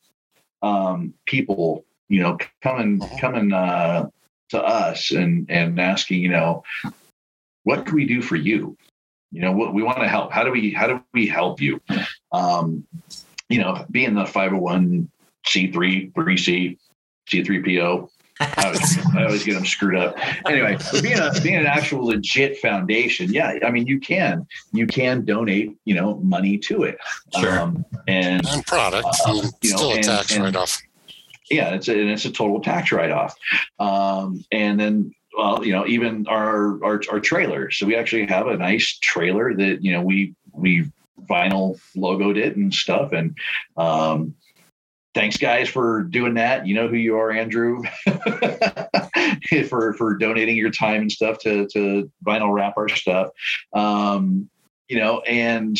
[0.63, 4.07] um, people, you know, coming coming uh,
[4.49, 6.63] to us and and asking, you know,
[7.63, 8.75] what can we do for you?
[9.31, 10.31] You know, what we want to help.
[10.31, 11.79] How do we how do we help you?
[12.31, 12.85] Um,
[13.53, 15.09] you know, being the 501
[15.45, 16.77] C3, 3C,
[17.29, 18.09] C3PO,
[18.39, 20.17] I always, I always get them screwed up.
[20.49, 25.23] Anyway, being a being an actual legit foundation, yeah, I mean you can you can
[25.23, 26.97] donate you know money to it,
[27.39, 27.59] Sure.
[27.59, 30.81] um, and And product, and you know, still a and- tax and- write off.
[31.51, 33.35] yeah, it's a, and it's a total tax write off,
[33.79, 35.13] um, and then.
[35.35, 37.71] Well, you know, even our, our our trailer.
[37.71, 42.55] So we actually have a nice trailer that you know we we vinyl logoed it
[42.55, 43.11] and stuff.
[43.11, 43.37] And
[43.77, 44.35] um,
[45.13, 46.67] thanks, guys, for doing that.
[46.67, 47.83] You know who you are, Andrew,
[49.69, 53.29] for for donating your time and stuff to to vinyl wrap our stuff.
[53.73, 54.49] Um,
[54.89, 55.77] you know, and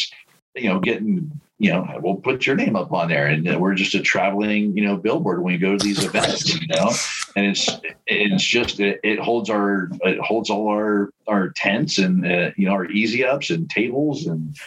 [0.56, 3.96] you know, getting you know, we'll put your name up on there, and we're just
[3.96, 6.60] a traveling you know billboard when we go to these events.
[6.60, 6.92] You know,
[7.36, 7.70] and it's
[8.06, 12.68] it's just it, it holds our it holds all our our tents and uh, you
[12.68, 14.58] know our easy ups and tables and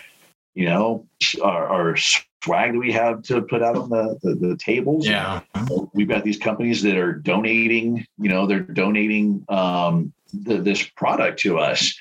[0.56, 1.06] you know
[1.42, 5.06] our, our swag that we have to put out on the the, the tables.
[5.06, 5.42] Yeah.
[5.92, 11.38] we've got these companies that are donating you know they're donating um, the, this product
[11.40, 11.96] to us.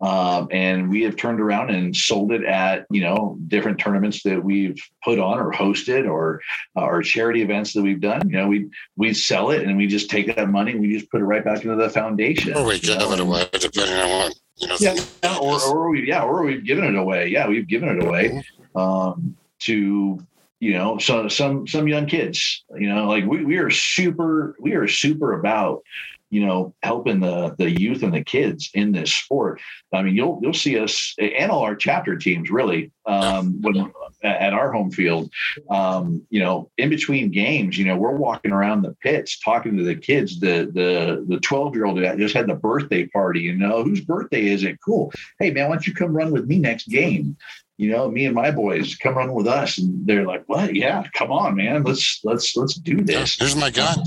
[0.00, 4.42] Um, and we have turned around and sold it at you know different tournaments that
[4.42, 6.40] we've put on or hosted or
[6.76, 8.22] uh, or charity events that we've done.
[8.30, 11.10] You know we we sell it and we just take that money and we just
[11.10, 12.56] put it right back into the foundation.
[12.56, 14.76] Or we you give know, it and- away, depending on what, you know.
[14.80, 14.94] Yeah.
[15.22, 18.42] yeah, or, or we yeah or we've given it away yeah we've given it away
[18.74, 20.24] um, to
[20.60, 24.74] you know so some some young kids you know like we, we are super we
[24.74, 25.82] are super about
[26.30, 29.60] you know helping the the youth and the kids in this sport.
[29.92, 33.90] I mean you'll you'll see us and all our chapter teams really um when
[34.22, 35.30] at our home field
[35.70, 39.84] um you know in between games you know we're walking around the pits talking to
[39.84, 40.40] the kids.
[40.40, 44.00] The the the 12 year old that just had the birthday party you know whose
[44.00, 44.78] birthday is it?
[44.84, 45.12] Cool.
[45.38, 47.36] Hey man why don't you come run with me next game?
[47.78, 50.74] You know me and my boys come run with us and they're like what?
[50.74, 51.84] Yeah come on man.
[51.84, 53.38] Let's let's let's do this.
[53.38, 53.98] Here's my gun.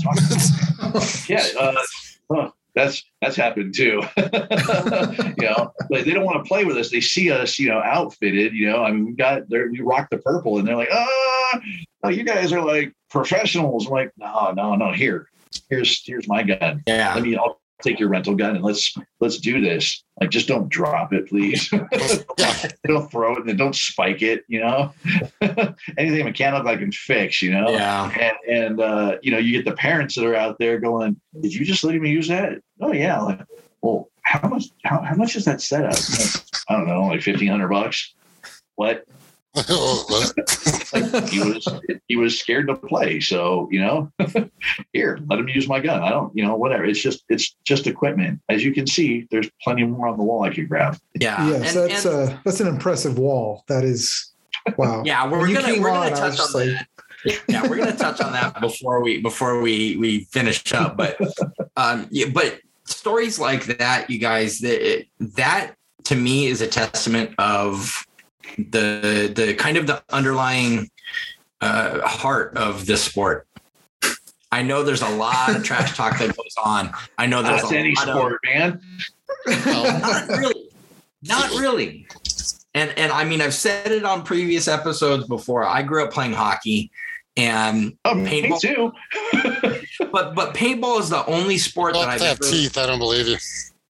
[1.28, 1.74] yeah uh,
[2.30, 4.02] huh, that's that's happened too.
[5.38, 6.90] You know but they don't want to play with us.
[6.90, 10.08] They see us you know outfitted you know i mean we got there we rock
[10.10, 11.60] the purple and they're like ah!
[12.04, 13.86] Oh, you guys are like professionals.
[13.86, 15.28] I'm like no no no here.
[15.68, 16.82] Here's here's my gun.
[16.86, 17.14] Yeah.
[17.14, 20.02] let me i'll take your rental gun and let's let's do this.
[20.20, 21.68] Like just don't drop it please.
[22.86, 24.92] Don't throw it and don't spike it you know?
[25.98, 27.70] Anything mechanical i can fix you know?
[27.70, 28.12] Yeah.
[28.18, 31.54] and and uh, you know you get the parents that are out there going did
[31.54, 32.60] you just let me use that?
[32.80, 33.20] Oh yeah.
[33.20, 33.40] Like,
[33.80, 35.94] well how much how, how much is that setup?
[36.68, 38.14] I don't know like 1500 bucks.
[38.76, 39.04] What
[39.54, 41.68] like he was
[42.08, 44.10] he was scared to play so you know
[44.92, 47.86] here let him use my gun i don't you know whatever it's just it's just
[47.86, 51.46] equipment as you can see there's plenty more on the wall i could grab Yeah.
[51.48, 53.64] yes, And- that's and- uh that's an impressive wall.
[53.68, 54.32] That is
[54.78, 55.02] wow.
[55.06, 56.86] yeah, we're When you gonna we're on, gonna I touch on like- that.
[57.48, 60.96] Yeah, we're gonna touch on that before we before we we finish up.
[60.96, 61.16] But
[61.76, 65.04] um, yeah, but stories like that, you guys, that
[65.36, 65.74] that
[66.04, 68.04] to me is a testament of
[68.56, 70.90] the the kind of the underlying
[71.60, 73.46] uh, heart of this sport.
[74.50, 76.92] I know there's a lot of trash talk that goes on.
[77.18, 78.80] I know there's that's a any lot of sport man
[79.46, 80.68] not really
[81.22, 82.06] not really
[82.74, 86.32] and and i mean i've said it on previous episodes before i grew up playing
[86.32, 86.90] hockey
[87.36, 88.60] and oh, me Paintball.
[88.60, 88.92] too
[90.12, 92.76] but but paintball is the only sport that i've have ever teeth.
[92.76, 93.36] I don't believe you.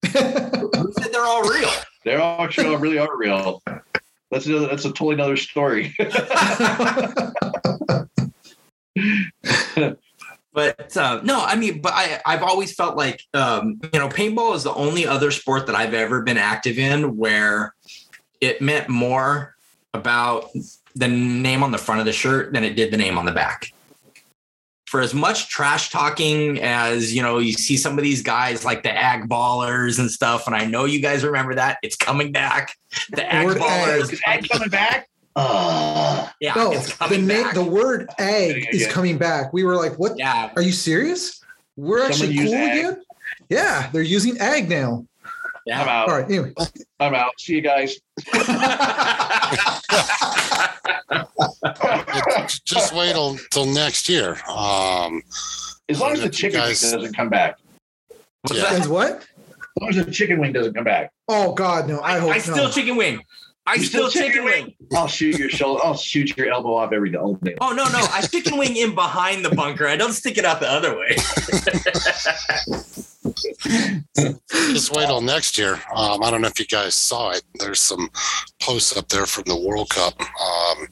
[0.04, 1.70] who said they're all real
[2.04, 3.62] They're all actually really are real.
[4.32, 5.94] That's a, that's a totally another story.
[10.54, 14.54] but uh, no i mean but i i've always felt like um you know paintball
[14.54, 17.74] is the only other sport that i've ever been active in where
[18.42, 19.54] it meant more
[19.94, 20.50] about
[20.94, 23.32] the name on the front of the shirt than it did the name on the
[23.32, 23.72] back
[24.92, 28.82] for as much trash talking as you know you see some of these guys like
[28.82, 32.76] the ag ballers and stuff and i know you guys remember that it's coming back
[33.12, 35.08] the ag word ballers Is Ag coming back?
[35.34, 37.54] Uh, Yeah, no, it's the coming name, back.
[37.54, 38.92] the word egg is Again.
[38.92, 39.50] coming back.
[39.54, 40.18] We were like, what?
[40.18, 41.40] yeah, Are you serious?
[41.74, 42.78] We're Someone actually cool ag?
[42.78, 43.02] again?
[43.48, 45.06] Yeah, they're using ag now.
[45.70, 46.02] I'm yeah.
[46.02, 46.08] out.
[46.08, 46.52] All right, anyway.
[46.98, 47.38] I'm out.
[47.38, 47.96] See you guys.
[52.64, 54.38] Just wait till, till next year.
[54.48, 55.22] Um,
[55.88, 57.58] As long as the You chicken wing guys- doesn't come back.
[58.42, 58.70] What's Yeah.
[58.70, 58.80] that?
[58.80, 59.12] As what?
[59.12, 61.12] As long as the chicken wing doesn't come back.
[61.28, 61.98] Oh God, no!
[62.00, 62.40] I, I, hope I no.
[62.40, 63.22] still chicken wing.
[63.64, 64.74] I You still, still chicken chicken wing.
[64.92, 65.80] I'll shoot your shoulder.
[65.84, 67.18] I'll shoot your elbow off every day.
[67.18, 67.36] Oh
[67.72, 69.86] no, no, I chicken wing in behind the bunker.
[69.86, 71.16] I don't stick it out the other way.
[74.72, 75.74] just wait till next year.
[75.94, 77.42] Um, I don't know if you guys saw it.
[77.58, 78.08] There's some
[78.60, 80.14] posts up there from the World Cup.
[80.20, 80.88] Um,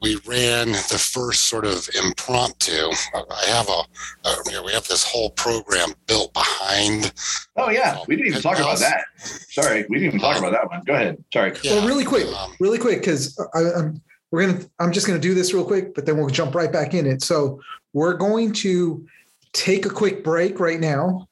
[0.00, 2.90] we ran the first sort of impromptu.
[3.14, 3.82] I have a,
[4.24, 7.12] uh, you know, we have this whole program built behind.
[7.56, 9.02] Oh yeah, we didn't even talk about that.
[9.50, 10.82] Sorry, we didn't even talk about that one.
[10.86, 11.22] Go ahead.
[11.32, 11.52] Sorry.
[11.64, 14.00] Well, really quick, um, really quick, because I'm
[14.30, 16.94] we're gonna I'm just gonna do this real quick, but then we'll jump right back
[16.94, 17.22] in it.
[17.22, 17.60] So
[17.92, 19.04] we're going to
[19.52, 21.28] take a quick break right now,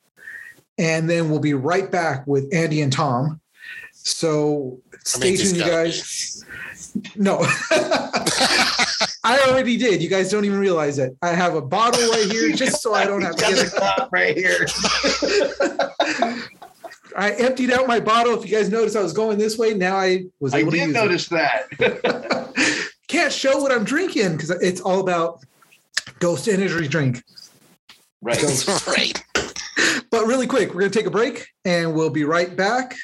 [0.79, 3.41] and then we'll be right back with Andy and Thom.
[3.93, 6.45] So I stay mean, tuned, you guys.
[7.17, 7.39] No,
[9.27, 10.03] I already did.
[10.03, 11.17] You guys don't even realize it.
[11.21, 13.69] I have a bottle right here just so I don't have to get it.
[13.69, 14.67] Stop right here.
[17.17, 18.39] I emptied out my bottle.
[18.39, 19.75] If you guys noticed, I was going this way.
[19.75, 21.67] Now I was I able to did use notice that.
[23.09, 25.41] Can't show what I'm drinking because it's all about
[26.19, 27.25] Ghost Energy drink.
[28.27, 28.39] Right.
[28.39, 29.25] So, right.
[30.11, 32.97] but really quick, we're gonna take a break and we'll be right back.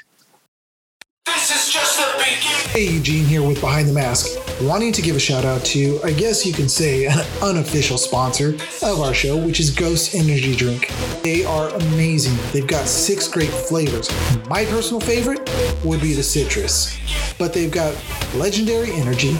[2.73, 4.39] Hey, Eugene here with Behind the Mask.
[4.63, 8.55] Wanting to give a shout out to, I guess you can say, an unofficial sponsor
[8.83, 10.91] of our show, which is Ghost Energy Drink.
[11.23, 12.37] They are amazing.
[12.53, 14.11] They've got six great flavors.
[14.49, 15.51] My personal favorite
[15.85, 16.97] would be the citrus,
[17.39, 17.95] but they've got
[18.35, 19.37] legendary energy,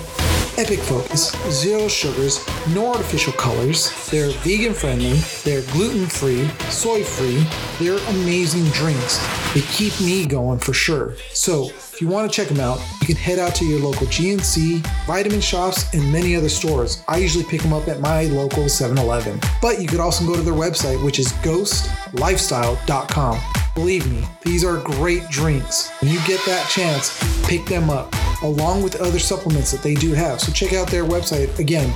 [0.59, 3.91] epic focus, zero sugars, no artificial colors.
[4.11, 7.45] They're vegan friendly, they're gluten free, soy free.
[7.79, 9.19] They're amazing drinks.
[9.55, 11.15] They keep me going for sure.
[11.33, 14.07] So, if you want to check them out, you can head out to your local
[14.07, 17.03] GNC, vitamin shops, and many other stores.
[17.09, 19.41] I usually pick them up at my local 7 Eleven.
[19.61, 23.41] But you could also go to their website, which is ghostlifestyle.com.
[23.75, 25.91] Believe me, these are great drinks.
[26.01, 28.13] When you get that chance, pick them up,
[28.43, 30.41] along with other supplements that they do have.
[30.41, 31.91] So check out their website again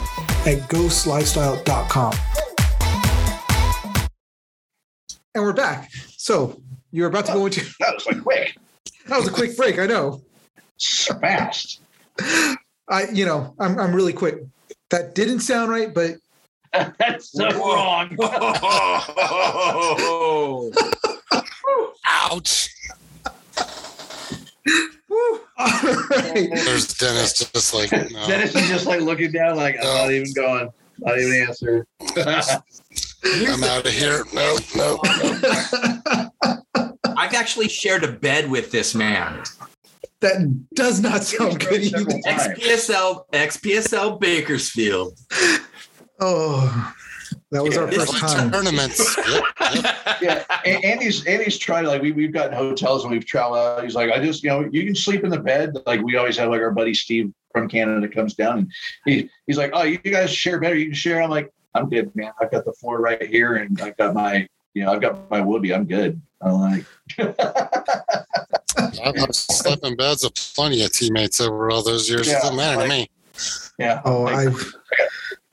[0.46, 2.14] at ghostlifestyle.com.
[5.34, 5.90] And we're back.
[6.16, 6.60] So
[6.90, 8.56] you're about to go into That was like quick.
[9.08, 10.22] that was a quick break, I know.
[10.78, 11.80] So fast.
[12.88, 14.36] I you know, I'm I'm really quick.
[14.90, 16.16] That didn't sound right, but
[16.98, 18.16] That's so wrong.
[22.08, 22.68] Ouch.
[25.08, 25.66] whew, all
[26.10, 26.48] right.
[26.52, 28.26] There's Dennis just like, no.
[28.26, 30.70] Dennis is just like looking down, like I'm not even going.
[30.98, 31.86] Not even answer.
[33.24, 34.24] I'm out of here.
[34.32, 34.98] No, no.
[37.16, 39.42] I've actually shared a bed with this man.
[40.20, 45.18] That does not sound good XPSL, XPSL Bakersfield.
[46.20, 46.94] Oh,
[47.52, 48.50] that was our first this- time.
[48.50, 49.16] Tournaments.
[49.66, 49.96] Yep, yep.
[50.22, 53.82] yeah, and Andy's Andy's tried like we we've gotten hotels and we've traveled out.
[53.82, 55.76] He's like, I just you know you can sleep in the bed.
[55.86, 58.72] Like we always have like our buddy Steve from Canada comes down and
[59.04, 60.76] he he's like, oh you guys share better.
[60.76, 61.20] You can share.
[61.20, 62.30] I'm like, I'm good, man.
[62.40, 65.40] I've got the floor right here and I've got my you know I've got my
[65.40, 65.74] woobie.
[65.74, 66.20] I'm good.
[66.40, 66.84] I'm like,
[67.18, 72.28] I've I've slept in beds with plenty of teammates over all those years.
[72.28, 73.10] Yeah, it doesn't matter like- to me.
[73.78, 74.00] yeah.
[74.04, 74.54] Oh, like, I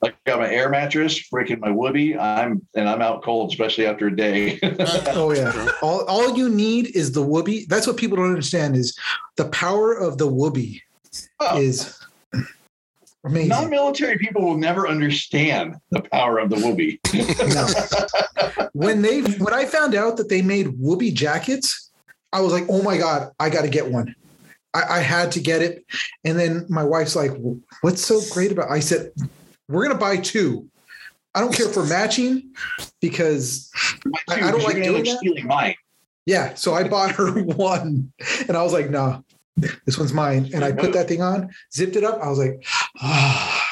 [0.04, 2.18] like got my air mattress, freaking my woobie.
[2.18, 4.58] I'm and I'm out cold, especially after a day.
[4.84, 5.68] Uh, oh yeah.
[5.82, 7.66] All all you need is the woobie.
[7.66, 8.96] That's what people don't understand is
[9.36, 10.80] the power of the woobie
[11.40, 11.58] Oh.
[11.60, 11.98] is
[13.24, 13.48] amazing.
[13.48, 16.98] Non-military people will never understand the power of the woobie.
[17.54, 18.68] No.
[18.72, 21.90] when they when I found out that they made woobie jackets,
[22.32, 24.14] I was like, oh my god, I got to get one.
[24.74, 25.84] I, I had to get it,
[26.24, 27.30] and then my wife's like,
[27.82, 29.12] "What's so great about?" I said,
[29.68, 30.68] "We're gonna buy two.
[31.34, 32.52] I don't care for matching
[33.00, 33.70] because
[34.28, 35.18] I- I don't like doing that.
[35.18, 35.74] stealing mine.
[36.26, 38.12] yeah." So I bought her one,
[38.48, 39.24] and I was like, "No,
[39.84, 42.20] this one's mine." And I put that thing on, zipped it up.
[42.22, 42.64] I was like,
[43.00, 43.64] "Ah,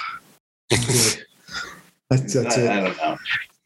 [0.73, 0.79] I'm.
[2.11, 3.17] That's that's I, I don't know.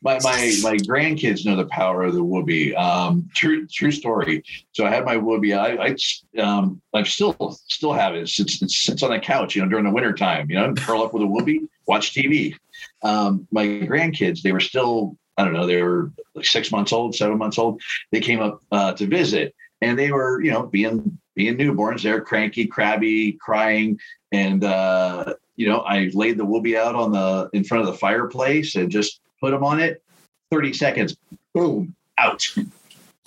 [0.03, 2.77] My, my my grandkids know the power of the woobie.
[2.77, 4.45] Um, true true story.
[4.73, 5.59] So I had my woobie.
[5.59, 5.97] I
[6.39, 8.21] I um I still still have it.
[8.21, 10.49] It's, it's, it sits on the couch, you know, during the winter time.
[10.49, 12.55] You know, curl up with a woobie, watch TV.
[13.03, 17.15] Um, my grandkids, they were still I don't know, they were like six months old,
[17.15, 17.83] seven months old.
[18.11, 22.23] They came up uh, to visit, and they were you know being being newborns, they're
[22.23, 24.01] cranky, crabby, crying,
[24.33, 27.99] and uh, you know, I laid the woobie out on the in front of the
[27.99, 30.03] fireplace and just put them on it.
[30.51, 31.17] Thirty seconds,
[31.55, 32.43] boom, out.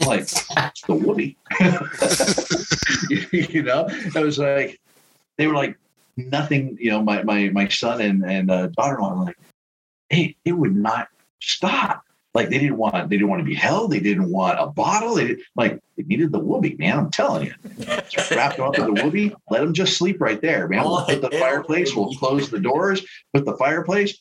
[0.06, 1.36] like the woobie.
[3.54, 4.80] you know, I was like,
[5.38, 5.78] they were like
[6.28, 6.78] nothing.
[6.80, 9.38] You know, my my my son and and uh, daughter-in-law were like,
[10.10, 11.08] hey, it would not
[11.42, 12.04] stop.
[12.36, 13.92] Like they didn't want they didn't want to be held.
[13.92, 15.16] They didn't want a bottle.
[15.16, 16.98] They did, like they needed the woobie, man.
[16.98, 17.54] I'm telling you.
[18.08, 19.34] Just wrap them up with the woobie.
[19.50, 20.84] Let them just sleep right there, man.
[20.84, 21.96] We'll put the fireplace.
[21.96, 23.04] We'll close the doors.
[23.34, 24.20] Put the fireplace.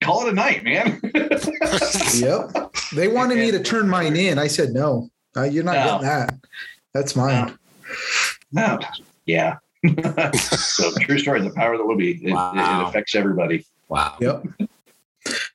[0.00, 1.00] Call it a night, man.
[2.14, 2.72] yep.
[2.94, 4.38] They wanted me to turn mine in.
[4.38, 5.08] I said no.
[5.36, 5.84] Uh, you're not No.
[5.84, 6.34] getting that.
[6.94, 7.56] That's mine.
[8.52, 8.78] No.
[9.26, 9.58] Yeah.
[10.36, 11.40] So true story.
[11.42, 12.20] The power of the woobie.
[12.22, 12.82] It, it- Wow.
[12.86, 13.64] it affects everybody.
[13.88, 14.16] Wow.
[14.20, 14.44] Yep.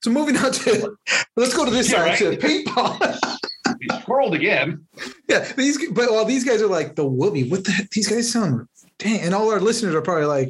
[0.01, 0.95] So moving on to
[1.35, 2.39] let's go to this Yeah, side to right.
[2.39, 3.39] paintball.
[3.79, 4.85] We squirreled again.
[5.27, 7.49] yeah, these but well, these guys are like the woobie.
[7.49, 7.89] What the heck?
[7.89, 8.67] These guys sound
[8.99, 10.47] dang, and all our listeners are probably like,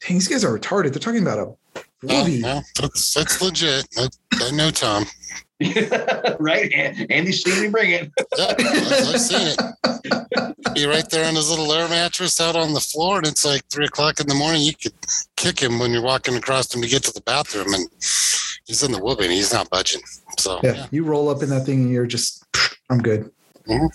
[0.00, 0.92] dang, these guys are retarded.
[0.92, 2.40] They're talking about a woobie.
[2.40, 3.86] no, that's that's legit.
[3.98, 5.04] I, I know Thom.
[6.38, 6.70] right?
[6.74, 8.12] And Andy's seen me bring it.
[8.36, 10.74] Yeah, I've I've seen it.
[10.74, 13.64] Be right there on his little air mattress out on the floor, and it's like
[13.70, 14.62] three o'clock in the morning.
[14.62, 14.92] You could
[15.36, 17.88] kick him when you're walking across him to get to the bathroom, and
[18.66, 19.30] he's in the woobie.
[19.30, 20.02] He's not budging.
[20.38, 22.44] So Yeah, yeah, you roll up in that thing and you're just,
[22.90, 23.30] I'm good.
[23.66, 23.86] Mm-hmm.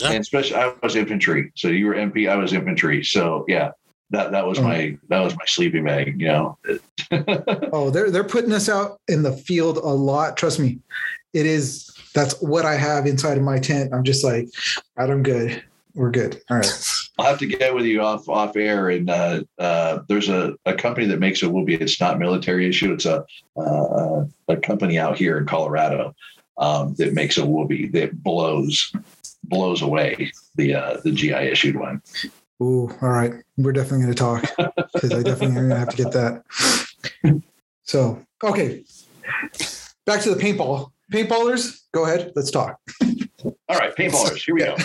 [0.00, 0.12] Yeah.
[0.12, 1.52] And especially I was infantry.
[1.54, 3.04] So you were MP, I was infantry.
[3.04, 3.72] So yeah,
[4.12, 4.62] that that was Oh.
[4.62, 6.58] my that was my sleeping bag, you know.
[7.74, 10.36] Oh, they're they're putting us out in the field a lot.
[10.36, 10.78] Trust me,
[11.34, 11.90] it is.
[12.14, 13.92] That's what I have inside of my tent.
[13.92, 14.48] I'm just like,
[14.96, 15.62] I'm good.
[15.94, 16.40] We're good.
[16.50, 16.84] All right.
[17.18, 18.90] I'll have to get with you off off air.
[18.90, 21.80] And uh, uh, there's a, a company that makes a woobie.
[21.80, 22.92] It's not military issue.
[22.94, 23.24] It's a
[23.58, 26.14] uh, a company out here in Colorado
[26.56, 28.92] um, that makes a woobie that blows
[29.44, 32.00] blows away the uh, the GI issued one.
[32.62, 33.32] Ooh, all right.
[33.56, 34.42] We're definitely going to talk
[34.94, 36.44] because I definitely am going to have to get that.
[37.82, 38.84] So, okay.
[40.06, 40.92] Back to the paintball.
[41.12, 42.32] Paintballers, go ahead.
[42.36, 42.78] Let's talk.
[43.44, 44.44] All right, paintballers.
[44.44, 44.76] Here we go.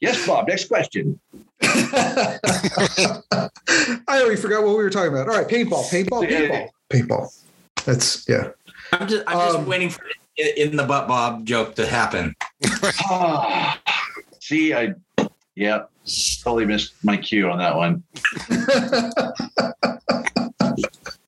[0.00, 0.46] Yes, Bob.
[0.48, 1.18] Next question.
[1.62, 2.38] I
[4.08, 5.28] already forgot what we were talking about.
[5.30, 7.42] All right, paintball, paintball, paintball, paintball.
[7.86, 8.50] That's yeah.
[8.92, 10.02] I'm just I'm just Um, waiting for
[10.36, 12.34] the in the butt bob joke to happen.
[14.44, 14.92] See, I
[15.54, 15.84] yeah,
[16.42, 18.02] totally missed my cue on that one.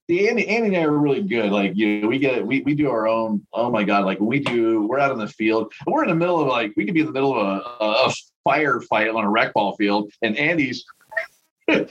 [0.07, 1.51] See, Andy, Andy and I are really good.
[1.51, 3.47] Like, you know, we get we we do our own.
[3.55, 4.05] Oh my god!
[4.05, 5.73] Like we do, we're out in the field.
[5.87, 8.13] We're in the middle of like we could be in the middle of a, a
[8.47, 10.85] firefight on a rec ball field, and Andy's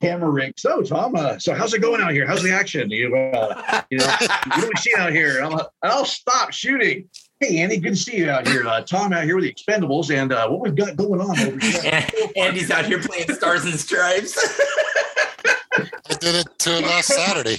[0.00, 0.50] camera.
[0.56, 2.26] So Thom, uh, so how's it going out here?
[2.26, 2.88] How's the action?
[2.88, 5.42] You, uh, you know, what are we see out here?
[5.42, 7.10] I'm, I'll stop shooting.
[7.42, 8.64] Hey, Andy, good to see you out here.
[8.64, 11.58] Uh, Thom out here with the Expendables, and uh, what we've got going on over
[11.58, 12.06] here.
[12.36, 14.38] Andy's out here playing Stars and Stripes.
[15.76, 17.56] I did it to him last Saturday.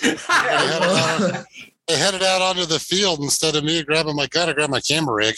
[0.00, 1.44] They headed, out,
[1.86, 4.48] they headed out onto the field instead of me grabbing my gun.
[4.48, 5.36] I grabbed my camera rig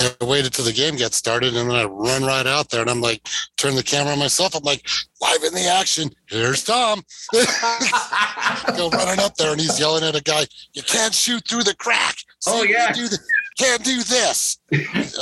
[0.00, 2.80] and I waited till the game gets started, and then I run right out there,
[2.80, 4.56] and I'm like, turn the camera on myself.
[4.56, 4.88] I'm like,
[5.20, 6.10] live in the action.
[6.26, 7.02] Here's Thom.
[8.76, 11.76] Go running up there, and he's yelling at a guy, "You can't shoot through the
[11.76, 12.92] crack." See, Oh, you yeah.
[12.92, 13.18] do the,
[13.58, 14.58] can't do this.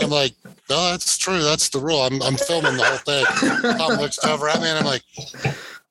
[0.01, 0.32] I'm like,
[0.69, 1.43] no, that's true.
[1.43, 2.01] That's the rule.
[2.03, 3.77] I'm, I'm filming the whole thing.
[3.78, 5.03] Thom looks over at me, and I'm like,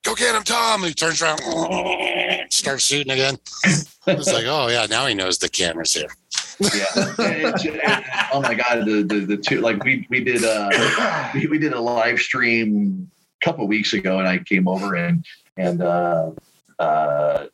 [0.02, 0.82] go get him, Thom.
[0.82, 1.40] And he turns around,
[2.52, 3.36] starts shooting again.
[3.64, 6.08] It's like, oh yeah, now he knows the camera's here.
[6.74, 6.84] yeah.
[7.18, 10.68] And- and- oh my god, the, the the two like we we did uh
[11.34, 13.10] we, we did a live stream
[13.40, 15.24] a couple weeks ago, and I came over and
[15.56, 16.30] and uh
[16.78, 17.46] uh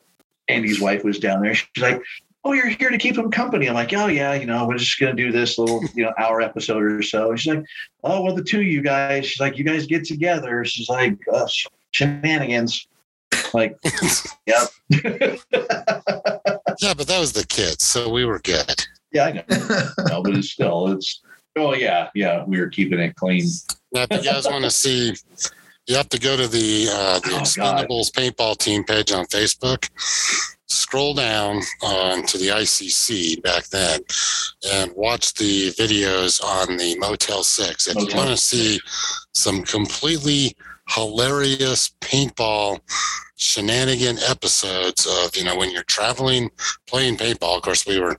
[0.47, 1.53] Andy's wife was down there.
[1.55, 2.01] She's like.
[2.45, 3.67] Oh, you're here to keep him company.
[3.67, 6.41] I'm like, oh yeah, you know, we're just gonna do this little, you know, hour
[6.41, 7.31] episode or so.
[7.31, 7.65] And she's like,
[8.03, 9.25] oh well, the two of you guys.
[9.25, 10.63] She's like, you guys get together.
[10.65, 11.47] She's like, uh,
[11.91, 12.87] shenanigans.
[13.53, 13.77] Like,
[14.45, 14.67] yep.
[16.81, 18.85] Yeah, but that was the kids, so we were good.
[19.11, 19.43] yeah, I know.
[20.07, 21.21] no, but it's still, it's.
[21.57, 22.45] Oh yeah, yeah.
[22.45, 23.43] We were keeping it clean.
[23.91, 25.13] Now, if you guys want to see,
[25.87, 27.87] you have to go to the uh, the Oh, God.
[27.87, 29.89] Expendables paintball team page on Facebook.
[30.69, 34.01] Scroll down on to the ICC back then,
[34.71, 37.87] and watch the videos on the Motel Six.
[37.87, 38.79] If you want to see
[39.33, 40.55] some completely
[40.89, 42.81] hilarious paintball
[43.39, 46.51] shenanigan episodes of you know when you're traveling
[46.87, 47.57] playing paintball.
[47.57, 48.17] Of course, we were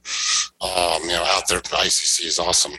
[0.61, 1.61] um, you know out there.
[1.61, 2.73] ICC is awesome,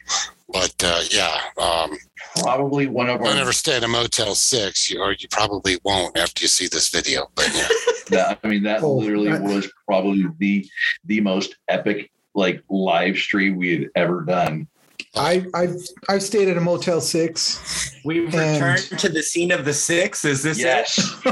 [0.49, 1.39] but uh, yeah.
[1.57, 1.97] Um,
[2.37, 3.41] Probably one of don't our.
[3.41, 6.89] ever stay at a Motel Six, you, or you probably won't after you see this
[6.89, 7.29] video.
[7.35, 7.67] But yeah,
[8.09, 10.67] That, I mean, that Oh, literally I- was probably the
[11.05, 14.67] the most epic like live stream we had ever done.
[15.15, 15.75] I I've
[16.09, 17.95] I've stayed at a Motel Six.
[18.03, 20.25] We've And- returned to the scene of the six.
[20.25, 20.97] Is this Yes.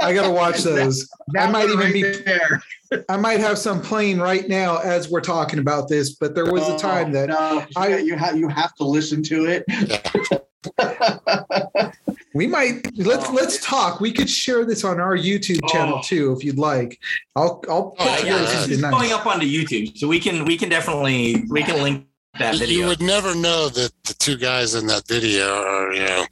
[0.00, 1.08] I gotta watch those.
[1.36, 2.62] I might even right be there.
[3.08, 6.68] I might have some playing right now as we're talking about this, but there was
[6.68, 9.64] a oh, time that no, I- I, you have you have to listen to it.
[12.34, 13.32] we might let's Oh.
[13.32, 14.00] let's talk.
[14.00, 16.02] We could share this on our YouTube channel Oh.
[16.04, 16.98] too if you'd like.
[17.36, 18.90] I'll I'll Oh, put Yeah, together yeah, yeah, this is nice.
[18.92, 22.06] going up onto YouTube, so we can we can definitely we can link
[22.38, 22.78] that video.
[22.80, 26.24] You would never know that the two guys in that video are, you know,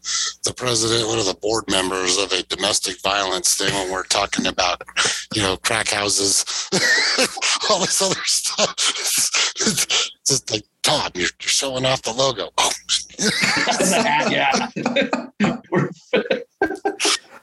[0.45, 4.47] the president, one of the board members of a domestic violence thing when we're talking
[4.47, 4.83] about,
[5.35, 6.47] you know, crack houses,
[7.71, 8.75] all this other stuff.
[9.63, 12.49] It's just like, Todd, you're, you're showing off the logo.
[12.57, 12.71] Oh,
[14.31, 14.51] yeah.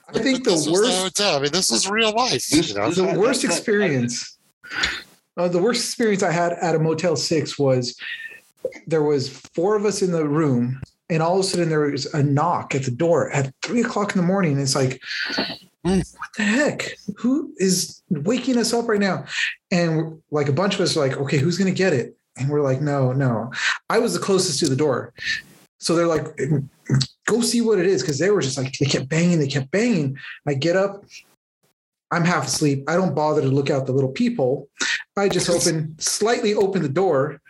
[0.09, 1.21] I think the this was the worst.
[1.21, 2.47] I mean, this is real life.
[2.49, 2.89] This- you know?
[2.91, 4.37] the worst that- that- experience
[5.37, 7.95] uh, the worst experience i had at a motel 6 was
[8.85, 12.05] there was four of us in the room and all of a sudden there was
[12.13, 14.99] a knock at the door at three o'clock in the morning and it's like
[15.85, 15.99] Hmm.
[15.99, 19.23] what the heck who is waking us up right now
[19.71, 22.61] and like a bunch of us are like okay who's gonna get it and we're
[22.61, 23.51] like no no
[23.89, 25.13] i was the closest to the door
[25.79, 26.25] so they're like
[27.27, 29.71] go see what it is because they were just like they kept banging they kept
[29.71, 30.17] banging
[30.47, 31.03] i get up
[32.11, 32.83] I'm half asleep.
[32.87, 34.69] I don't bother to look out the little peephole.
[35.17, 37.41] I just open, slightly open the door,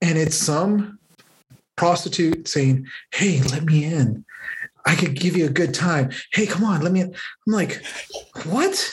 [0.00, 0.98] and it's some
[1.76, 4.24] prostitute saying, Hey, let me in.
[4.84, 6.10] I could give you a good time.
[6.32, 7.14] Hey, come on, let me in.
[7.46, 7.82] I'm like,
[8.44, 8.92] What?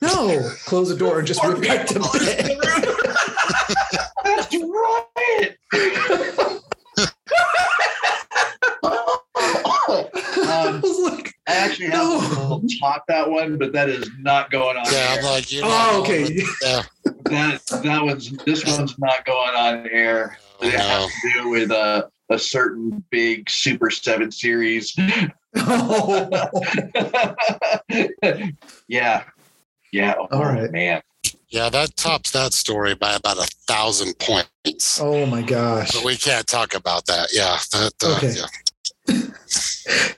[0.00, 0.50] No.
[0.66, 2.58] Close the door and just went back to bed.
[4.24, 5.56] That's right.
[8.84, 12.60] I Um, was like, I actually have No.
[12.66, 14.92] to top that one, but that is not going on.
[14.92, 15.18] Yeah, air.
[15.18, 16.42] I'm like, you know, Oh, okay.
[16.62, 16.82] Yeah.
[17.24, 20.38] that that one's this one's not going on air.
[20.60, 24.94] It Oh, has to do with a a certain big Super Seven series.
[25.56, 26.28] Oh.
[28.88, 29.24] yeah,
[29.92, 30.14] yeah.
[30.18, 30.70] Oh, All right.
[30.70, 31.00] man.
[31.50, 35.00] Yeah, that tops that story by about a thousand points.
[35.00, 35.92] Oh my gosh.
[35.92, 37.28] But we can't talk about that.
[37.32, 37.56] Yeah.
[37.72, 38.34] That, uh, Okay.
[38.36, 38.46] yeah.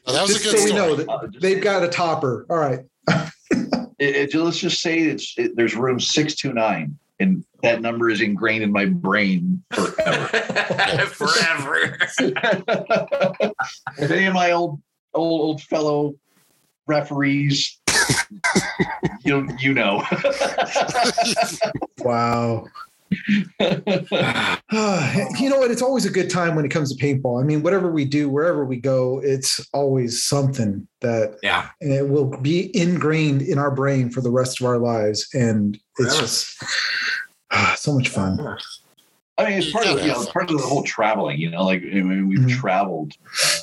[0.07, 2.47] Well, that was Just a good so we know that Uh, they've got a topper.
[2.51, 2.81] All right.
[3.99, 8.11] it, it- let's just say it's it, there's room six two nine, and that number
[8.11, 10.27] is ingrained in my brain forever.
[11.11, 11.99] Forever.
[13.99, 14.81] if any of my old
[15.15, 16.15] old, old fellow
[16.87, 17.80] referees,
[19.25, 20.05] you you know.
[22.03, 22.67] Wow.
[23.61, 25.71] you know what?
[25.71, 27.41] It's always a good time when it comes to paintball.
[27.43, 31.69] I mean, whatever we do, wherever we go, it's always something that yeah.
[31.81, 35.29] and it will be ingrained in our brain for the rest of our lives.
[35.35, 36.21] And it's Forever.
[36.21, 36.63] just
[37.51, 38.39] ah, so much fun.
[39.39, 41.39] I mean, it's part of you know, part of the whole traveling.
[41.39, 42.59] You know, like I mean, we've Mhm.
[42.61, 43.15] traveled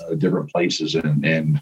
[0.10, 1.62] uh, different places, and and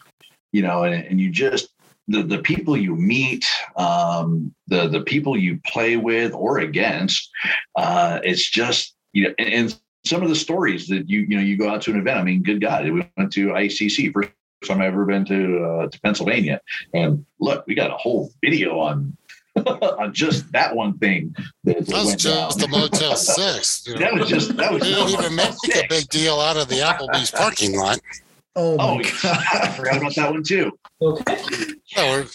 [0.52, 1.70] you know, and, and you just
[2.08, 3.46] the the people you meet,
[3.78, 7.30] um, the the people you play with or against.
[7.76, 11.42] Uh, it's just you know, and, and some of the stories that you you know
[11.42, 12.20] you go out to an event.
[12.20, 14.32] I mean, good God, we went to ICC first
[14.66, 16.62] time I've ever been to uh, to Pennsylvania,
[16.94, 19.16] and look, we got a whole video on.
[19.66, 21.34] on just that one thing
[21.64, 22.68] that, that was just the.
[22.68, 23.88] Motel 6.
[23.88, 24.00] You know.
[24.00, 26.80] that was just that was We didn't even make a big deal out of the
[26.80, 28.02] Applebee's parking lot.
[28.56, 30.72] Oh Oh, my I forgot about that one too.
[31.96, 32.26] Yeah, we're,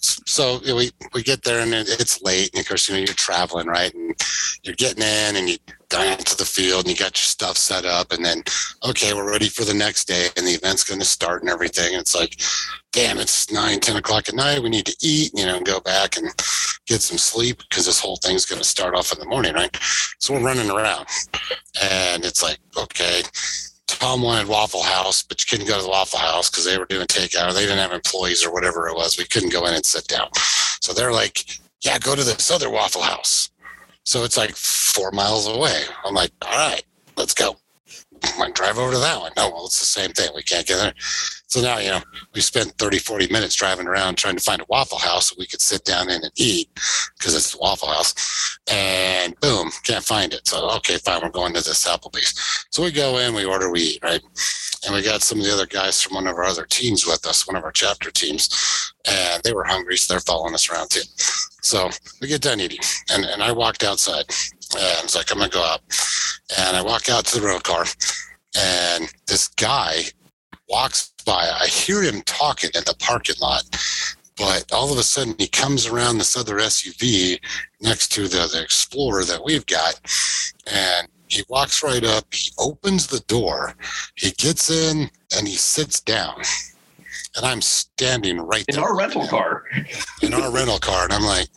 [0.00, 2.94] so you know, we we get there and it, it's late, and of course you
[2.94, 3.92] know you're traveling, right?
[3.94, 4.14] And
[4.62, 5.58] you're getting in, and you
[5.88, 8.42] go into the field, and you got your stuff set up, and then
[8.84, 11.92] okay, we're ready for the next day, and the event's going to start and everything.
[11.94, 12.40] And it's like,
[12.92, 14.62] damn, it's nine, ten o'clock at night.
[14.62, 16.28] We need to eat, you know, and go back and
[16.86, 19.76] get some sleep because this whole thing's going to start off in the morning, right?
[20.18, 21.06] So we're running around,
[21.82, 23.22] and it's like, okay.
[23.88, 26.86] Thom wanted Waffle House, but you couldn't go to the Waffle House because they were
[26.86, 29.16] doing takeout or they didn't have employees or whatever it was.
[29.16, 30.28] We couldn't go in and sit down.
[30.80, 31.44] So they're like,
[31.82, 33.50] yeah, go to this other Waffle House.
[34.04, 35.82] So it's like four miles away.
[36.04, 36.84] I'm like, all right,
[37.16, 37.56] let's go.
[38.24, 39.32] I drive over to that one.
[39.36, 40.30] No, well, it's the same thing.
[40.34, 40.94] We can't get there.
[41.48, 42.02] So now, you know,
[42.34, 45.46] we spent 30, 40 minutes driving around trying to find a Waffle House that we
[45.46, 46.68] could sit down in and eat
[47.18, 48.58] because it's the Waffle House.
[48.70, 50.46] And boom, can't find it.
[50.46, 52.66] So, okay, fine, we're going to this Applebee's.
[52.70, 54.20] So we go in, we order, we eat, right?
[54.84, 57.26] And we got some of the other guys from one of our other teams with
[57.26, 60.90] us, one of our chapter teams, and they were hungry, so they're following us around
[60.90, 61.02] too.
[61.62, 61.90] So
[62.20, 62.78] we get done eating,
[63.10, 64.26] and, and I walked outside,
[64.74, 65.80] and I was like, I'm gonna go out.
[66.58, 67.84] And I walk out to the rental car,
[68.56, 70.02] and this guy
[70.68, 71.48] walks by.
[71.60, 73.62] I hear him talking in the parking lot,
[74.36, 77.38] but all of a sudden he comes around this other SUV
[77.80, 80.00] next to the, the Explorer that we've got,
[80.66, 83.74] and He walks right up, he opens the door,
[84.14, 86.40] he gets in, and he sits down.
[87.36, 89.64] And I'm standing right In our rental car.
[90.22, 91.04] in our rental car.
[91.04, 91.48] And I'm like,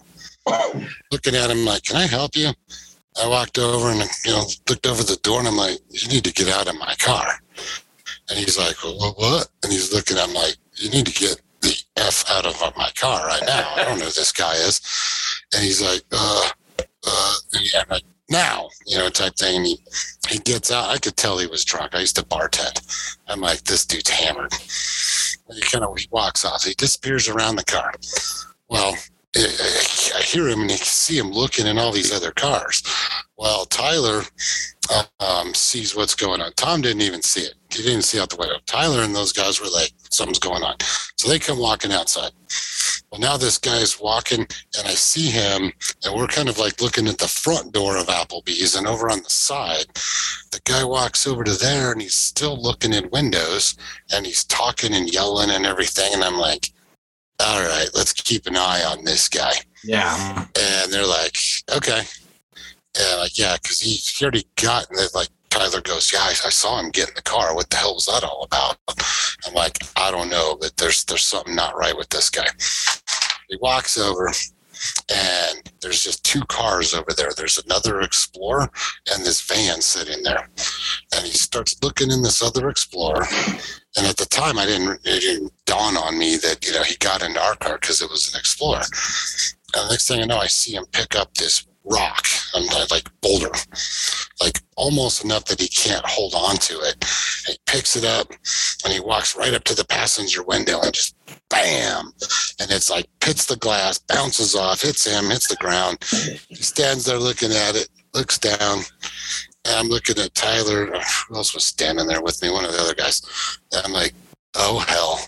[1.12, 2.50] looking at him, like, can I help you?
[3.22, 6.24] I walked over and, you know, looked over the door and I'm like, you need
[6.24, 7.28] to get out of my car.
[8.30, 9.18] And he's like, what?
[9.18, 9.48] what?
[9.64, 13.26] And he's looking me like, you need to get the F out of my car
[13.26, 13.74] right now.
[13.76, 14.82] I don't know who this guy is.
[15.54, 16.50] And he's like, uh,
[17.06, 19.58] uh, yeah, I'm like, now, you know, type thing.
[19.58, 19.80] And he,
[20.30, 20.90] he gets out.
[20.90, 21.96] I could tell he was drunk.
[21.96, 23.18] I used to bartend.
[23.28, 24.54] I'm like, this dude's hammered.
[25.50, 26.64] And he kind of, he walks off.
[26.64, 27.94] He disappears around the car.
[28.70, 28.96] Well,
[29.36, 32.82] I hear him and I see him looking in all these other cars.
[33.38, 34.24] Well, Tyler
[35.20, 36.52] um, sees what's going on.
[36.54, 37.54] Thom didn't even see it.
[37.70, 38.58] He didn't see out the window.
[38.66, 40.76] Tyler and those guys were like, something's going on.
[41.18, 42.32] So they come walking outside.
[43.12, 44.42] Well, now this guy's walking
[44.78, 45.72] and I see him
[46.04, 49.20] and we're kind of like looking at the front door of Applebee's and over on
[49.24, 49.86] the side,
[50.52, 53.76] the guy walks over to there and he's still looking in windows
[54.12, 56.14] and he's talking and yelling and everything.
[56.14, 56.72] And I'm like,
[57.40, 59.54] all right, let's keep an eye on this guy.
[59.84, 60.46] Yeah.
[60.60, 61.38] And they're like,
[61.76, 62.02] okay.
[63.00, 66.30] And like, yeah, because he, he already got, and they're like, Tyler goes, yeah, I,
[66.30, 67.56] I saw him get in the car.
[67.56, 68.78] What the hell was that all about?
[69.48, 72.46] I'm like, I don't know, but there's there's something not right with this guy.
[73.50, 74.28] He walks over,
[75.12, 77.32] and there's just two cars over there.
[77.36, 78.70] There's another Explorer
[79.12, 80.50] and this van sitting there.
[81.16, 83.26] And he starts looking in this other Explorer.
[83.98, 86.96] And at the time, I didn't it didn't dawn on me that you know he
[86.98, 88.84] got into our car because it was an Explorer.
[89.76, 92.88] And the next thing I know, I see him pick up this rock, um, I'm
[92.92, 93.52] like boulder,
[94.42, 97.06] like almost enough that he can't hold on to it.
[97.48, 98.32] He picks it up
[98.84, 101.16] and he walks right up to the passenger window and just
[101.50, 102.14] bam.
[102.60, 105.98] And it's like hits the glass, bounces off, hits him, hits the ground.
[106.48, 108.82] He stands there looking at it, looks down.
[109.66, 110.88] And I'm looking at Tyler.
[111.28, 112.50] Who else was standing there with me?
[112.50, 113.22] One of the other guys.
[113.74, 114.14] And I'm like,
[114.56, 115.20] oh hell.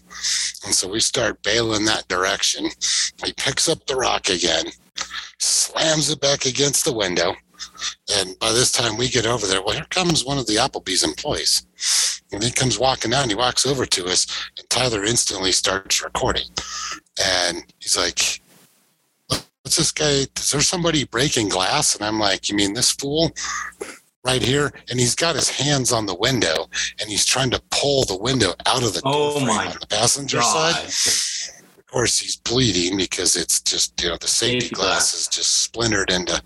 [0.65, 2.67] And so we start bailing that direction.
[3.23, 4.65] He picks up the rock again,
[5.39, 7.35] slams it back against the window.
[8.15, 11.03] And by this time we get over there, well, here comes one of the Applebee's
[11.03, 11.65] employees.
[12.31, 14.25] And he comes walking and he walks over to us,
[14.57, 16.47] and Tyler instantly starts recording.
[17.21, 18.41] And he's like,
[19.63, 20.25] What's this guy?
[20.35, 21.95] Is there somebody breaking glass?
[21.95, 23.31] And I'm like, You mean this fool?
[24.23, 26.69] Right here, and he's got his hands on the window,
[26.99, 29.87] and he's trying to pull the window out of the Oh door my on the
[29.87, 30.75] passenger God.
[30.85, 31.49] side.
[31.79, 35.11] Of course he's bleeding because it's just you know the safety Safety glass.
[35.11, 35.13] glass.
[35.15, 36.39] is just splintered into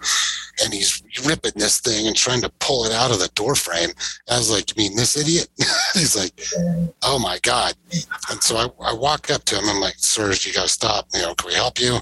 [0.64, 3.90] and he's ripping this thing and trying to pull it out of the door frame.
[4.32, 5.50] I was like you mean this idiot?
[5.94, 6.42] He's like
[7.04, 7.74] oh my god.
[8.32, 9.66] And so I, I walk up to him.
[9.70, 11.08] I'm like sir you gotta stop.
[11.14, 12.00] You know can we help you?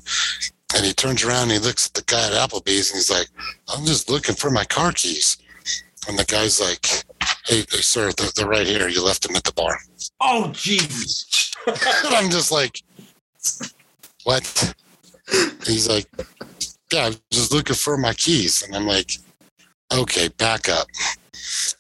[0.76, 3.28] And he turns around and he looks at the guy at applebee's and he's like
[3.76, 5.38] i'm just looking for my car keys
[6.08, 6.86] and the guy's like
[7.46, 9.78] hey, hey sir they're, they're right here you left them at the bar
[10.26, 11.56] Oh, jeez.
[12.06, 12.82] and I'm just like,
[14.24, 14.74] what?
[15.66, 16.08] He's like,
[16.92, 18.62] yeah, I'm just looking for my keys.
[18.64, 19.12] And I'm like,
[19.94, 20.88] okay, back up.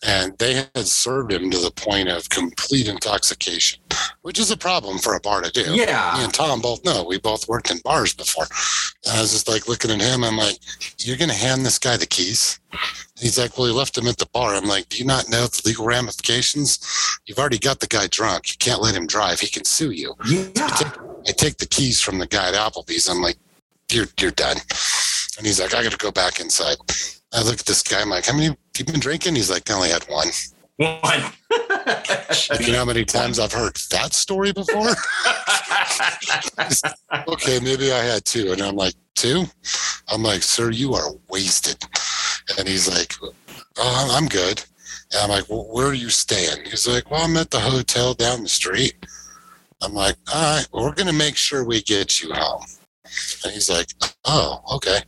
[0.06, 3.82] And they had served him to the point of complete intoxication,
[4.22, 5.74] which is a problem for a bar to do.
[5.74, 6.16] Yeah.
[6.18, 7.04] Me and Thom both know.
[7.04, 8.46] We both worked in bars before.
[9.06, 10.24] And I was just like looking at him.
[10.24, 10.58] I'm like,
[11.00, 12.60] you're going to hand this guy the keys?
[13.20, 14.56] He's like, well, he left them at the bar.
[14.56, 16.80] I'm like, do you not know the legal ramifications?
[17.26, 18.50] You've already got the guy drunk.
[18.50, 19.40] You can't let him drive.
[19.40, 20.16] He can sue you.
[20.28, 20.50] Yeah.
[21.28, 23.08] I take the keys from the guy at Applebee's.
[23.08, 23.38] I'm like,
[23.92, 24.58] you're, you're done.
[25.38, 26.78] And he's like, I got to go back inside.
[27.34, 28.02] I look at this guy.
[28.02, 29.36] I'm like, how many have you been drinking?
[29.36, 30.28] He's like, I only had one.
[30.78, 31.24] One.
[32.60, 34.90] You know how many times I've heard that story before?
[37.28, 38.52] okay, maybe I had two.
[38.52, 39.46] And I'm like, two?
[40.08, 41.84] I'm like, sir, you are wasted.
[42.58, 43.14] And he's like,
[43.78, 44.64] oh, I'm good.
[45.12, 46.66] And I'm like, well, where are you staying?
[46.66, 49.06] He's like, well, I'm at the hotel down the street.
[49.82, 52.64] I'm like, all right, well, we're going to make sure we get you home.
[53.44, 53.88] And he's like,
[54.26, 55.00] oh, okay.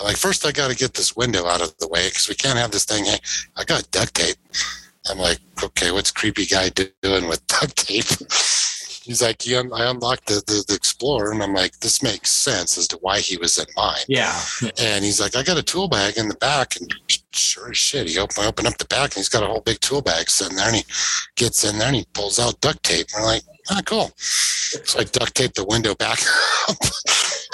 [0.00, 2.34] I'm like, first I got to get this window out of the way because we
[2.34, 3.04] can't have this thing.
[3.04, 3.20] hang-
[3.56, 4.36] I got duct tape.
[5.10, 8.06] I'm like, okay, what's creepy guy doing with duct tape?
[9.04, 12.30] He's like, he un- I unlocked the, the, the Explorer, and I'm like, this makes
[12.30, 14.04] sense as to why he was in mine.
[14.62, 14.70] yeah.
[14.80, 16.92] And he's like, I got a tool bag in the back, and
[17.32, 19.80] sure as shit, he open open up the back, and he's got a whole big
[19.80, 20.84] tool bag sitting there, and he
[21.36, 23.06] gets in there and he pulls out duct tape.
[23.14, 24.10] And we're like, ah, cool.
[24.16, 26.18] So I duct tape the window back
[26.68, 26.76] up,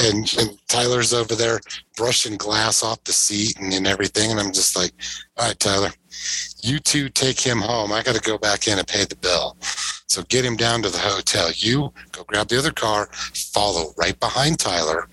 [0.00, 1.60] and, and Tyler's over there
[1.96, 4.92] brushing glass off the seat and, and everything, and I'm just like,
[5.36, 5.90] all right, Tyler,
[6.62, 7.92] you two take him home.
[7.92, 9.56] I got to go back in and pay the bill.
[10.10, 11.50] So get him down to the hotel.
[11.54, 13.08] You go grab the other car,
[13.52, 15.08] follow right behind Tyler.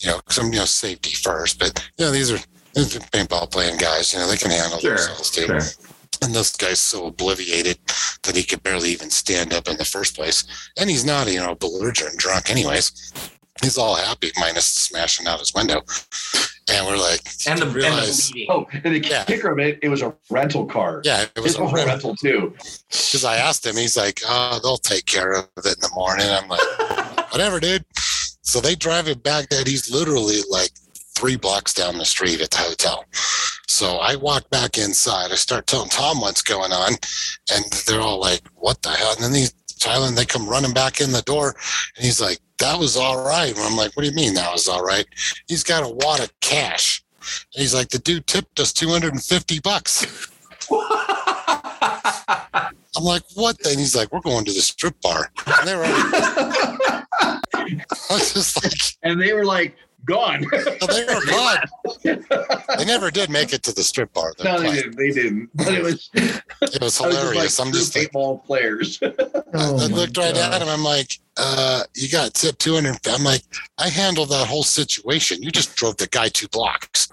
[0.00, 2.38] You know, some you know safety first, but you know these are
[2.74, 5.46] These are paintball playing guys, you know, they can handle Sure, themselves too.
[5.46, 5.60] sure.
[6.22, 7.78] And this guy's so obliviated
[8.22, 10.44] that he could barely even stand up in the first place.
[10.78, 12.92] And he's not, you know, belligerent drunk, anyways.
[13.62, 15.82] He's all happy, minus smashing out his window.
[16.72, 18.46] And we're like, And the, and the.
[18.48, 19.24] Oh, and the Yeah.
[19.24, 21.02] kicker of it, it was a rental car.
[21.04, 22.54] yeah, it was His a was a rental too.
[22.88, 26.26] because I asked him, he's like, oh, they'll take care of it in the morning.
[26.28, 26.60] I'm like,
[27.32, 27.84] whatever, dude.
[28.42, 29.62] So they drive it back there.
[29.64, 30.70] He's literally like
[31.16, 33.04] three blocks down the street at the hotel.
[33.68, 35.30] So I walk back inside.
[35.30, 36.94] I start telling Thom what's going on,
[37.52, 41.00] and they're all like, "What the hell?" And then these Thailand, they come running back
[41.00, 41.56] in the door,
[41.96, 44.52] and he's like, "That was all right." And I'm like, "What do you mean that
[44.52, 45.06] was all right?"
[45.48, 47.02] He's got a wad of cash.
[47.54, 50.06] And he's like, "The dude tipped us 250 bucks."
[52.96, 55.84] I'm like, "What?" Then he's like, "We're going to the strip bar." And they were.
[57.54, 60.44] I was just like, And they were like gone.
[60.52, 61.58] "Oh, they were gone.
[62.78, 64.32] They never did make it to the strip bar.
[64.38, 64.96] They're no, they didn't.
[64.96, 65.50] They didn't.
[65.54, 67.42] But it was, It was I was hilarious.
[67.42, 68.98] just like I'm just two like, paintball players.
[69.02, 69.12] Oh
[69.54, 70.54] I my looked right God.
[70.54, 70.68] at him.
[70.68, 72.98] I'm like, uh, you got tip 200.
[73.08, 73.42] I'm like,
[73.78, 75.42] I handled that whole situation.
[75.42, 77.08] You just drove the guy two blocks.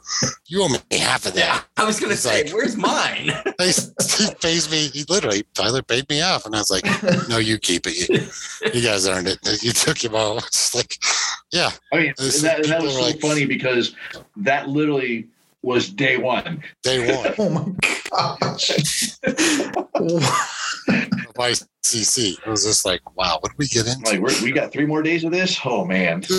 [0.48, 1.66] You owe me half of yeah, that.
[1.78, 3.32] I was gonna It's say, like- where's mine?
[3.60, 3.72] He,
[4.26, 4.88] he pays me.
[4.88, 6.46] He literally, Tyler paid me off.
[6.46, 6.86] And I was like,
[7.30, 8.10] no, you keep it.
[8.10, 8.28] You,
[8.74, 9.40] you guys earned it.
[9.64, 10.38] You took him all.
[10.48, 10.96] It's like,
[11.52, 11.72] yeah.
[11.94, 13.96] I mean, This- that, that was are so like- funny because
[14.38, 15.28] that literally
[15.64, 16.62] was day one.
[16.84, 17.34] Day one.
[17.40, 17.66] Oh my
[18.10, 18.72] gosh.
[21.88, 22.38] YCC.
[22.46, 24.12] It was just like, wow, what did we get I'm into?
[24.12, 25.60] like, we're, we got three more days of this.
[25.64, 26.24] Oh man.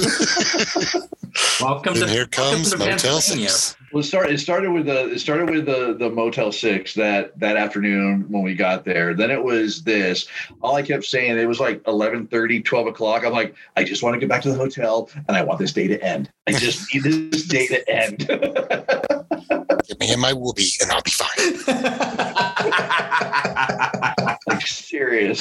[1.61, 3.77] Welcome to here comes welcome to Motel 6.
[3.93, 4.35] Well, it started.
[4.35, 5.13] It started with the.
[5.13, 9.15] It started with the the Motel Six that that afternoon when we got there.
[9.15, 10.27] Then it was this.
[10.63, 13.25] All I kept saying it was like 11, 12 o'clock.
[13.25, 15.73] I'm like, I just want to get back to the hotel and I want this
[15.73, 16.31] day to end.
[16.47, 18.29] I just need this day to end.
[19.89, 21.67] Get me in my woobie and I'll be fine.
[24.47, 25.38] like serious.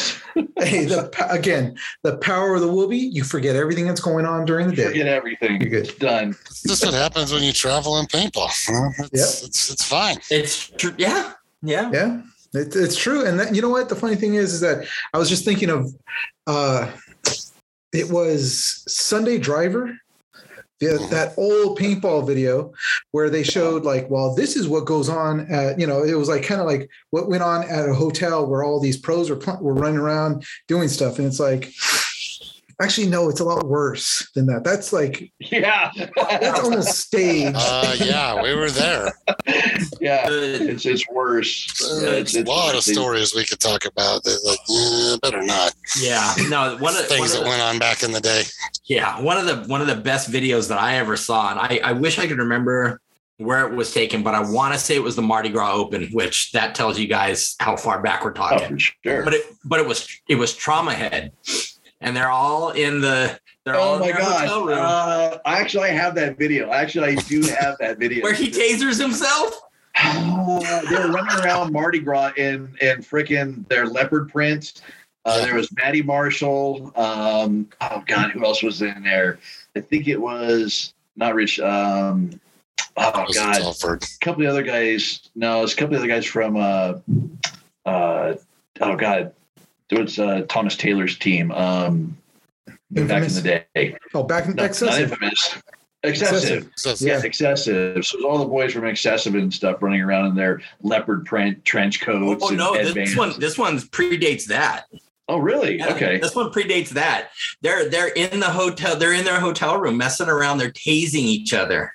[0.57, 4.67] Hey, the again, the power of the woobie, you forget everything that's going on during
[4.67, 4.87] the day.
[4.87, 5.61] Forget everything.
[5.61, 5.87] You're good.
[5.87, 6.35] It's done.
[6.45, 8.49] It's just what happens when you travel in paintball.
[8.49, 9.07] Huh?
[9.11, 10.17] It's, it's, it's fine.
[10.29, 10.93] it's true.
[10.97, 11.89] Yeah, yeah.
[11.91, 12.21] Yeah,
[12.53, 13.25] it, it's true.
[13.25, 13.89] And that, you know what?
[13.89, 15.93] The funny thing is, is that I was just thinking of,
[16.45, 16.91] uh,
[17.93, 19.97] it was Sunday Driver,
[20.79, 21.09] the, mm-hmm.
[21.09, 22.71] that old paintball video
[23.11, 26.29] where they showed like, well, this is what goes on at, you know, it was
[26.29, 29.35] like kind of like what went on at a hotel where all these pros were
[29.35, 31.71] pl- were running around doing stuff, and it's like.
[32.79, 34.63] Actually, no, it's a lot worse than that.
[34.63, 35.91] That's like Yeah.
[36.15, 37.55] that's almost staged.
[37.57, 39.11] Uh, yeah, we were there.
[39.99, 40.27] yeah.
[40.29, 41.67] It's it's worse.
[42.01, 44.23] Yeah, There's a lot of stories we could talk about.
[44.23, 45.73] That, like, yeah, better not.
[45.99, 46.33] yeah.
[46.49, 48.43] No, one of, one Things of that the, went on back in the day.
[48.85, 51.79] yeah, one of the one of the best videos that I ever saw, and I,
[51.83, 53.01] I wish I could remember
[53.37, 56.07] where it was taken, but I want to say it was the Mardi Gras Open,
[56.11, 58.69] which that tells you guys how far back we're Oh, talking.
[58.69, 59.23] for sure.
[59.23, 61.31] But it but it was it was Trauma Head,
[62.01, 64.67] and they're all in the they're all Oh in my their hotel god!
[64.67, 66.71] room Uh, actually, I have that video.
[66.71, 68.23] Actually, I do have that video.
[68.23, 69.61] where he tasers himself.
[69.99, 74.81] Uh, they were running around Mardi Gras in in freaking their leopard print.
[75.25, 76.93] Uh, There was Maddie Marshall.
[76.95, 79.39] Um, oh God, who else was in there?
[79.75, 81.59] I think it was not Rich.
[81.59, 82.39] Um,
[82.95, 84.03] oh God, Telford?
[84.03, 85.29] a couple of other guys.
[85.35, 86.55] No, it's a couple of other guys from.
[86.55, 86.93] Uh,
[87.85, 88.35] uh,
[88.81, 89.33] oh God,
[89.89, 91.51] it was uh, Thomas Taylor's team.
[91.51, 92.17] Um,
[92.91, 93.95] back in the day.
[94.13, 95.11] Oh, back in No, not excessive.
[95.11, 95.57] infamous.
[96.03, 96.69] Excessive.
[96.75, 97.21] So- Yeah.
[97.23, 98.05] Excessive.
[98.05, 102.01] So all the boys from excessive and stuff running around in their leopard print trench
[102.01, 102.43] coats.
[102.43, 103.15] Oh and no, this headbands.
[103.17, 104.85] one this one predates that.
[105.29, 105.77] Oh, really?
[105.79, 106.19] Yeah, Okay.
[106.19, 107.31] This one predates that.
[107.61, 108.95] They're they're in the hotel.
[108.95, 110.59] They're in their hotel room messing around.
[110.59, 111.93] They're tasing each other.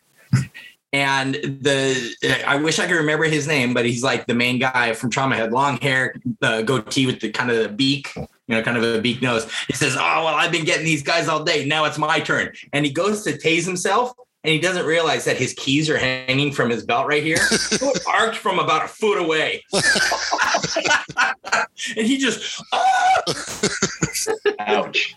[0.92, 4.92] And the I wish I could remember his name, but he's like the main guy
[4.92, 5.36] from Trauma.
[5.36, 8.82] Had long hair, uh, goatee with the kind of the beak, you know, kind of
[8.82, 9.50] a beak nose.
[9.68, 11.64] He says, "Oh well, I've been getting these guys all day.
[11.64, 14.12] Now it's my turn." And he goes to tase himself,
[14.44, 17.38] and he doesn't realize that his keys are hanging from his belt right here,
[18.06, 19.64] arched from about a foot away.
[21.96, 23.22] and he just, "Ah!"
[24.58, 25.16] Ouch.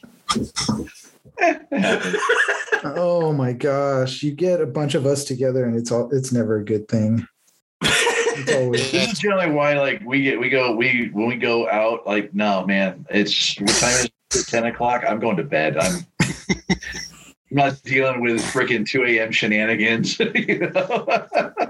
[2.83, 6.57] Oh my gosh, you get a bunch of us together, and it's all it's never
[6.57, 7.27] a good thing.
[7.81, 12.05] This is generally why, like, we get we go we when we go out.
[12.05, 14.47] Like, no, man, it's what time is it?
[14.47, 15.03] Ten o'clock.
[15.07, 15.77] I'm going to bed.
[15.77, 16.05] I'm.
[17.57, 19.31] I'm not dealing with freaking 2 a.m.
[19.31, 20.19] shenanigans.
[20.35, 21.25] you know?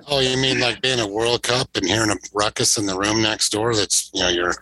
[0.08, 3.22] Oh, you mean like being at World Cup and hearing a ruckus in the room
[3.22, 3.76] next door?
[3.76, 4.54] That's you know your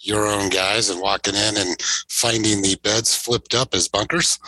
[0.00, 1.80] your own guys and walking in and
[2.10, 4.38] finding the beds flipped up as bunkers,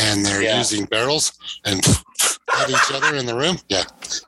[0.00, 0.58] and they're Yeah.
[0.58, 1.32] using barrels
[1.64, 1.78] and
[2.58, 3.58] at each other in the room.
[3.68, 3.84] Yeah,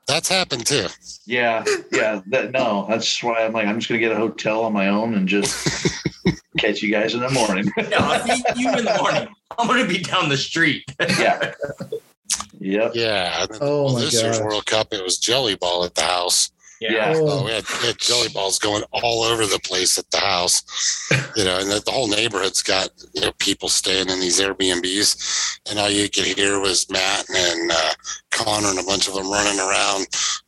[0.07, 0.87] that's happened too.
[1.27, 2.21] Yeah, yeah.
[2.29, 5.15] That, no, that's why I'm like, I'm just gonna get a hotel on my own
[5.15, 5.67] and just
[6.59, 7.71] catch you guys in the morning.
[7.91, 9.29] No, I'll see you in the morning.
[9.59, 10.85] I'm gonna be down the street.
[11.19, 11.55] yeah.
[12.63, 12.93] Yep.
[12.95, 13.43] Yeah.
[13.45, 14.39] and Oh well, my this year's.
[14.41, 16.53] World Cup, it was Jelly Ball at the house.
[16.81, 17.13] Yeah.
[17.17, 20.19] Oh, Oh, we had, we had jelly balls going all over the place at the
[20.19, 20.63] house,
[21.37, 25.61] you know, and the, the whole neighborhood's got you know, people staying in these Airbnbs,
[25.69, 27.91] and all you could hear was Matt and uh,
[28.31, 30.07] Connor and a bunch of them running around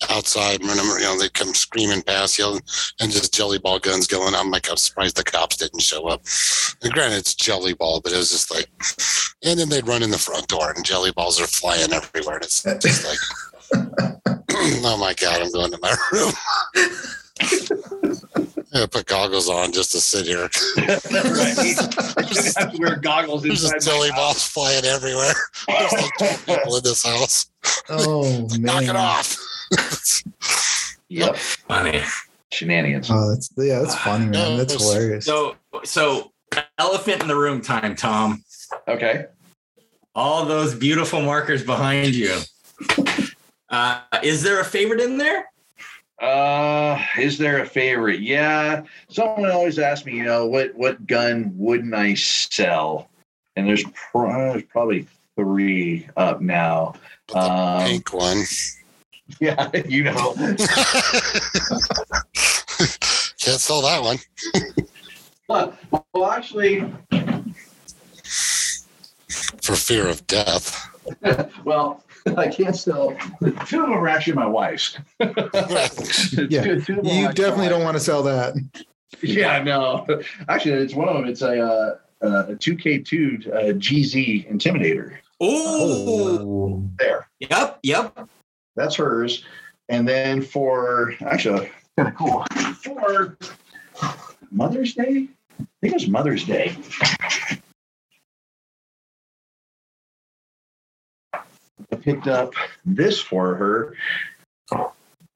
[0.09, 0.65] outside.
[0.65, 2.63] Running, you know, they come screaming past, yelling,
[3.01, 4.35] and just jelly ball guns going.
[4.35, 6.23] I'm like, I'm surprised the cops didn't show up.
[6.83, 8.71] And granted, it's jelly ball, but it was just like,
[9.45, 12.37] and then they'd run in the front door, and jelly balls are flying everywhere.
[12.37, 14.13] And it's just like.
[14.85, 16.33] oh my god, I'm going to my room.
[18.75, 20.49] I put goggles on just to sit here.
[20.79, 22.15] right.
[22.17, 25.35] I just have to wear goggles There's inside just my jelly balls flying everywhere.
[25.69, 27.51] There's like 12 people in this house.
[27.91, 28.49] oh man.
[28.63, 29.37] Knock it off.
[31.13, 31.37] Yep.
[31.37, 32.01] Funny.
[32.53, 33.11] Shenanigans.
[33.11, 34.57] Oh, that's yeah, that's funny, man.
[34.57, 35.27] That's hilarious.
[35.27, 36.33] So, so
[36.79, 38.43] elephant in the room time, Thom.
[38.89, 39.27] Okay.
[40.15, 42.39] All those beautiful markers behind you.
[43.73, 45.51] Uh, is there a favorite in there?
[46.21, 48.21] Uh, is there a favorite?
[48.21, 48.83] Yeah.
[49.09, 53.09] Someone always asks me, you know, what what gun wouldn't I sell?
[53.57, 53.83] And there's,
[54.13, 56.95] pro- there's probably three up now.
[57.27, 58.45] But the Um, pink one.
[59.41, 60.35] Yeah, you know.
[60.37, 60.59] Can't
[63.59, 64.19] sell that one.
[65.49, 65.73] well,
[66.31, 66.81] actually,
[69.63, 70.77] For fear of death.
[71.65, 72.05] well,
[72.37, 73.17] I can't sell.
[73.41, 74.99] Two of them are actually my wife's.
[75.21, 76.63] Yeah.
[76.63, 78.55] Two- two of them are you definitely don't want to sell that.
[79.23, 80.07] Yeah, no.
[80.49, 81.27] Actually, it's one of them.
[81.27, 85.19] It's a uh, uh, a 2K2 uh, GZ Intimidator.
[85.39, 88.29] Oh, There, yep, yep.
[88.75, 89.45] that's hers.
[89.91, 92.45] And then for actually, kind of cool
[92.83, 93.37] for
[94.51, 95.29] Mother's Day.
[95.61, 96.75] I think it was Mother's Day.
[102.03, 102.55] Picked up
[102.85, 103.95] this for her.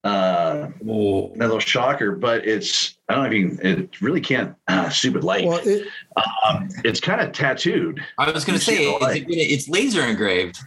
[0.04, 4.54] Uh, a little shocker, but it's I don't know if you can, it really can't
[4.68, 5.46] uh, stupid light.
[5.46, 5.88] Well, it,
[6.46, 8.00] Um, it's kind of tattooed.
[8.16, 10.58] I was going to say, the is it, it's laser engraved.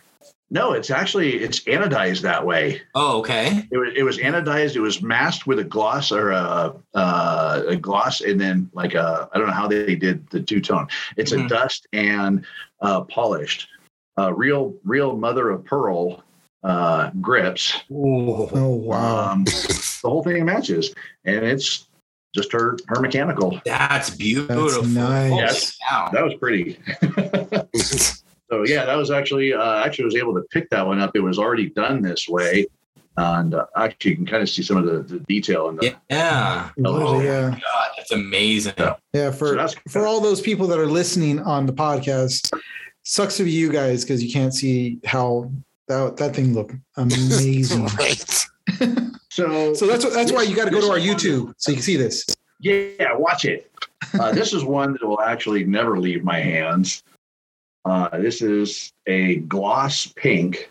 [0.52, 2.82] No, it's actually it's anodized that way.
[2.96, 3.66] Oh, okay.
[3.72, 4.76] It was it was anodized.
[4.76, 9.30] It was masked with a gloss or a uh, a gloss, and then like a
[9.32, 10.88] I don't know how they did the two tone.
[11.18, 11.46] It's Mhm.
[11.46, 12.46] a dust and
[12.82, 13.68] uh, polished.
[14.20, 16.22] Uh, real real mother of pearl
[16.64, 17.74] uh, grips.
[17.92, 19.32] Oh, oh wow.
[19.32, 20.94] Um, the whole thing matches,
[21.24, 21.88] and it's
[22.36, 23.62] just her her mechanical.
[23.66, 24.68] that's beautiful.
[24.82, 25.32] That's nice.
[25.32, 25.78] Oh, Yes.
[25.90, 26.10] wow.
[26.12, 26.78] That was pretty.
[28.52, 31.12] So yeah, that was actually uh, actually was able to pick that one up.
[31.14, 32.66] It was already done this way,
[33.16, 35.96] and uh, actually you can kind of see some of the, the detail in the.
[36.10, 36.72] Yeah.
[36.84, 37.52] Oh, yeah.
[37.52, 38.74] God, that's amazing.
[38.78, 42.52] Yeah, So for that's for all those people that are listening on the podcast,
[43.10, 45.52] sucks to be you guys because you can't see how
[45.88, 47.86] that that thing looked amazing.
[47.98, 48.46] right.
[49.32, 51.18] so so that's what that's why you got to go to our This is one-
[51.18, 52.26] YouTube so you can see this.
[52.62, 53.72] Yeah, watch it.
[54.20, 57.04] Uh, this is one that will actually never leave my hands.
[57.86, 60.70] Uh, this is a gloss pink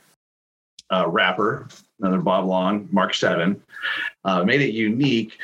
[0.90, 1.66] uh, wrapper,
[1.98, 3.60] another Bob Long Mark Seven.
[4.24, 5.38] Uh, made it unique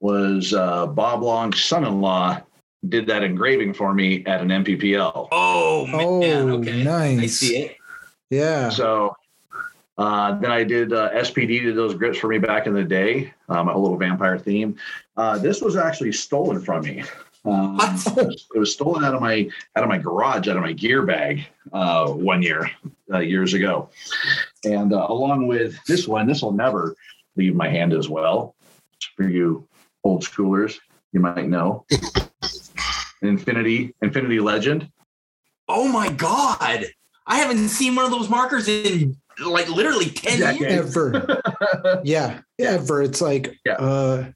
[0.00, 2.40] was uh, Bob Long's son-in-law
[2.88, 5.28] did that engraving for me at an NPPL.
[5.30, 6.50] Oh, man.
[6.50, 6.82] Oh, okay.
[6.82, 7.20] nice.
[7.20, 7.76] I see it.
[8.30, 8.70] Yeah.
[8.70, 9.16] So
[9.98, 13.34] uh, then I did uh, SPD did those grips for me back in the day.
[13.48, 14.76] Um, a little vampire theme.
[15.16, 17.04] Uh, this was actually stolen from me.
[17.44, 18.38] Um, What?
[18.54, 21.46] It was stolen out of my out of my garage, out of my gear bag,
[21.72, 22.70] uh, one year,
[23.12, 23.88] uh, years ago,
[24.64, 26.94] and uh, along with this one, this will never
[27.36, 28.54] leave my hand as well.
[29.16, 29.66] For you
[30.04, 30.78] old schoolers,
[31.12, 31.84] you might know.
[33.22, 34.88] Infinity, Infinity Legend.
[35.68, 36.86] Oh my God.
[37.26, 40.60] I haven't seen one of those markers in like literally 10 Decades.
[40.60, 40.96] years.
[40.96, 41.40] Ever.
[42.04, 42.40] Yeah.
[42.58, 43.02] Ever.
[43.02, 43.74] It's like Yeah.
[43.74, 44.30] uh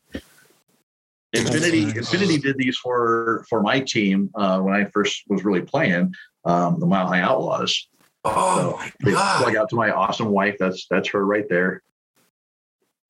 [1.33, 1.97] Infinity nice.
[1.97, 6.79] Infinity did these for for my team uh, when I first was really playing um,
[6.79, 7.89] the Mile High Outlaws.
[8.25, 9.43] Oh my God.
[9.43, 10.55] plug out to my awesome wife.
[10.61, 11.83] That's that's her right there.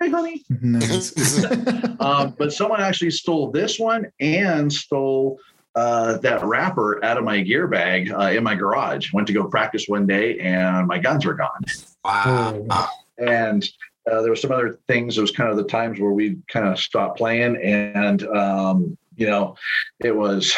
[0.01, 0.43] Hey, honey.
[0.63, 1.13] nice.
[2.01, 5.39] Um, but someone actually stole this one and stole
[5.77, 9.13] uh, that wrapper out of my gear bag uh, in my garage.
[9.13, 11.65] Went to go practice one day, and my guns were gone.
[12.05, 12.89] Wow.
[13.19, 13.65] And
[14.11, 15.17] uh, there were some other things.
[15.17, 19.27] It was kind of the times where we kind of stopped playing, and um, you
[19.27, 19.57] know,
[20.01, 20.55] it was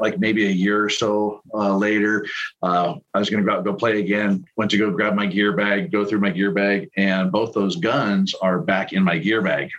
[0.00, 2.26] like maybe a year or so uh, later.
[2.62, 4.46] Uh, I was going to go out and go play again.
[4.56, 7.76] Went to go grab my gear bag, go through my gear bag, and both those
[7.76, 9.70] guns are back in my gear bag.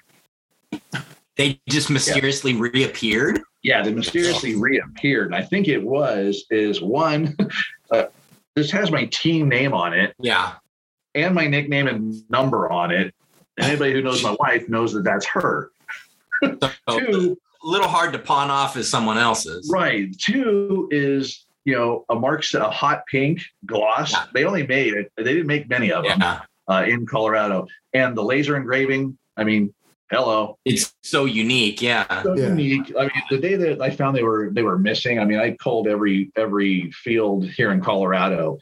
[1.35, 2.59] They just mysteriously yeah.
[2.61, 3.41] reappeared.
[3.61, 7.35] Yeah, they mysteriously reappeared, and I think it was is one.
[7.91, 8.05] Uh,
[8.55, 10.13] this has my team name on it.
[10.19, 10.53] Yeah,
[11.15, 13.15] and my nickname and number on it.
[13.59, 15.71] Anybody who knows my wife knows that that's her.
[16.43, 16.59] So,
[16.99, 19.69] Two, a little hard to pawn off as someone else's.
[19.71, 20.15] Right.
[20.17, 24.11] Two is you know a Mark's a hot pink gloss.
[24.11, 24.25] Yeah.
[24.33, 25.11] They only made it.
[25.17, 26.41] They didn't make many of them yeah.
[26.67, 27.67] uh, in Colorado.
[27.93, 29.17] And the laser engraving.
[29.35, 29.73] I mean,
[30.11, 30.57] hello.
[30.65, 31.81] It's so unique.
[31.81, 32.23] Yeah.
[32.23, 32.49] So yeah.
[32.49, 32.93] unique.
[32.97, 35.19] I mean, the day that I found they were they were missing.
[35.19, 38.57] I mean, I called every every field here in Colorado,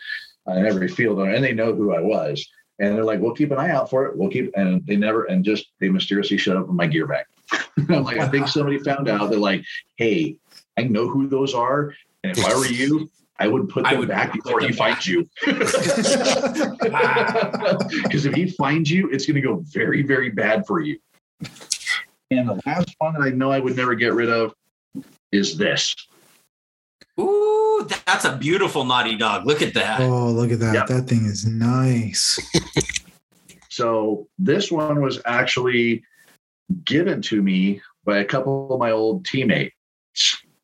[0.47, 2.47] uh, every field, and they know who I was.
[2.79, 4.15] And they're like, "We'll keep an eye out for it.
[4.15, 7.25] We'll keep." And they never, and just they mysteriously showed up in my gear bag.
[7.89, 9.29] I'm like, I think somebody found out.
[9.29, 9.63] They're like,
[9.95, 10.37] "Hey,
[10.77, 11.93] I know who those are,
[12.23, 13.09] and if I were you,
[13.39, 15.29] I would put them I would back before he finds you.
[18.03, 20.97] Because if he finds you, it's going to go very, very bad for you.
[22.29, 24.53] And the last one that I know I would never get rid of
[25.31, 25.95] is this.
[27.19, 29.45] Ooh, that's a beautiful naughty dog.
[29.45, 30.01] Look at that.
[30.01, 30.73] Oh, look at that.
[30.73, 30.87] Yep.
[30.87, 32.39] That thing is nice.
[33.69, 36.03] so this one was actually
[36.83, 39.73] given to me by a couple of my old teammates.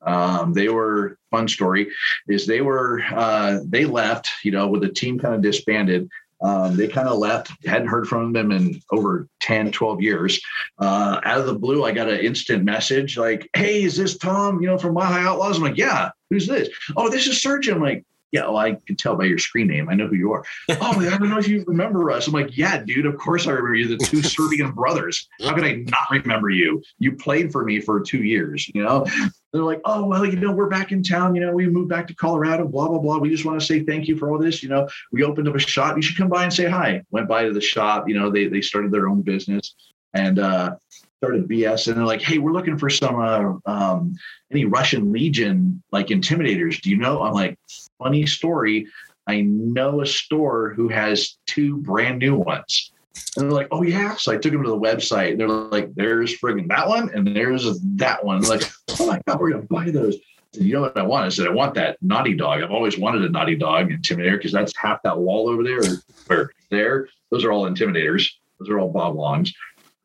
[0.01, 1.87] Um, they were fun story
[2.27, 6.09] is they were uh, they left you know with the team kind of disbanded
[6.43, 10.39] um, they kind of left hadn't heard from them in over 10 12 years
[10.79, 14.61] uh, out of the blue i got an instant message like hey is this Thom
[14.61, 17.75] you know from Mile High Outlaws i'm like yeah who's this oh this is sergio
[17.75, 19.87] i'm like yeah, well, I can tell by your screen name.
[19.89, 20.43] I know who you are.
[20.69, 22.25] oh, I don't know if you remember us.
[22.25, 25.29] I'm like, yeah, dude, of course I remember you, the two Serbian brothers.
[25.39, 26.81] How could I not remember you?
[26.97, 29.05] You played for me for two years, you know?
[29.53, 31.35] They're like, oh, well, you know, we're back in town.
[31.35, 33.19] You know, we moved back to Colorado, blah, blah, blah.
[33.19, 34.63] We just want to say thank you for all this.
[34.63, 35.95] You know, we opened up a shop.
[35.95, 37.03] You should come by and say hi.
[37.11, 38.09] Went by to the shop.
[38.09, 39.75] You know, they, they started their own business.
[40.15, 40.75] And, uh,
[41.23, 44.13] started BS and they're like, hey, we're looking for some uh, um,
[44.51, 46.81] any Russian Legion like intimidators.
[46.81, 47.21] Do you know?
[47.21, 47.57] I'm like,
[47.97, 48.87] funny story.
[49.25, 52.91] I know a store who has two brand new ones.
[53.37, 54.15] And they're like, oh yeah.
[54.15, 55.31] So I took them to the website.
[55.31, 58.41] And They're like, there's friggin' that one and there's that one.
[58.43, 58.63] like,
[58.99, 60.17] oh my god, we're gonna buy those.
[60.55, 61.25] And you know what I want?
[61.25, 62.61] I said, I want that naughty dog.
[62.61, 66.01] I've always wanted a naughty dog intimidator because that's half that wall over there or,
[66.29, 67.07] or there.
[67.31, 68.29] Those are all intimidators.
[68.59, 69.53] Those are all Bob Longs.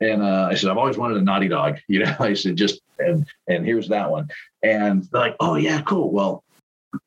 [0.01, 1.79] And uh, I said, I've always wanted a naughty dog.
[1.89, 4.29] You know, I said, just and and here's that one.
[4.63, 6.11] And they're like, oh yeah, cool.
[6.11, 6.45] Well,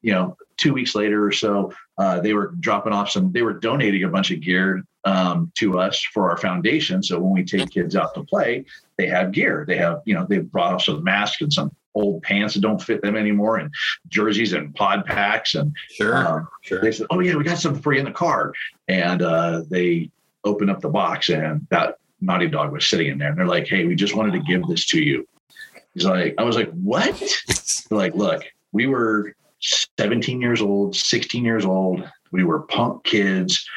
[0.02, 3.32] you know, two weeks later or so, uh, they were dropping off some.
[3.32, 7.04] They were donating a bunch of gear um, to us for our foundation.
[7.04, 8.66] So when we take kids out to play,
[8.98, 9.66] they have gear.
[9.68, 12.82] They have, you know, they brought us some masks and some old pants that don't
[12.82, 13.72] fit them anymore, and
[14.08, 15.54] jerseys and pod packs.
[15.54, 16.82] And sure, um, sure.
[16.82, 18.52] They said, "Oh yeah, we got some free in the car."
[18.88, 20.10] And uh, they
[20.44, 23.68] opened up the box, and that Naughty Dog was sitting in there, and they're like,
[23.68, 25.28] "Hey, we just wanted to give this to you."
[25.94, 27.22] He's like, "I was like, what?"
[27.92, 28.42] like, "Look,
[28.72, 32.08] we were 17 years old, 16 years old.
[32.32, 33.68] We were punk kids.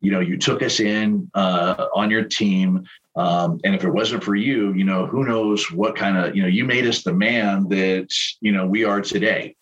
[0.00, 2.86] You know, you took us in uh, on your team."
[3.16, 6.42] Um, and if it wasn't for you, you know, who knows what kind of, you
[6.42, 8.08] know, you made us the man that,
[8.42, 9.56] you know, we are today.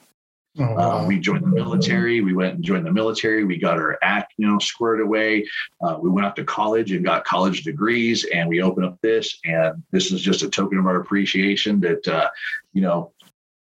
[0.58, 0.98] Oh, uh, wow.
[0.98, 2.20] uh, we joined the military.
[2.20, 3.44] We went and joined the military.
[3.44, 5.48] We got our act, you know, squared away.
[5.80, 9.38] Uh, we went off to college and got college degrees, and we opened up this.
[9.44, 12.30] And this is just a token of our appreciation that, uh,
[12.72, 13.12] you know,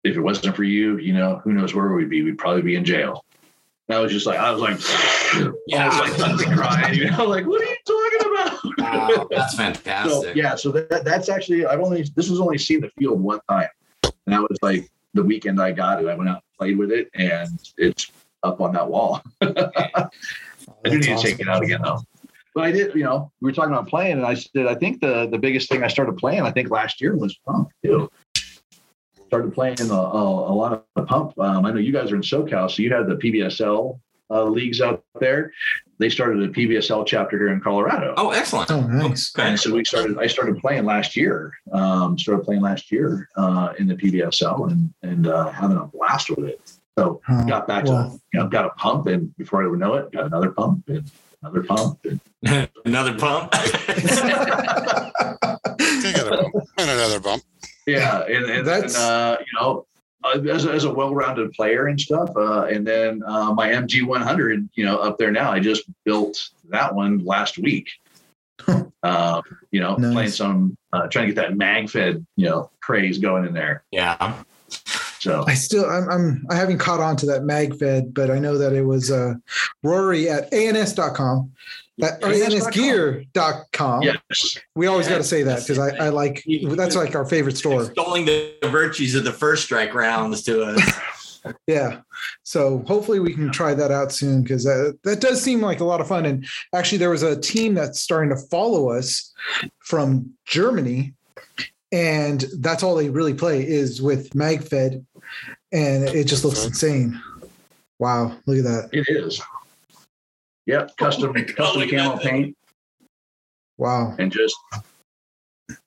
[0.06, 2.22] if it wasn't for you, you know, who knows where we'd be?
[2.22, 3.24] We'd probably be in jail.
[3.88, 4.78] And I was just like, I was like,
[5.66, 6.98] yeah, I was like, crying.
[6.98, 9.18] You know, like, what are you talking about?
[9.18, 10.12] Wow, that's fantastic.
[10.12, 13.40] so, yeah, so that, that's actually I've only this was only seen the field one
[13.48, 13.68] time,
[14.02, 16.08] and that was like the weekend I got it.
[16.08, 18.10] I went out and played with it, and it's
[18.42, 19.22] up on that wall.
[19.40, 20.08] I
[20.84, 21.16] do need awesome.
[21.16, 22.00] to take it out again though.
[22.54, 25.00] But I did, you know, we were talking about playing, and I said I think
[25.00, 28.10] the the biggest thing I started playing, I think last year was pump too.
[29.28, 31.38] Started playing a, a, a lot of pump.
[31.38, 33.98] Um, I know you guys are in SoCal, so you had the PBSL
[34.30, 35.52] uh, leagues out there.
[35.98, 38.14] They started a PBSL chapter here in Colorado.
[38.16, 38.70] Oh, excellent!
[38.70, 39.32] Oh, nice.
[39.36, 39.48] Okay.
[39.48, 40.18] And so we started.
[40.18, 41.52] I started playing last year.
[41.72, 46.30] Um, started playing last year uh, in the PBSL and and uh, having a blast
[46.30, 46.60] with it.
[46.98, 48.10] So oh, got back well.
[48.10, 50.84] to you know got a pump, and before I would know it, got another pump
[50.88, 51.10] and
[51.42, 52.20] another pump and
[52.84, 53.54] another pump.
[56.78, 57.42] and another bump.
[57.86, 59.86] Yeah, and, and that's and, uh, you know
[60.24, 62.30] uh, as, a, as a well-rounded player and stuff.
[62.36, 65.52] Uh, and then uh, my MG 100, you know, up there now.
[65.52, 67.90] I just built that one last week.
[69.02, 70.12] uh, you know, nice.
[70.12, 73.84] playing some, uh, trying to get that mag fed, you know, craze going in there.
[73.92, 74.42] Yeah.
[75.20, 78.58] So I still I'm, I'm I haven't caught on to that MagFed, but I know
[78.58, 79.34] that it was uh,
[79.82, 81.50] Rory at ans.com.
[82.02, 84.02] At ansgear.com.
[84.02, 85.12] yes, We always Yeah.
[85.12, 86.44] got to say that because I, I like
[86.76, 87.84] that's like our favorite store.
[87.84, 90.82] Extolling the virtues of the first strike rounds to us.
[91.68, 92.00] Yeah.
[92.42, 95.84] So hopefully we can try that out soon because that, that does seem like a
[95.84, 96.26] lot of fun.
[96.26, 96.44] And
[96.74, 99.32] actually, there was a team that's starting to follow us
[99.78, 101.14] from Germany.
[101.92, 105.04] And that's all they really play is with MagFed.
[105.70, 107.22] And it just looks insane.
[108.00, 108.36] Wow.
[108.46, 108.88] Look at that.
[108.92, 109.40] it is.
[110.66, 112.56] Yep, custom Oh my God, custom look at camo paint
[113.78, 114.14] Wow.
[114.18, 114.56] and just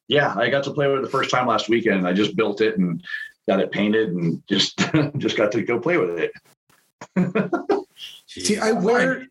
[0.07, 2.07] yeah, I got to play with it the first time last weekend.
[2.07, 3.03] I just built it and
[3.47, 4.77] got it painted and just
[5.17, 7.85] just got to go play with it.
[8.27, 9.27] See, I wear-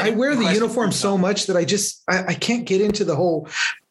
[0.00, 3.14] I wear the uniform so much that I just I, I can't get into the
[3.14, 3.46] whole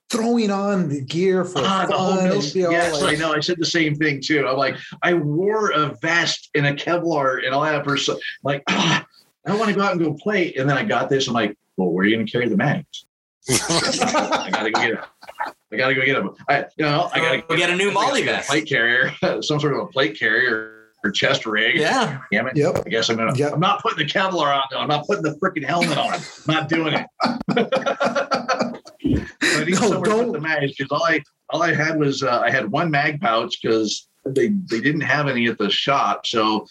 [0.09, 2.29] throwing on the gear for Ah, the whole fun.
[2.29, 2.41] bill.
[2.41, 3.33] and be all Yes, like- I know.
[3.33, 4.45] I said the same thing too.
[4.47, 8.63] I'm like, I wore a vest and a Kevlar and all that for so like
[8.69, 9.05] ah,
[9.45, 10.53] I don't want to go out and go play.
[10.53, 11.27] And then I got this.
[11.27, 13.05] I'm like, well, where are you going to carry the mags?
[13.49, 14.99] I gotta go get it.
[15.73, 16.29] I gotta go get them.
[16.47, 18.49] I, you know, I gotta Go get a new MOLLE vest.
[18.49, 19.11] plate carrier,
[19.41, 21.77] some sort of a plate carrier or chest rig.
[21.77, 22.19] Yeah.
[22.31, 22.55] Damn it.
[22.55, 22.83] Yep.
[22.85, 23.35] I guess I'm gonna.
[23.35, 23.53] Yep.
[23.53, 24.61] I'm not putting the Kevlar on.
[24.69, 24.77] though.
[24.77, 26.13] I'm not putting the freaking helmet on.
[26.13, 27.07] I'm not doing it.
[29.41, 31.97] I need No, somewhere to don't- put the mags because all I all I had
[31.99, 35.69] was uh, I had one mag pouch because they they didn't have any at the
[35.69, 36.67] shop, so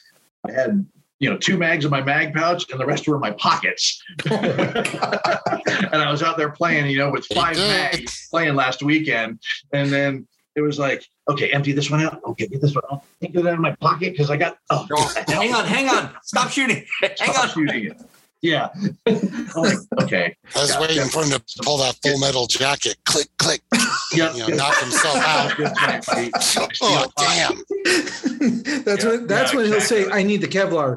[0.49, 0.87] I had
[1.21, 4.03] you know two mags in my mag pouch and the rest were in my pockets.
[4.31, 9.41] and I was out there playing, you know, with five mags playing last weekend,
[9.73, 10.27] and then
[10.57, 12.21] it was like, okay, empty this one out.
[12.25, 13.05] Oh, okay, get this one out.
[13.21, 14.59] Take it out of my pocket because I got.
[14.71, 16.11] Oh, Oh, hang on, hang on.
[16.25, 16.85] Stop shooting.
[17.01, 17.51] Hang Stop on.
[17.51, 18.01] shooting it.
[18.43, 18.69] Yeah.
[19.07, 20.37] Like, okay.
[20.57, 21.09] I was Yeah, waiting yeah.
[21.09, 23.61] for him to pull that full metal jacket, click, click,
[24.15, 24.35] Yep.
[24.35, 25.53] you know, knock himself out.
[26.83, 27.63] Oh, damn.
[28.85, 30.97] that's Yeah, when that's yeah, when he'll say, "I need the Kevlar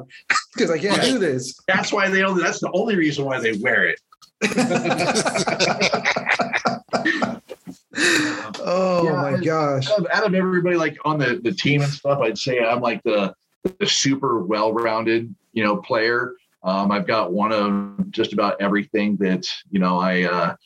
[0.54, 1.06] because I can't Right.
[1.10, 2.42] do this." That's why they only.
[2.42, 4.00] That's the only reason why they wear it.
[8.66, 9.90] Oh Yeah, my gosh!
[9.90, 12.80] Out of, out of everybody like on the the team and stuff, I'd say I'm
[12.80, 13.34] like the
[13.78, 16.32] the super well-rounded, you know, player.
[16.64, 19.98] Um, I've got one of just about everything that you know.
[19.98, 20.56] I uh,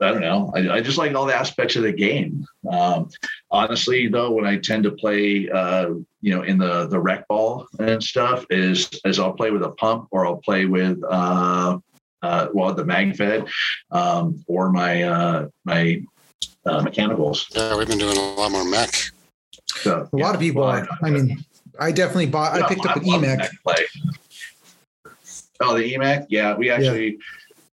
[0.00, 0.52] I don't know.
[0.56, 2.44] I, I just like all the aspects of the game.
[2.70, 3.08] Um,
[3.50, 5.90] honestly, though, when I tend to play, uh,
[6.20, 9.70] you know, in the the rec ball and stuff, is is I'll play with a
[9.70, 11.78] pump or I'll play with uh,
[12.22, 13.46] uh, well the mag fed
[13.90, 16.02] um, or my uh, my
[16.66, 17.48] uh, mechanicals.
[17.54, 18.94] Yeah, we've been doing a lot more mech.
[19.66, 20.86] So, A lot of people are.
[21.02, 21.44] I mean,
[21.78, 22.60] I definitely bought.
[22.60, 23.48] I picked up an E love EMAC.
[25.62, 25.74] Mech Play.
[25.74, 26.26] Oh, the EMAC.
[26.28, 27.18] Yeah, we actually.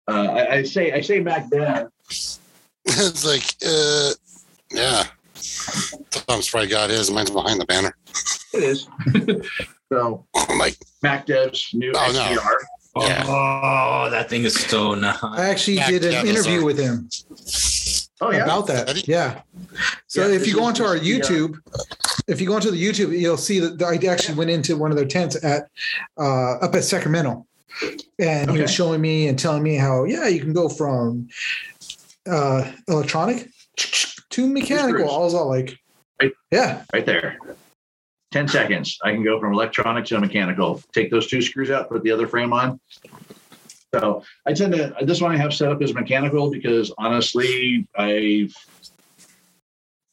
[0.09, 1.89] Uh, I, I say I say back then.
[2.85, 4.11] it's like, uh,
[4.71, 5.05] yeah.
[6.11, 7.11] Thom's probably got his.
[7.11, 7.95] Mine's behind the banner.
[8.55, 8.89] It is.
[9.93, 12.21] so I'm like, Mac Dev's new Oh, no.
[12.21, 13.09] XDR.
[13.09, 13.25] Yeah.
[13.27, 15.17] Oh, that thing is so nice.
[15.23, 17.09] I actually Mac did an Devils interview with him
[18.21, 18.45] Oh yeah.
[18.45, 19.09] about that.
[19.09, 19.41] Yeah.
[20.07, 21.59] So Yeah, if you go onto our just the, YouTube,
[22.29, 24.97] if you go onto the YouTube, you'll see that I actually went into one of
[24.97, 25.69] their tents at
[26.19, 27.47] uh, up at Sacramento,
[28.19, 31.29] and he was showing me and telling me how yeah you can go from
[32.27, 35.11] uh, electronic to mechanical.
[35.11, 35.79] I was all like,
[36.21, 36.33] Right.
[36.51, 37.39] yeah, right there.
[38.33, 38.99] 10 seconds.
[39.05, 40.81] I can go from electronic to mechanical.
[40.95, 42.81] Take those two screws out, put the other frame on.
[43.95, 48.55] So I tend to, this one I have set up as mechanical because honestly, I've,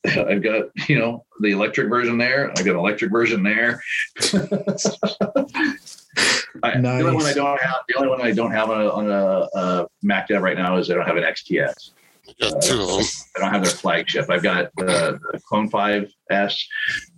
[0.06, 2.50] I've got, you know, the electric version there.
[2.50, 3.82] I've got an electric version there.
[6.64, 8.90] I, The only one I don't have, the only one I don't have on a,
[8.90, 11.92] on a, a Mac Dev right now is I don't have an XTS.
[12.28, 13.06] I got two of them.
[13.38, 14.30] I don't have their flagship.
[14.30, 16.62] I've got the, the Clone 5S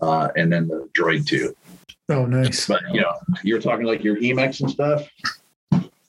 [0.01, 1.53] uh, and then the Droid 2.
[2.09, 2.67] oh nice.
[2.67, 3.13] But you know,
[3.43, 5.07] you're talking like your Emacs and stuff.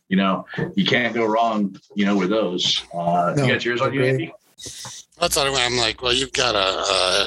[0.08, 0.44] You know,
[0.74, 1.74] you can't go wrong.
[1.94, 2.84] You know, with those.
[2.92, 4.04] Uh, No, you got yours on you.
[4.04, 4.32] Andy?
[4.58, 6.02] That's what I'm like.
[6.02, 6.84] Well, you've got a.
[6.86, 7.26] Uh,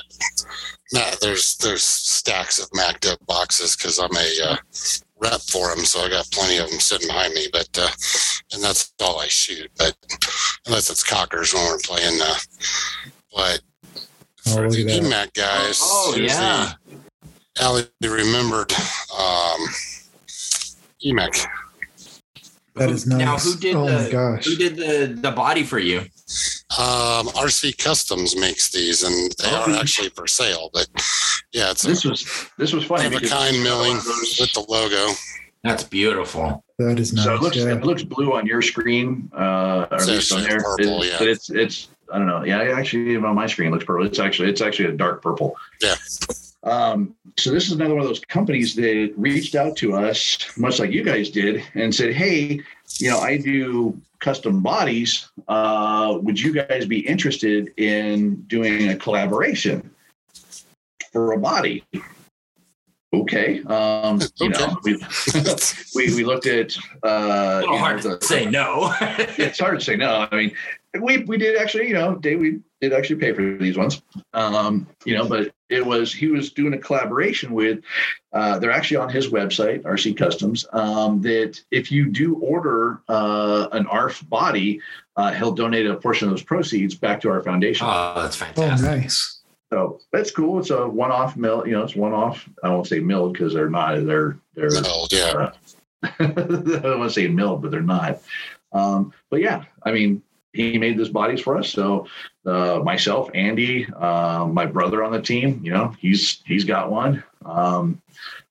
[0.94, 4.56] Mac, there's there's stacks of Mac Dev boxes because I'm a uh,
[5.20, 7.48] rep for them, so I got plenty of them sitting behind me.
[7.52, 7.90] But uh,
[8.54, 9.72] and that's all I shoot.
[9.78, 9.96] But
[10.66, 12.20] unless it's cockers when we're playing.
[12.22, 12.36] Uh,
[13.36, 13.62] but
[14.48, 14.86] Oh, for look the.
[14.86, 16.74] EMAC guys, Oh, yeah.
[17.56, 18.72] the Ally Remembered
[19.18, 19.60] um,
[21.04, 21.48] EMAC.
[22.76, 23.20] That is nice.
[23.20, 24.46] Now, who did oh the my gosh.
[24.46, 26.06] who did the the body for you?
[26.77, 29.72] Um, RC Customs makes these, and they Oh.
[29.72, 30.69] are actually for sale.
[30.73, 30.88] But
[31.53, 32.26] yeah, it's a This was
[32.57, 33.03] this was funny.
[33.03, 35.14] one of a because kind milling those- with the logo.
[35.64, 36.64] That's beautiful.
[36.80, 37.26] That is nice.
[37.26, 37.72] So it looks yeah.
[37.76, 40.61] it looks blue on your screen, uh, or at least on there.
[40.61, 41.15] purple, It- yeah.
[41.19, 42.43] But it's it's I don't know.
[42.43, 44.06] Yeah, actually even on my screen looks purple.
[44.06, 45.56] It's actually it's actually a dark purple.
[45.81, 45.95] Yeah.
[46.64, 50.80] Um, so this is another one of those companies that reached out to us, much
[50.80, 52.61] like you guys did, and said, "Hey,
[52.97, 55.30] you know, I do custom bodies.
[55.47, 59.89] Uh, would you guys be interested in doing a collaboration
[61.14, 61.84] for a body?"
[63.14, 63.61] Okay.
[63.64, 64.97] Um, you know, we,
[65.95, 68.93] we we looked at uh, A little you know, hard the- to say no.
[69.38, 70.27] it's hard to say no.
[70.30, 70.52] I mean,
[70.99, 74.02] we we did actually, you know, Dave, we did actually pay for these ones.
[74.34, 77.80] Um, you know, but it was he was doing a collaboration with.
[78.34, 80.66] Uh, they're actually on his website, RC Customs.
[80.74, 84.82] Um, that if you do order uh, an ARF body,
[85.16, 87.88] uh, he'll donate a portion of those proceeds back to our foundation.
[87.90, 88.90] oh, that's Oh, fantastic.
[88.90, 89.42] nice.
[89.72, 90.60] So that's cool.
[90.60, 91.66] It's a one-off mill.
[91.66, 92.48] You know, it's one-off.
[92.64, 94.06] I won't say milled because they're not.
[94.06, 95.52] They're they're No, yeah.
[96.04, 98.22] I don't want to say milled, but they're not.
[98.74, 100.22] Um, but yeah, I mean,
[100.56, 101.69] he made these bodies for us.
[101.69, 102.07] So
[102.45, 107.23] uh, myself, Andy, uh, my brother on the team, you know, he's he's got one.
[107.45, 108.02] Um,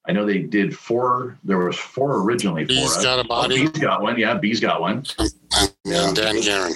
[0.07, 1.39] I know they did four.
[1.45, 3.03] There was four originally for He's us.
[3.03, 3.67] got a Oh, body.
[3.67, 4.19] B's got one.
[4.19, 5.05] Yeah, B's got one.
[5.87, 6.75] And Dan Garen.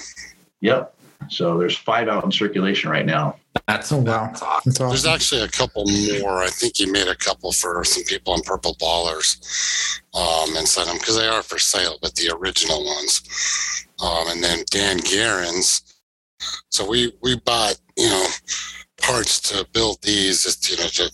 [0.61, 0.95] Yep.
[1.27, 3.35] So there's five out in circulation right now.
[3.67, 4.27] That's, Oh, wow.
[4.27, 4.71] that's awesome.
[4.71, 5.85] That's There's actually a couple
[6.21, 6.41] more.
[6.41, 9.37] I think he made a couple for some people on Purple Ballers
[10.15, 13.85] um, and sent them because they are for sale, but the original ones.
[14.01, 15.81] Um, and then Dan Garen's.
[16.69, 18.25] So we we bought you know
[19.01, 21.11] parts to build these, just you know to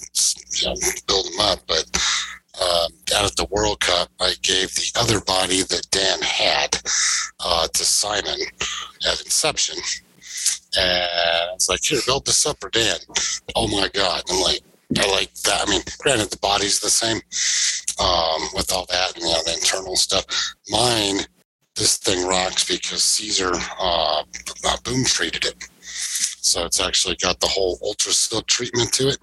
[0.62, 0.76] you know,
[1.08, 1.60] build them up.
[1.68, 1.86] But
[2.60, 6.82] uh, out at the World Cup, I gave the other body that Dan had
[7.40, 8.40] uh, to Simon
[9.08, 9.78] at Inception.
[10.78, 12.98] And it's like, here, build this up for Dan.
[13.56, 14.24] Oh my god.
[14.30, 14.62] I'm like
[15.00, 15.68] i like that.
[15.68, 17.18] I mean granted the body's the same
[18.00, 20.26] um with all that and you know the internal stuff.
[20.70, 21.22] Mine
[21.76, 24.24] this thing rocks because caesar uh,
[24.66, 25.68] uh boom treated it
[26.46, 29.18] so it's actually got the whole ultra silk treatment to it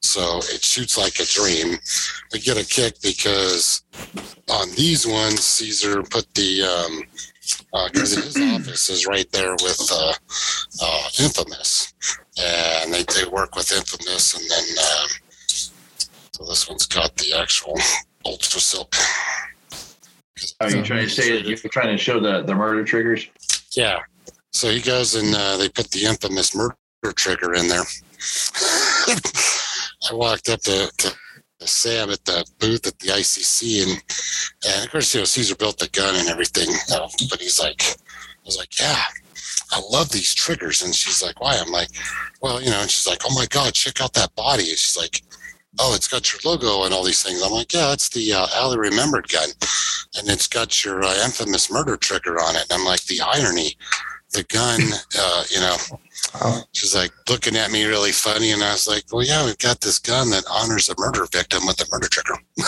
[0.00, 1.78] so it shoots like a dream
[2.32, 3.82] we get a kick because
[4.50, 7.02] on these ones caesar put the um
[7.92, 10.14] because his office is right there with uh,
[10.82, 11.92] uh, infamous
[12.38, 15.08] and they, they work with Infamous, and then um,
[16.32, 17.78] so this one's got the actual
[18.24, 18.94] Ultra Silk.
[20.60, 23.28] Are you trying to say that you're trying to show the the murder triggers?
[23.72, 24.00] Yeah.
[24.54, 26.76] So he goes and uh, they put the infamous murder
[27.16, 27.82] trigger in there.
[30.08, 31.16] I walked up to, to,
[31.66, 34.02] Sam at the booth at the ICC, and,
[34.68, 38.44] and of course, you know, Caesar built the gun and everything, but he's like, I
[38.44, 39.02] was like, yeah,
[39.72, 40.82] I love these triggers.
[40.82, 41.56] And she's like, why?
[41.56, 41.88] I'm like,
[42.42, 44.68] well, you know, and she's like, oh my God, check out that body.
[44.68, 45.22] And she's like,
[45.78, 47.42] oh, it's got your logo and all these things.
[47.42, 49.48] I'm like, yeah, it's the uh, Ally Remembered gun.
[50.18, 52.66] And it's got your uh, infamous murder trigger on it.
[52.70, 53.74] And I'm like, the irony,
[54.34, 54.80] the gun,
[55.18, 55.76] uh, you know,
[56.40, 56.62] Wow.
[56.72, 58.50] she's like looking at me really funny.
[58.50, 61.64] And I was like, well, yeah, we've got this gun that honors a murder victim
[61.66, 62.34] with a murder trigger.
[62.58, 62.66] and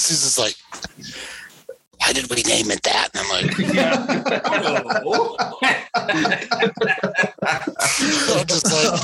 [0.00, 0.56] she's just like,
[1.98, 3.08] why did we name it that?
[3.14, 3.56] And I'm like,
[8.36, 9.00] I'm just like,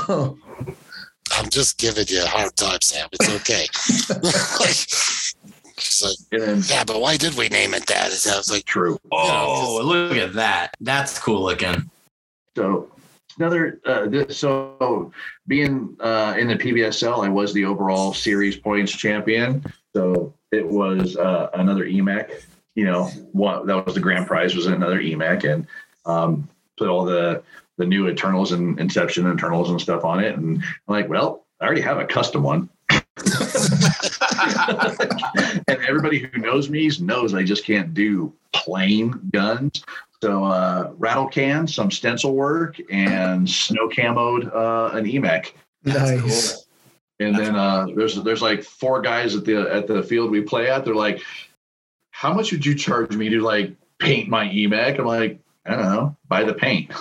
[1.34, 3.08] I'm just giving you a hard time, Sam.
[3.12, 3.66] It's okay.
[4.60, 4.86] like,
[5.82, 8.06] she's like, then yeah, but why did we name it that?
[8.06, 8.98] And I was like, true.
[9.10, 10.74] oh, look at that.
[10.80, 11.90] That's cool looking.
[12.56, 12.90] So
[13.38, 15.12] another uh, this, so
[15.46, 19.64] being uh, in the PBSL, I was the overall series points champion.
[19.94, 22.44] So it was uh, another EMEK.
[22.74, 25.66] You know, what that was the grand prize was another EMEK, and
[26.06, 26.48] um,
[26.78, 27.42] put all the
[27.78, 30.36] the new Eternals and Inception Eternals and stuff on it.
[30.36, 32.68] And I'm like, well, I already have a custom one.
[35.68, 39.84] and everybody who knows me knows I just can't do plain guns.
[40.22, 45.52] So uh, rattle can, some stencil work, and snow camoed uh, an EMEK.
[45.82, 46.66] That's nice.
[47.18, 50.70] And then uh, there's there's like four guys at the at the field we play
[50.70, 50.84] at.
[50.84, 51.22] They're like,
[52.10, 55.84] "How much would you charge me to like paint my EMEK?" I'm like, "I don't
[55.84, 56.92] know, buy the paint."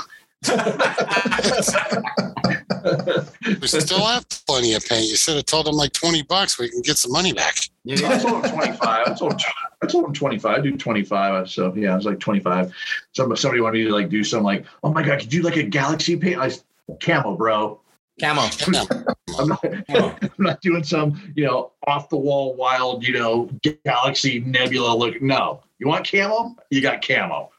[3.61, 5.07] We still have plenty of paint.
[5.07, 6.57] You should have told them like 20 bucks.
[6.57, 7.55] We can get some money back.
[7.89, 9.07] I told him 25.
[9.07, 9.41] I told,
[9.81, 10.57] I told him 25.
[10.57, 11.49] I Do 25.
[11.49, 12.73] So yeah, I was like 25.
[13.13, 15.47] Some somebody wanted me to like do some like, oh my god, could you do
[15.47, 16.39] like a galaxy paint?
[16.39, 16.63] I s-
[16.99, 17.79] camo, bro.
[18.19, 18.43] Camo.
[18.71, 18.83] Yeah.
[19.39, 20.15] I'm not, Camo.
[20.21, 23.49] I'm not doing some, you know, off the wall, wild, you know,
[23.85, 25.21] galaxy nebula look.
[25.21, 26.55] No, you want camo?
[26.69, 27.49] You got camo.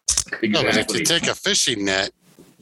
[0.43, 2.11] No, but if you take a fishing net,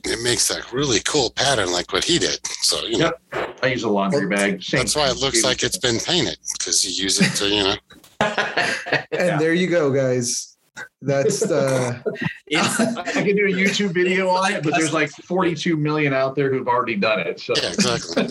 [0.04, 2.38] it makes a really cool pattern like what he did.
[2.62, 3.58] So, you know, Yep.
[3.62, 4.62] I use a laundry bag.
[4.62, 7.62] Same that's why it looks like it's been painted because you use it to, you
[7.64, 7.76] know,
[9.12, 10.56] And there you go, guys.
[11.02, 12.02] That's the
[12.46, 16.34] It's, I can do a YouTube video on it, but there's like 42 million out
[16.34, 17.38] there who've already done it.
[17.40, 18.28] So Yeah, exactly.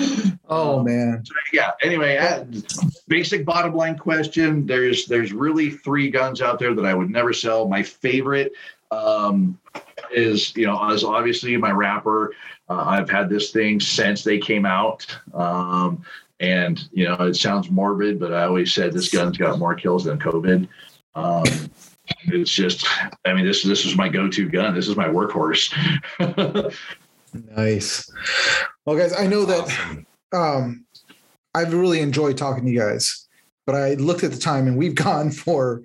[0.48, 1.24] oh man.
[1.52, 1.72] yeah.
[1.82, 2.44] Anyway, uh,
[3.08, 7.32] basic bottom line question: There's there's really three guns out there that I would never
[7.32, 7.66] sell.
[7.68, 8.52] My favorite
[8.90, 9.58] um,
[10.12, 12.34] is you know is obviously my Rapper.
[12.68, 15.06] Uh, I've had this thing since they came out.
[15.34, 16.02] Um,
[16.40, 20.04] and you know it sounds morbid, but I always said this gun's got more kills
[20.04, 20.68] than COVID.
[21.14, 21.44] Um,
[22.26, 22.86] it's just,
[23.24, 24.74] I mean, this this is my go-to gun.
[24.74, 25.72] This is my workhorse.
[27.54, 28.10] Nice.
[28.84, 30.86] Well, guys, I know that um,
[31.54, 33.25] I've really enjoyed talking to you guys,
[33.66, 35.82] but I looked at the time and we've gone for,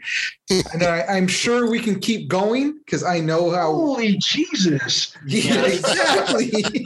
[0.49, 3.74] and I, I'm sure we can keep going because I know how.
[3.74, 5.18] Holy Jesus!
[5.28, 6.52] Yeah, exactly.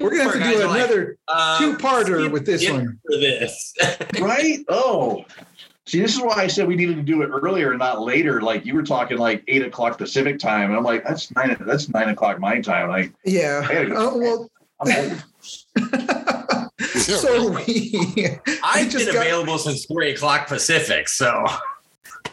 [0.00, 2.98] We're gonna have to do are like, another um, two-parter with this one.
[3.06, 3.74] For this.
[4.20, 4.58] right?
[4.68, 5.24] Oh,
[5.86, 8.40] see, this is why I said we needed to do it earlier, and not later.
[8.40, 11.56] Like you were talking, like eight o'clock Pacific time, and I'm like, that's nine.
[11.60, 12.88] That's nine o'clock my time.
[12.88, 13.66] Like, Yeah.
[13.86, 13.94] Go.
[13.94, 14.50] Uh, well,
[14.80, 16.70] I'm old.
[17.00, 18.38] So we.
[18.46, 21.44] I I've just been got- available since three o'clock Pacific, so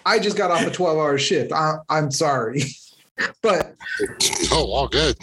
[0.05, 1.51] I just got off a 12-hour shift.
[1.51, 2.63] I, I'm sorry,
[3.41, 3.75] but
[4.51, 5.17] Oh, all good.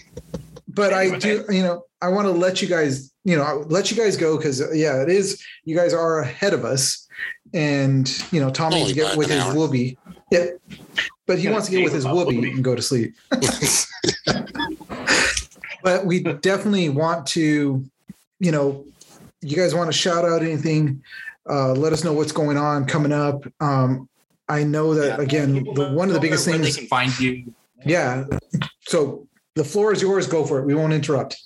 [0.69, 3.97] but I do, you know, I want to let you guys, you know, let you
[3.97, 5.43] guys go because uh, yeah, it is.
[5.65, 7.07] You guys are ahead of us,
[7.53, 9.55] and you know, Tommy needs to get with his hour.
[9.55, 9.97] woobie.
[10.31, 10.47] Yeah,
[11.27, 12.55] but he wants to get with his about woobie woobie.
[12.55, 13.15] and go to sleep.
[15.83, 17.85] but we definitely want to,
[18.41, 18.85] you know,
[19.45, 21.03] you guys want to shout out anything?
[21.49, 23.45] Uh, let us know what's going on coming up.
[23.61, 24.09] Um,
[24.49, 27.53] I know that again, the, one of the biggest things they can find you.
[27.85, 28.25] yeah.
[28.81, 30.27] So the floor is yours.
[30.27, 30.66] Go for it.
[30.66, 31.37] We won't interrupt.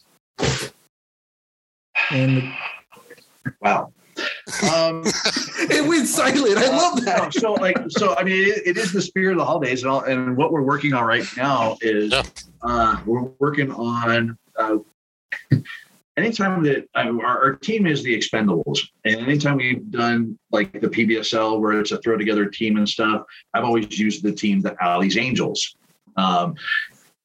[2.10, 2.52] And
[3.60, 3.92] wow.
[4.74, 5.02] Um,
[5.60, 6.58] it went silent.
[6.58, 7.34] I love no, that.
[7.34, 10.00] so like, so I mean, it, it is the spirit of the holidays, and all,
[10.00, 12.12] and what we're working on right now is
[12.62, 14.36] uh, we're working on.
[14.56, 14.78] Uh,
[16.18, 20.88] anytime that I, our, our team is the Expendables, and anytime we've done like the
[20.88, 23.22] PBSL where it's a throw together team and stuff,
[23.54, 25.76] I've always used the team the Ally's Angels.
[26.16, 26.54] Um,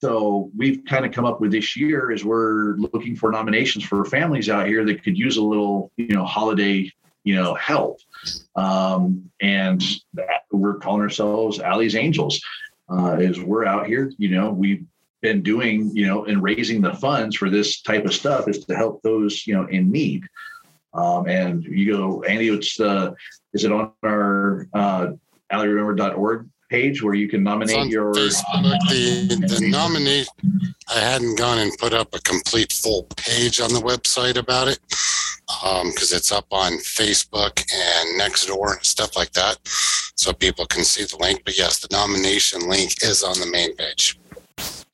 [0.01, 4.03] so we've kind of come up with this year is we're looking for nominations for
[4.03, 6.91] families out here that could use a little, you know, holiday,
[7.23, 7.99] you know, help.
[8.55, 9.81] Um, and
[10.13, 12.41] that, we're calling ourselves Ally's Angels.
[12.89, 14.85] Uh, is we're out here, you know, we've
[15.23, 18.75] been doing, you know, and raising the funds for this type of stuff is to
[18.75, 20.27] help those, you know, in need.
[20.93, 23.13] Um, and you go, Andy, it's uh,
[23.53, 25.07] is it on our uh,
[25.51, 28.79] allyremember.org page where you can nominate your Facebook.
[28.89, 29.69] The, the
[30.89, 34.79] I hadn't gone and put up a complete full page on the website about it
[35.85, 39.57] because it's up on Facebook and Nextdoor and stuff like that,
[40.15, 41.43] so people can see the link.
[41.45, 44.19] But yes, the nomination link is on the main page.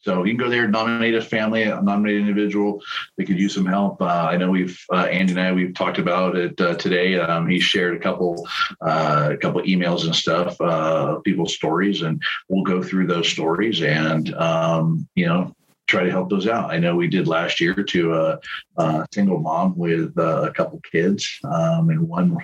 [0.10, 2.82] So you can go there, nominate a family, nominate an individual
[3.16, 4.02] that could use some help.
[4.02, 7.20] Uh, I know we've uh, Andy and I we've talked about it uh, today.
[7.20, 8.48] Um, he shared a couple
[8.82, 13.84] uh, a couple emails and stuff, uh, people's stories, and we'll go through those stories
[13.84, 15.54] and um, you know
[15.86, 16.72] try to help those out.
[16.72, 18.40] I know we did last year to a,
[18.78, 22.36] a single mom with uh, a couple kids, um, and one,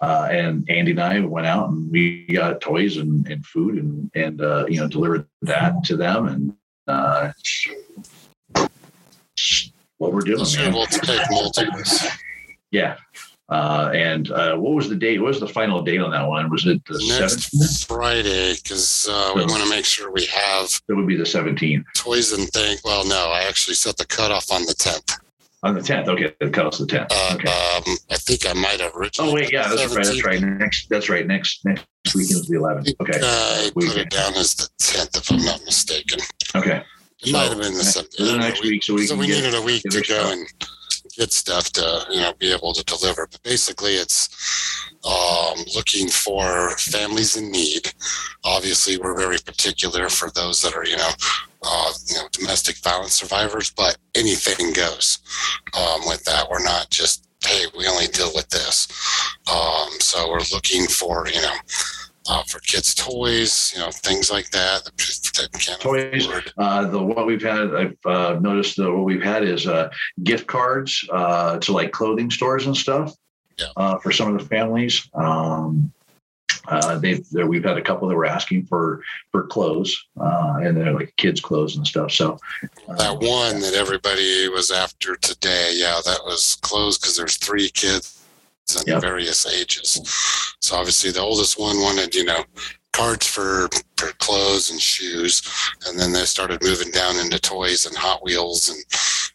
[0.00, 4.10] uh, and Andy and I went out and we got toys and, and food and
[4.16, 6.56] and uh, you know delivered that to them and
[6.88, 7.32] uh,
[9.98, 12.04] what we're doing, Sure, we'll take multiples.
[12.70, 12.96] Yeah.
[13.50, 15.20] Uh, and uh, what was the date?
[15.20, 16.50] What was the final date on that one?
[16.50, 17.86] Was it the Next 17th?
[17.86, 21.84] Friday, because uh, we want to make sure we have It would be the 17th.
[21.94, 22.80] toys and things.
[22.84, 25.18] Well, no, I actually set the cutoff on the 10th.
[25.64, 26.08] On the 10th.
[26.08, 26.32] Okay.
[26.40, 27.06] The cutoff's the 10th.
[27.10, 27.48] Uh, Okay.
[27.48, 29.30] um, I think I might have originally.
[29.30, 29.50] Oh, wait.
[29.52, 29.66] Yeah.
[29.68, 30.04] That's the right.
[30.06, 30.40] That's right.
[30.42, 31.26] Next, that's right.
[31.26, 31.84] Next, next
[32.14, 32.92] weekend is the 11th.
[33.00, 33.18] Okay.
[33.22, 36.20] I put it down as the 10th, if I'm not mistaken.
[36.54, 36.82] Okay.
[37.24, 39.36] It might have been the next- the next week, so we so can we get-
[39.36, 40.46] needed a week to go and
[41.16, 43.26] get stuff to you know be able to deliver.
[43.26, 44.28] But basically, it's
[45.04, 47.92] um, looking for families in need.
[48.44, 51.08] Obviously, we're very particular for those that are you know.
[51.66, 55.18] Uh, you know, domestic violence survivors, but anything goes
[55.76, 56.48] um, with that.
[56.50, 58.86] We're not just, hey, we only deal with this.
[59.50, 61.54] Um, so we're looking for, you know,
[62.28, 64.84] uh, for kids' toys, you know, things like that.
[64.84, 66.28] that can't Toys.
[66.58, 69.90] Uh, the what we've had, I've uh, noticed that what we've had is uh,
[70.22, 73.14] gift cards uh, to like clothing stores and stuff
[73.58, 73.66] Yeah.
[73.76, 75.08] uh, for some of the families.
[75.14, 75.92] Um,
[76.68, 80.94] uh, they've we've had a couple that were asking for for clothes uh, and they're
[80.94, 82.10] like kids' clothes and stuff.
[82.10, 82.38] So
[82.88, 87.68] uh, That one that everybody was after today, yeah, that was closed because there's three
[87.70, 88.20] kids
[88.76, 89.02] and Yep.
[89.02, 90.00] various ages.
[90.60, 92.44] So obviously, the oldest one wanted, you know,
[92.94, 95.42] cards for, for clothes and shoes,
[95.86, 98.68] and then they started moving down into toys and Hot Wheels.
[98.68, 98.78] And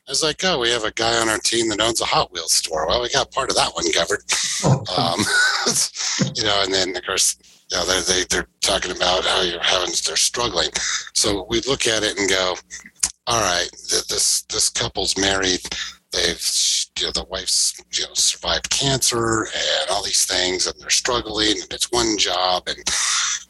[0.09, 2.33] I was like, oh, we have a guy on our team that owns a Hot
[2.33, 2.87] Wheels store.
[2.87, 4.23] Well, we got part of that one covered.
[4.63, 5.19] Oh, Um,
[6.35, 7.37] you know, and then of course,
[7.69, 10.69] you know, they're, they, they're talking about how you're having, they're struggling.
[11.13, 12.55] So we look at it and go,
[13.27, 13.69] all right,
[14.09, 15.61] this, this couple's married.
[16.11, 16.41] They've,
[16.97, 21.61] you know, the wife's, you know, survived cancer and all these things, and they're struggling,
[21.61, 22.77] and it's one job, and,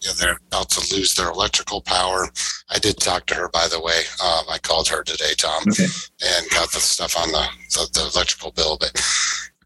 [0.01, 2.29] you know, they're about to lose their electrical power.
[2.69, 4.01] I did talk to her, by the way.
[4.23, 5.83] Um, I called her today, Thom, Okay.
[5.83, 8.91] and got the stuff on the, the, the electrical bill, but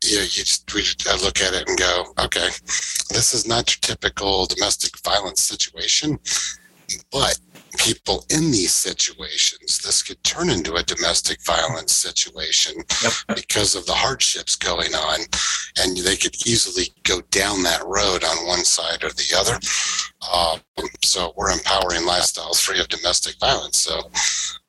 [0.04, 2.50] you, know, you just, we, I look at it and go, okay,
[3.10, 6.20] this is not your typical domestic violence situation,
[7.12, 7.38] but
[7.78, 13.14] people in these situations, this could turn into a domestic violence situation Yep.
[13.36, 15.20] because of the hardships going on,
[15.80, 19.60] and they could easily go down that road on one side or the other.
[20.34, 20.62] Um,
[21.04, 23.78] so we're empowering lifestyles free of domestic violence.
[23.80, 24.10] So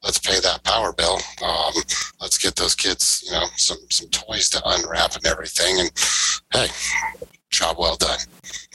[0.02, 1.20] let's pay that power bill.
[1.44, 1.72] Um,
[2.20, 5.78] let's get those kids, you know, some some toys to unwrap and everything.
[5.80, 5.90] And
[6.52, 6.68] hey,
[7.50, 8.18] job well done.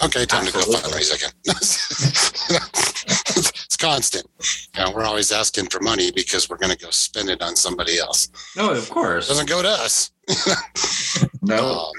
[0.03, 0.91] Okay, time to go Absolutely.
[0.91, 1.31] fundraise again.
[3.79, 4.27] constant.
[4.77, 7.55] You know, we're always asking for money because we're going to go spend it on
[7.55, 8.29] somebody else.
[8.55, 9.27] No, of It course.
[9.27, 10.11] doesn't go to us.
[11.41, 11.85] No.
[11.85, 11.91] Um,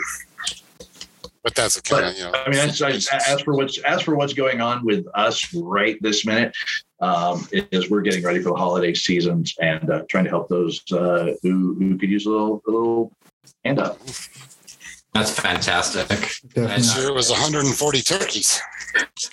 [1.43, 2.32] but that's a kind of you know.
[2.35, 5.97] I mean, as, as, as for what's as for what's going on with us right
[6.02, 6.55] this minute,
[7.01, 10.82] um, is we're getting ready for the holiday seasons and uh, trying to help those
[10.93, 13.12] uh, who who could use a little a little
[13.65, 13.98] hand up.
[15.15, 16.09] That's fantastic.
[16.09, 16.77] Definitely.
[16.77, 18.61] This year it was 140 turkeys.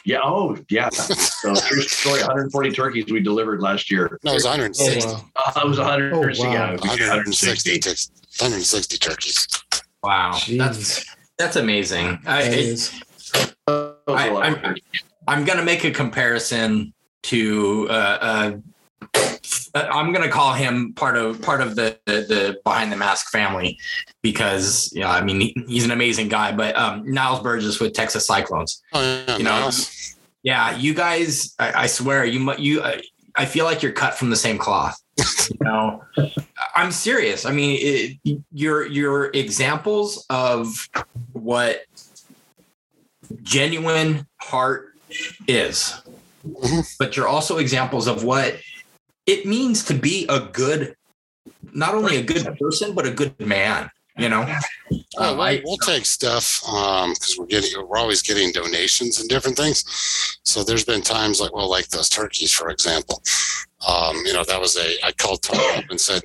[0.06, 0.20] Yeah.
[0.24, 0.90] Oh, yeah.
[0.90, 2.20] So true story.
[2.22, 4.18] 140 turkeys we delivered last year.
[4.24, 5.06] No, it was Oh, 160.
[5.08, 5.24] wow.
[5.36, 6.14] Uh, it was 100.
[6.14, 6.74] Oh, Yeah, wow.
[6.74, 8.14] it was 160, 160.
[8.40, 9.48] 160 turkeys.
[10.04, 10.32] Wow.
[10.34, 10.48] That's
[11.02, 11.06] Jeez.
[11.38, 12.20] that's amazing.
[12.26, 12.92] I, That it- is.
[13.34, 14.76] That was a I- lot of I'm-
[15.28, 16.94] I'm gonna make a comparison
[17.24, 17.88] to.
[17.90, 18.52] Uh, uh,
[19.92, 23.78] I'm gonna call him part of part of the, the the behind the mask family
[24.22, 26.52] because you know I mean he, he's an amazing guy.
[26.52, 28.82] But um, Niles Burgess with Texas Cyclones.
[28.94, 30.16] Oh, yeah, You know, Miles.
[30.44, 31.54] Yeah, you guys.
[31.60, 32.82] I, I swear you you.
[32.84, 33.02] I,
[33.36, 34.98] I feel like you're cut from the same cloth.
[35.18, 36.04] You know,
[36.76, 37.46] I'm serious.
[37.46, 37.78] I mean,
[38.24, 40.88] it, your your examples of
[41.34, 41.82] what
[43.44, 44.94] genuine heart
[45.48, 46.02] is,
[46.48, 46.96] Mhm.
[47.00, 48.56] but you're also examples of what
[49.28, 50.96] it means to be a good,
[51.74, 53.90] not only a good person, but a good man.
[54.18, 54.58] You know, Um,
[55.38, 59.84] we'll, I- we'll take stuff because we're getting we're always getting donations and different things.
[60.42, 63.22] So there's been times like well, like those turkeys, for example.
[63.88, 66.24] Um, you know, that was a I called Thom up and said,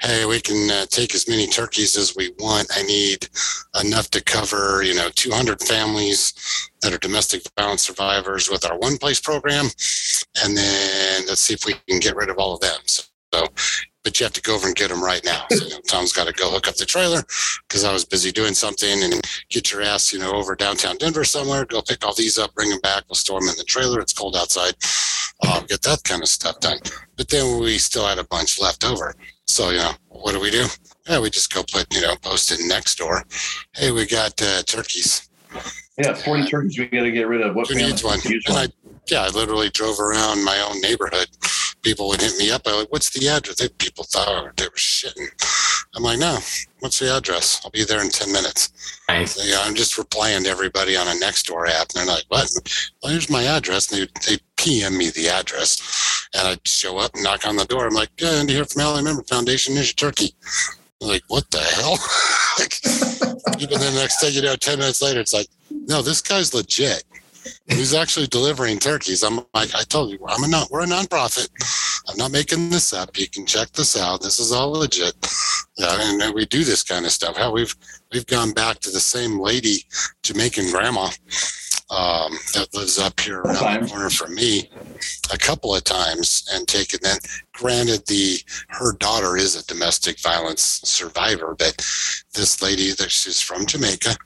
[0.00, 2.68] "Hey, we can uh, take as many turkeys as we want.
[2.76, 3.28] I need
[3.84, 6.34] enough to cover you know 200 families
[6.82, 9.66] that are domestic violence survivors with our one place program,
[10.44, 13.48] and then let's see if we can get rid of all of them." So.
[14.04, 15.44] but you have to go over and get them right now.
[15.50, 17.22] So you know, Thom's got to go hook up the trailer
[17.68, 19.20] because I was busy doing something and
[19.50, 22.70] get your ass, you know, over downtown Denver somewhere, go pick all these up, bring
[22.70, 23.02] them back.
[23.08, 24.00] We'll store them in the trailer.
[24.00, 24.74] It's cold outside.
[25.48, 26.78] Um, get that kind of stuff done.
[27.16, 29.14] But then we still had a bunch left over.
[29.46, 30.66] So, you know, what do we do?
[31.08, 33.22] Yeah, we just go put, you know, post it next door.
[33.74, 35.28] Hey, we got uh, turkeys.
[35.96, 37.54] Yeah, 40 turkeys we got to get rid of.
[37.54, 38.18] What Who family needs one?
[38.24, 38.66] use And one?
[38.66, 41.28] I, yeah, I literally drove around my own neighborhood.
[41.82, 42.62] People would hit me up.
[42.66, 43.56] I was like, what's the address?
[43.56, 45.28] They, people thought they were shitting.
[45.94, 46.38] I'm like, no,
[46.80, 47.60] what's the address?
[47.64, 49.00] I'll be there in 10 minutes.
[49.08, 49.48] nice.
[49.48, 52.50] Yeah, I'm just replying to everybody on a Nextdoor app, and they're like, "What?
[53.02, 57.14] Well, here's my address." And they they PM me the address, and I'd show up,
[57.14, 57.86] and knock on the door.
[57.86, 59.74] I'm like, "Yeah, Andy here from Ally Member Foundation.
[59.74, 60.34] Here's your turkey."
[61.02, 61.92] I'm like, what the hell?
[62.58, 66.54] like, even the next thing you know, ten minutes later, it's like, no, this guy's
[66.54, 67.04] legit.
[67.66, 69.22] He's actually delivering turkeys.
[69.22, 71.48] I'm like, I told you, I'm a non, we're a nonprofit.
[72.08, 73.18] I'm not making this up.
[73.18, 74.22] You can check this out.
[74.22, 75.14] This is all legit.
[75.76, 77.36] Yeah, and we do this kind of stuff.
[77.36, 77.74] How we've
[78.12, 79.84] we've gone back to the same lady,
[80.22, 81.10] Jamaican grandma,
[81.90, 83.90] um, that lives up here around the Times.
[83.90, 84.70] corner from me,
[85.32, 87.20] a couple of times, and taken that.
[87.52, 88.38] Granted, the
[88.68, 91.76] her daughter is a domestic violence survivor, but
[92.34, 94.16] this lady that she's from Jamaica,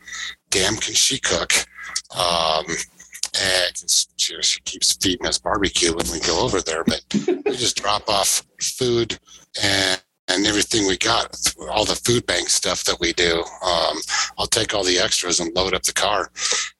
[0.50, 1.52] damn, can she cook?
[2.16, 2.64] Um,
[3.40, 3.84] and
[4.16, 8.08] she, she keeps feeding us barbecue when we go over there, but we just drop
[8.08, 9.18] off food
[9.62, 11.36] and and everything we got,
[11.70, 13.40] all the food bank stuff that we do.
[13.62, 13.98] Um,
[14.38, 16.30] I'll take all the extras and load up the car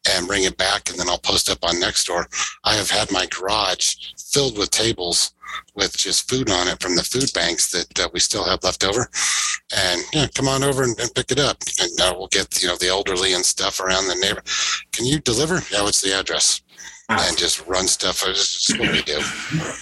[0.08, 2.26] and bring it back, and then I'll post up on Nextdoor.
[2.64, 3.96] I have had my garage
[4.32, 5.34] filled with tables
[5.74, 8.84] with just food on it from the food banks that uh, we still have left
[8.84, 9.08] over.
[9.76, 11.58] and yeah, come on over and, and pick it up.
[11.80, 14.42] And uh, we'll get you know the elderly and stuff around the neighbor.
[14.92, 15.60] Can you deliver?
[15.72, 16.62] Yeah, what's the address?
[17.12, 18.22] And just run stuff.
[18.26, 19.18] It's just what we do.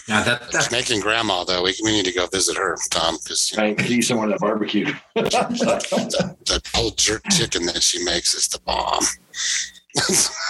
[0.09, 3.51] Yeah, that, that's Making grandma though, we, we need to go visit her, Thom, because
[3.53, 4.87] you know, Right, see someone at barbecue.
[5.15, 9.05] that, that pulled jerk chicken that she makes is the bomb.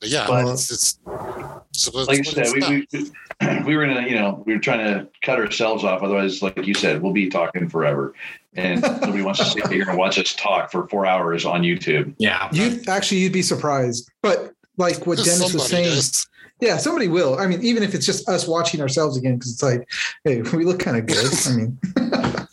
[0.00, 0.98] but yeah, But- it's, it's
[1.72, 3.10] so like you said, we, we
[3.64, 6.02] we were in a you know we were trying to cut ourselves off.
[6.02, 8.14] Otherwise, like you said, we'll be talking forever,
[8.54, 12.14] and nobody wants to sit here and watch us talk for four hours on YouTube.
[12.18, 12.48] yeah.
[12.52, 16.26] You actually you'd be surprised, but like what Dennis was saying, does.
[16.60, 17.38] yeah, somebody will.
[17.38, 19.88] I mean, even if it's just us watching ourselves again, because it's like,
[20.24, 21.32] hey, we look kind of good.
[21.46, 21.78] I mean,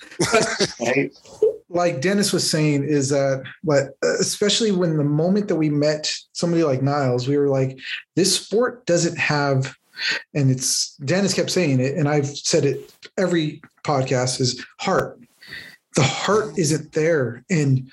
[0.80, 1.16] Right?
[1.70, 6.14] like Dennis was saying, is that what, uh, especially when the moment that we met
[6.34, 7.78] somebody like Niles, we were like,
[8.16, 9.76] this sport doesn't have,
[10.34, 15.20] and it's Dennis kept saying it, and I've said it every podcast is heart.
[15.96, 17.92] The heart isn't there, and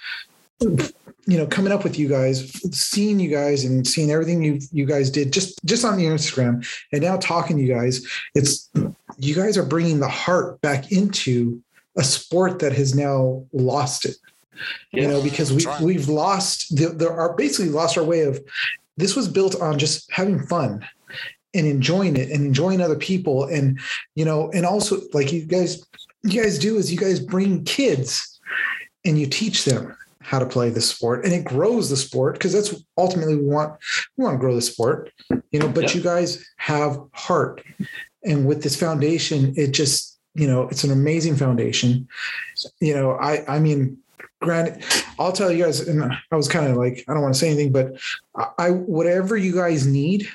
[1.27, 4.87] you know, coming up with you guys, seeing you guys, and seeing everything you you
[4.87, 8.71] guys did just just on the Instagram, and now talking to you guys, it's
[9.19, 11.63] you guys are bringing the heart back into
[11.97, 14.17] a sport that has now lost it
[14.93, 15.85] you know because we, Trying.
[15.85, 18.41] we've lost the, there are basically lost our way of
[18.97, 20.87] this was built on just having fun
[21.55, 23.79] and enjoying it and enjoying other people and
[24.15, 25.85] you know and also like you guys
[26.23, 28.41] you guys do is you guys bring kids
[29.05, 32.53] and you teach them how to play the sport and it grows the sport because
[32.53, 33.79] that's ultimately we want
[34.17, 35.13] we want to grow the sport
[35.51, 35.93] you know but Yeah.
[35.93, 37.63] you guys have heart
[38.25, 42.09] and with this foundation it just you know it's an amazing foundation
[42.81, 43.99] you know i i mean
[44.41, 44.83] granted
[45.19, 46.03] i'll tell you guys and
[46.33, 47.93] i was kind of like i don't want to say anything but
[48.59, 50.27] I, whatever you guys need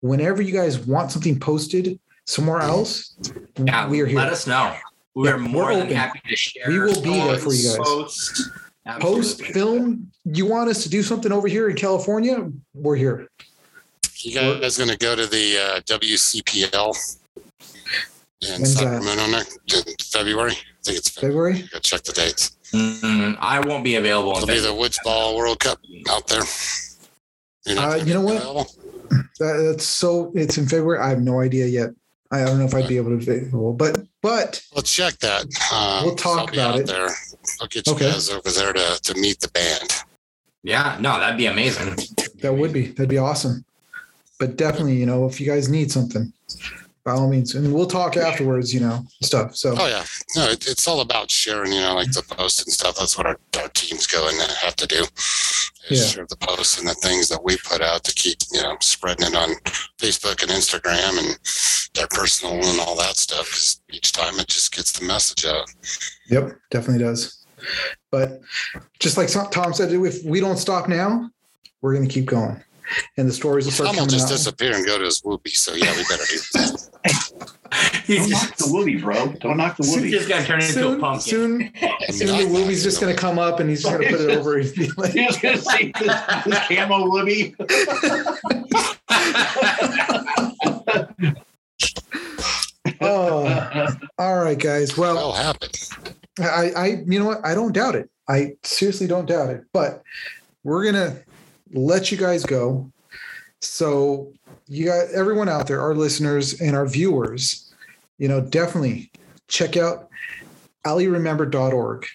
[0.00, 3.16] whenever you guys want something posted somewhere else
[3.58, 4.76] Yeah, we're here Let us know.
[5.14, 5.96] We're Yeah, more we're than open.
[5.96, 6.68] happy to share.
[6.68, 7.76] We will be there for you guys.
[7.78, 8.50] Post,
[9.00, 13.28] post film you want us to do something over here in california we're here
[14.22, 16.94] You guys going to go to the uh, WCPL
[18.42, 19.02] in When's that?
[19.02, 19.58] Sacramento next
[19.88, 20.52] in February?
[20.52, 21.54] I think it's February.
[21.54, 22.56] february Go check the dates.
[22.72, 24.30] Mm, I won't be available.
[24.32, 24.78] in It'll be the February.
[24.80, 25.78] Woods Ball World Cup
[26.10, 26.42] out there.
[27.66, 28.66] You're Uh, gonna you know what?
[29.38, 31.90] That- that's so it's in february i have no idea yet
[32.32, 35.46] i don't know if i'd be able to available but but Well, check that.
[35.70, 36.86] Uh, We'll talk I'll be about out it.
[36.88, 37.08] there.
[37.60, 38.10] I'll get you Okay.
[38.10, 40.02] guys over there to, to meet the band.
[40.64, 41.94] Yeah, no, that'd be amazing.
[42.42, 43.64] that would be that'd be awesome
[44.38, 46.32] but definitely you know if you guys need something
[47.06, 50.04] by all means and we'll talk afterwards you know stuff so Oh yeah,
[50.34, 51.72] no, it, it's all about sharing.
[51.72, 52.96] You know, like the posts and stuff.
[52.98, 55.04] That's what our, our teams go and have to do.
[55.88, 56.02] Yeah.
[56.02, 59.26] Share the posts and the things that we put out to keep you know spreading
[59.26, 59.50] it on
[59.98, 61.38] Facebook and Instagram and
[61.94, 63.50] their personal and all that stuff.
[63.50, 65.68] Cause each time it just gets the message out.
[66.30, 67.44] Yep, definitely does.
[68.10, 68.40] But
[68.98, 71.30] just like Thom said, if we don't stop now,
[71.80, 72.62] we're going to keep going,
[73.16, 74.30] and the stories will start Thom will coming just out.
[74.36, 75.56] disappear and go to his woobie.
[75.56, 76.88] So yeah, we better do that.
[78.06, 79.26] He's Don't knock the woobie, bro.
[79.40, 81.30] Don't knock the he's just gonna turn into a Soon, pumpkin.
[81.30, 81.72] soon,
[82.12, 84.58] soon the movie's just going to come up, and he's going to put it over.
[84.58, 87.54] and be like, gonna see this, this camo woobie.
[93.00, 94.96] oh, all right, guys.
[94.96, 95.68] Well, That'll happen.
[96.40, 97.44] I, I, you know what?
[97.44, 98.10] I don't doubt it.
[98.28, 99.64] I seriously don't doubt it.
[99.72, 100.02] But
[100.64, 101.16] we're gonna
[101.72, 102.90] let you guys go.
[103.60, 104.32] So
[104.68, 107.72] you got everyone out there, our listeners and our viewers,
[108.18, 109.10] you know, definitely
[109.48, 110.08] check out
[110.84, 112.06] allyremember.org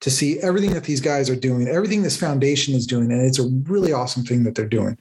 [0.00, 3.38] to see everything that these guys are doing, everything this foundation is doing, and it's
[3.38, 4.98] a really awesome thing that they're doing.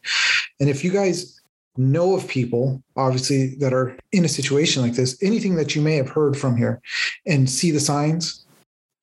[0.59, 1.41] And if you guys
[1.75, 5.95] know of people, obviously, that are in a situation like this, anything that you may
[5.95, 6.81] have heard from here
[7.25, 8.45] and see the signs,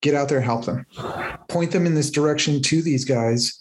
[0.01, 0.87] get out there help them.
[1.49, 3.61] Point them in this direction to these guys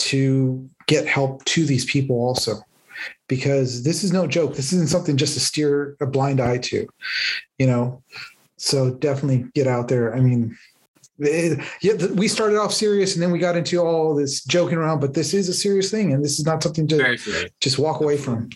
[0.00, 2.56] to get help to these people also.
[3.28, 4.54] Because this is no joke.
[4.56, 6.86] This isn't something just to steer a blind eye to,
[7.58, 8.02] you know.
[8.56, 10.14] So definitely get out there.
[10.14, 10.56] I mean,
[11.18, 15.00] it- yeah, we started off serious and then we got into all this joking around,
[15.00, 17.16] but this is a serious thing and this is not something to
[17.60, 18.50] just walk away from.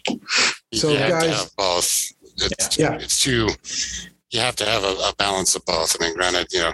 [0.74, 2.06] So, you guys- both.
[2.36, 2.94] It's, Yeah.
[2.94, 3.48] it's too.
[4.30, 5.96] You have to have a, a balance of both.
[5.98, 6.72] I mean, granted, you know,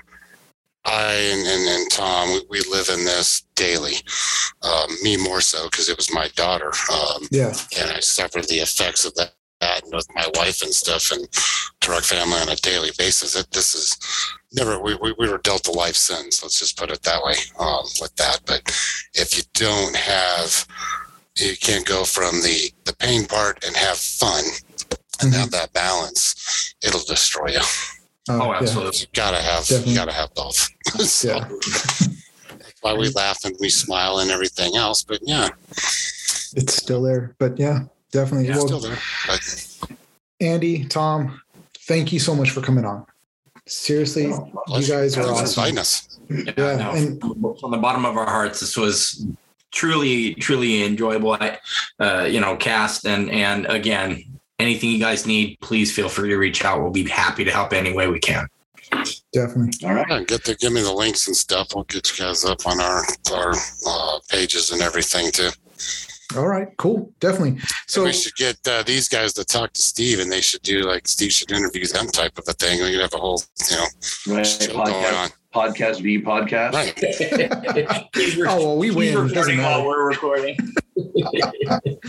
[0.85, 3.95] I and, and, and Tom, we, we live in this daily.
[4.63, 7.53] Um, me more so because it was my daughter, um, Yeah.
[7.79, 11.27] and I suffered the effects of that, that with my wife and stuff, and
[11.81, 13.37] drug family on a daily basis.
[13.37, 13.99] It, this is
[14.53, 14.79] never.
[14.81, 16.43] We, we, we were dealt a life sentence.
[16.43, 17.35] Let's just put it that way.
[17.59, 18.63] Um, with that, but
[19.15, 20.67] if you don't have
[21.37, 24.45] you can't go from the the pain part and have fun
[25.23, 27.61] and have that balance it'll destroy you
[28.31, 28.59] Oh, yeah.
[28.59, 29.01] absolutely.
[29.01, 29.93] You gotta have Definitely.
[29.93, 30.69] you gotta have both.
[31.07, 31.49] so, Yeah.
[32.59, 35.03] That's why we laugh and we smile and everything else.
[35.03, 35.49] But yeah,
[36.55, 37.81] It's still there, but yeah,
[38.13, 38.49] definitely.
[38.49, 38.99] Yeah, well, still there.
[39.27, 39.77] But
[40.41, 41.41] Andy, Thom,
[41.81, 43.05] thank you so much for coming on.
[43.67, 45.47] Seriously, you guys are thanks for awesome.
[45.47, 46.19] inviting us.
[46.29, 47.21] Yeah, Yeah, no, and-
[47.61, 49.27] from the bottom of our hearts, this was
[49.73, 51.37] truly, truly enjoyable.
[52.01, 54.25] Uh, you know, cast and and again,
[54.61, 56.81] anything you guys need, please feel free to reach out.
[56.83, 58.47] We'll be happy to help any way we can.
[59.33, 59.87] Definitely.
[59.89, 60.07] All right.
[60.09, 61.69] Yeah, get the give me the links and stuff.
[61.75, 63.55] We'll get you guys up on our our
[63.87, 65.51] uh, pages and everything too.
[66.37, 66.69] All right.
[66.77, 67.13] Cool.
[67.21, 67.61] Definitely.
[67.87, 70.83] So we should get uh, these guys to talk to Steve, and they should do
[70.83, 72.83] like Steve should interview them type of a thing.
[72.83, 74.47] We could have a whole you know Right.
[74.47, 75.31] show going on.
[75.55, 76.73] Podcast v podcast.
[76.73, 78.07] Right.
[78.49, 79.19] Oh well, we He's win.
[79.29, 80.57] Recording while we're recording.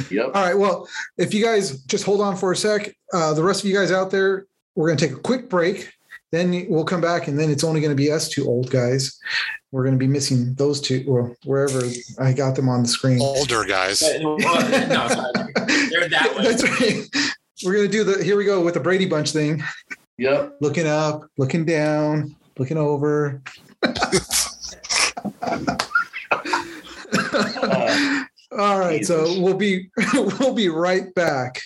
[0.09, 0.25] Yep.
[0.35, 0.57] All right.
[0.57, 0.87] Well,
[1.17, 3.91] if you guys just hold on for a sec, uh, the rest of you guys
[3.91, 4.45] out there,
[4.75, 5.93] we're going to take a quick break.
[6.31, 9.19] Then we'll come back, and then it's only going to be us two old guys.
[9.71, 11.81] We're going to be missing those two, well, wherever
[12.19, 13.21] I got them on the screen.
[13.21, 14.01] Older guys.
[14.01, 14.37] no.
[14.37, 16.43] They're that way.
[16.43, 17.05] That's right.
[17.63, 18.23] We're going to do the.
[18.23, 19.63] Here we go with the Brady Bunch thing.
[20.17, 20.57] Yep.
[20.61, 23.41] Looking up, looking down, looking over.
[23.83, 23.93] Uh,
[28.57, 31.61] All right, so we'll be we'll be right back.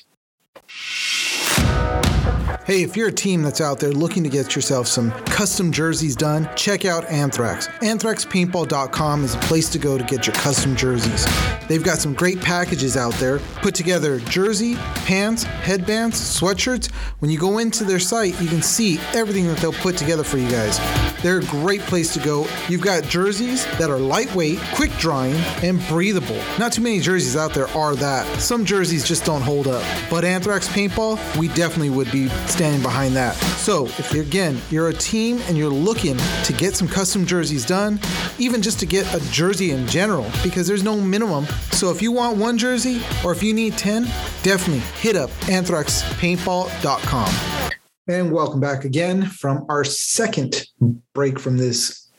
[2.65, 6.15] Hey, if you're a team that's out there looking to get yourself some custom jerseys
[6.15, 7.67] done, check out Anthrax.
[7.67, 11.27] AnthraxPaintball.com is a place to go to get your custom jerseys.
[11.67, 13.37] They've got some great packages out there.
[13.61, 16.91] Put together jersey, pants, headbands, sweatshirts.
[17.19, 20.39] When you go into their site, you can see everything that they'll put together for
[20.39, 20.79] you guys.
[21.21, 22.47] They're a great place to go.
[22.67, 26.41] You've got jerseys that are lightweight, quick drying, and breathable.
[26.57, 28.41] Not too many jerseys out there are that.
[28.41, 29.83] Some jerseys just don't hold up.
[30.09, 33.35] But Anthrax Paintball, we definitely would be standing behind that.
[33.59, 37.65] So, if you're again, you're a team and you're looking to get some custom jerseys
[37.65, 37.99] done,
[38.39, 41.45] even just to get a jersey in general, because there's no minimum.
[41.71, 44.03] So, if you want one jersey or if you need 10,
[44.41, 47.71] definitely hit up anthraxpaintball.com.
[48.07, 50.65] And welcome back again from our second
[51.13, 52.09] break from this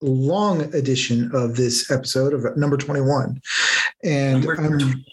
[0.00, 3.38] long edition of this episode of number 21.
[4.02, 5.04] And Number I'm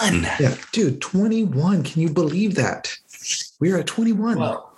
[0.00, 0.22] One.
[0.40, 1.84] yeah, dude, 21.
[1.84, 2.92] Can you believe that?
[3.60, 4.38] We are at 21.
[4.38, 4.72] Well,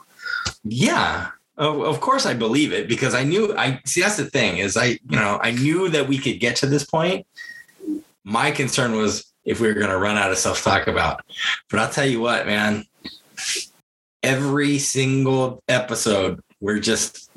[0.65, 1.29] yeah.
[1.57, 4.77] Of, of course I believe it because I knew I see that's the thing is
[4.79, 7.27] I you know I knew that we could get to this point.
[8.25, 11.23] My concern was if we were going to run out of stuff to talk about.
[11.71, 12.85] But I'll tell you what, man.
[14.23, 17.31] Every single episode, we're just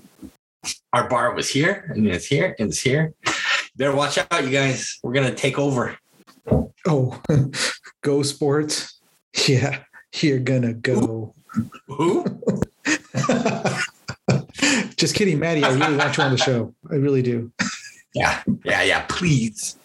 [0.91, 3.13] our bar was here and it's here and it's here.
[3.75, 4.99] Better watch out, you guys.
[5.01, 5.97] We're gonna take over.
[6.87, 7.21] oh,
[8.01, 8.99] go sports.
[9.47, 9.79] Yeah,
[10.21, 11.33] you're gonna go.
[11.87, 12.25] Who?
[14.97, 15.63] Just kidding, Maddie.
[15.63, 16.73] I really want you on the show.
[16.91, 17.51] I really do.
[18.13, 19.05] Yeah, yeah, yeah.
[19.09, 19.77] Please.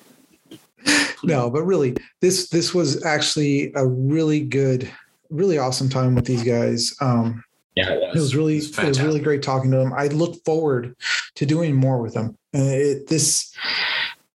[1.24, 4.90] No, but really, this this was actually a really good,
[5.30, 6.94] really awesome time with these guys.
[7.00, 7.42] Um,
[7.74, 9.92] Yeah, it was it was really It's it was really great talking to them.
[9.92, 10.94] I look forward
[11.34, 12.36] to doing more with them.
[12.52, 13.52] And it, this,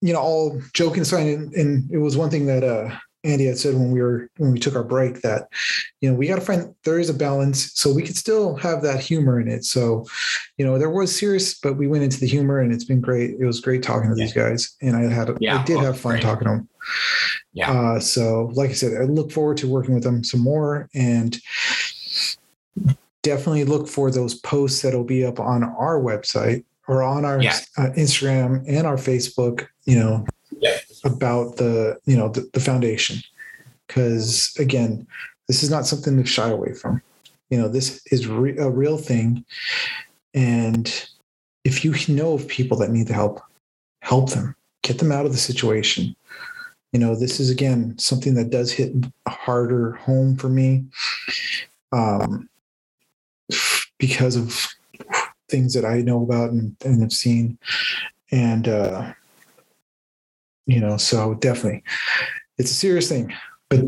[0.02, 3.58] you know, all joking aside, and, and it was one thing that uh, Andy had
[3.58, 5.50] said when we were when we took our break that,
[6.00, 8.82] you know, we got to find there is a balance so we could still have
[8.84, 9.66] that humor in it.
[9.66, 10.06] So,
[10.58, 13.32] you know, there was serious, but we went into the humor, and it's been great.
[13.40, 16.00] It was great talking to these guys, and I had Yeah, I did well, have
[16.00, 16.24] fun great.
[16.24, 16.70] talking to them.
[17.54, 17.72] Yeah.
[17.72, 21.38] Uh, so, like I said, I look forward to working with them some more, and
[23.22, 27.60] definitely look for those posts that'll be up on our website or on our Yeah.
[27.78, 29.68] uh, Instagram and our Facebook.
[29.86, 30.30] You know, Yeah.
[31.04, 33.22] About the you know the, the foundation,
[33.88, 35.08] because again,
[35.48, 37.02] this is not something to shy away from.
[37.50, 39.44] You know, this is re- a real thing,
[40.34, 41.10] and
[41.64, 43.42] if you know of people that need the help,
[44.02, 46.16] help them, get them out of the situation.
[46.94, 48.94] You know, this is again something that does hit
[49.28, 50.86] harder home for me.
[51.92, 52.50] Um,
[54.00, 54.68] because of
[55.50, 57.58] things that I know about and, and have seen.
[58.32, 59.14] And, uh,
[60.70, 61.84] you know, so definitely
[62.58, 63.34] it's a serious thing,
[63.70, 63.82] but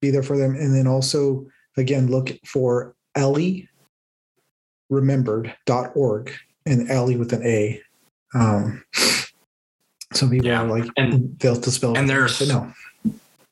[0.00, 0.54] be there for them.
[0.54, 3.62] And then also, again, look for Ally
[4.90, 6.32] remembered.org
[6.66, 7.80] and Ally with an A.
[8.34, 8.84] Um,
[10.12, 12.72] some people Yeah, are like, and- they'll to spell and there's- no.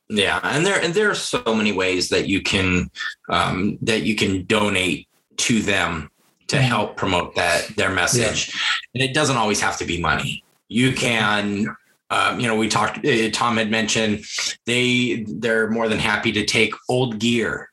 [0.08, 2.90] Yeah, and there and there are so many ways that you can
[3.28, 5.08] um, that you can donate
[5.38, 6.08] to them
[6.46, 6.60] to Mhm.
[6.62, 8.52] help promote that their message,
[8.94, 10.44] and it doesn't always have to be money.
[10.68, 11.66] You can,
[12.10, 13.04] um, you know, we talked.
[13.04, 14.24] Uh, Thom had mentioned
[14.64, 17.70] they they're more than happy to take old gear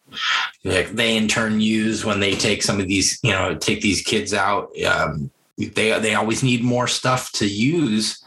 [0.64, 4.02] like they in turn use when they take some of these, you know, take these
[4.02, 4.70] kids out.
[4.84, 8.24] Um, they they always need more stuff to use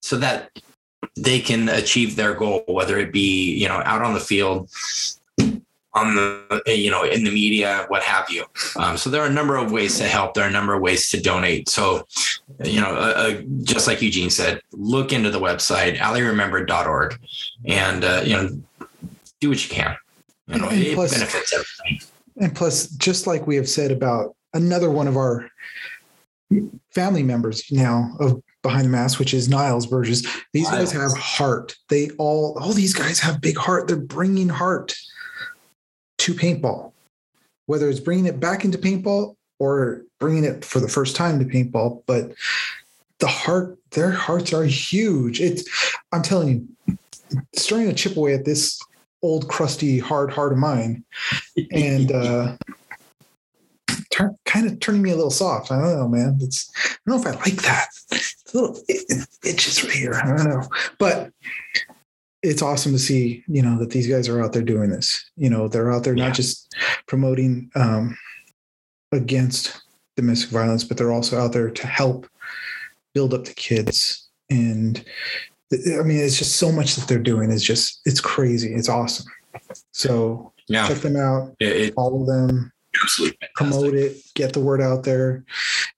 [0.00, 0.50] so that
[1.16, 4.70] they can achieve their goal, whether it be you know out on the field,
[5.92, 8.44] on the you know in the media, what have you.
[8.76, 10.34] Um, so there are a number of ways to help.
[10.34, 11.68] There are a number of ways to donate.
[11.68, 12.06] So
[12.64, 17.18] you know, uh, uh just like Eugene said, look into the website allyremembered.org,
[17.64, 18.62] and uh, you know,
[19.40, 19.96] do what you can.
[20.46, 22.06] You know, And it plus- benefits everything.
[22.40, 25.50] And plus, just like we have said about another one of our
[26.90, 31.76] family members now of Behind the Mask, which is Niles Burgess, these guys have heart.
[31.88, 33.88] They all, all these guys have big heart.
[33.88, 34.96] They're bringing heart
[36.20, 36.92] to paintball,
[37.66, 41.44] whether it's bringing it back into paintball or bringing it for the first time to
[41.44, 42.02] paintball.
[42.06, 42.32] But
[43.18, 45.40] the heart, their hearts are huge.
[45.40, 45.68] It's,
[46.12, 46.98] I'm telling you,
[47.54, 48.80] starting to chip away at this
[49.22, 51.04] old, crusty, hard heart of mine
[51.72, 52.56] and uh
[54.10, 55.70] turn, kind of turning me a little soft.
[55.70, 56.38] I don't know, man.
[56.40, 57.88] It's I don't know if I like that.
[58.10, 60.14] It's a little it, it itches right here.
[60.14, 60.68] I don't know,
[60.98, 61.30] but
[62.42, 65.30] it's awesome to see you know that these guys are out there doing this.
[65.36, 66.26] You know, they're out there Yeah.
[66.28, 66.74] not just
[67.06, 68.16] promoting um,
[69.12, 69.82] against
[70.16, 72.26] domestic violence, but they're also out there to help
[73.14, 75.04] build up the kids and.
[75.72, 77.52] I mean, it's just so much that they're doing.
[77.52, 78.74] It's just, it's crazy.
[78.74, 79.30] It's awesome.
[79.92, 83.54] So Yeah, check them out, it, it follow them, absolutely fantastic.
[83.54, 85.44] promote it, get the word out there.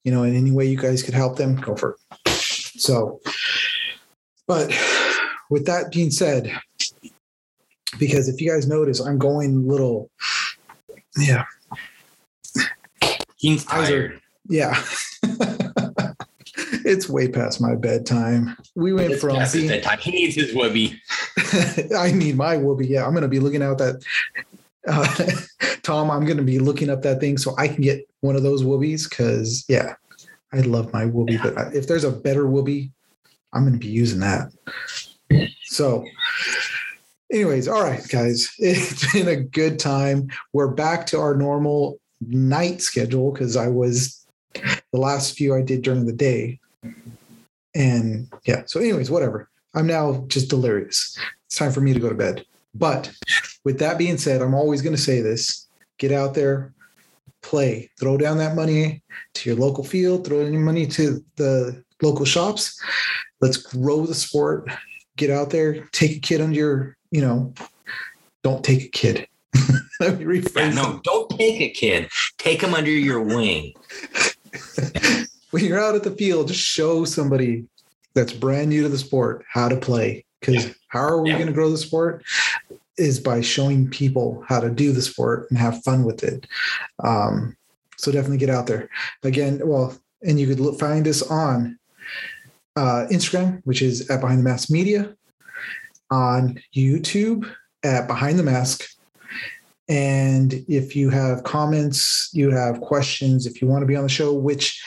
[0.03, 1.97] You know, in any way you guys could help them, go for
[2.27, 2.29] it.
[2.29, 3.19] So,
[4.47, 4.71] but
[5.49, 6.51] with that being said,
[7.99, 10.09] because if you guys notice, I'm going little,
[11.17, 11.45] yeah,
[13.37, 14.81] He's Eyes are- yeah.
[16.85, 18.55] it's way past my bedtime.
[18.75, 19.99] We went It's from past being, bedtime.
[19.99, 20.97] He needs his woobie.
[21.97, 22.87] I need my woobie.
[22.89, 24.03] Yeah, I'm going to be looking out that.
[24.87, 28.35] Uh, Thom, I'm going to be looking up that thing so I can get one
[28.37, 29.95] of those woobies because, yeah,
[30.53, 31.41] I love my woobie.
[31.41, 32.91] But if there's a better woobie,
[33.51, 34.51] I'm going to be using that.
[35.73, 36.05] So,
[37.31, 40.27] anyways, all right, guys, it's been a good time.
[40.53, 45.81] We're back to our normal night schedule because I was the last few I did
[45.81, 46.59] during the day.
[47.73, 49.49] And yeah, so, anyways, whatever.
[49.73, 51.17] I'm now just delirious.
[51.47, 52.45] It's time for me to go to bed.
[52.75, 53.11] But
[53.63, 56.71] with that being said, I'm always going to say this get out there,
[57.41, 59.01] play, throw down that money
[59.33, 62.79] to your local field, throw any money to the local shops.
[63.41, 64.69] Let's grow the sport.
[65.17, 67.53] Get out there, take a kid under your, you know,
[68.43, 69.27] don't take a kid.
[69.99, 70.75] Let me rephrase Yeah, that.
[70.75, 72.09] no, don't take a kid.
[72.37, 73.73] Take him under your wing.
[75.51, 77.65] when you're out at the field, just show somebody
[78.15, 80.25] that's brand new to the sport how to play.
[80.39, 81.35] Because how are we Yeah.
[81.37, 82.23] going to grow the sport?
[82.97, 86.45] Is by showing people how to do the sport and have fun with it.
[87.03, 87.55] Um,
[87.97, 88.89] so definitely get out there.
[89.23, 91.79] Again, well, and you could look, find us on
[92.75, 95.15] uh, Instagram, which is at Behind the Mask Media,
[96.11, 97.49] on YouTube
[97.83, 98.83] at Behind the Mask.
[99.89, 104.09] And if you have comments, you have questions, if you want to be on the
[104.09, 104.81] show, which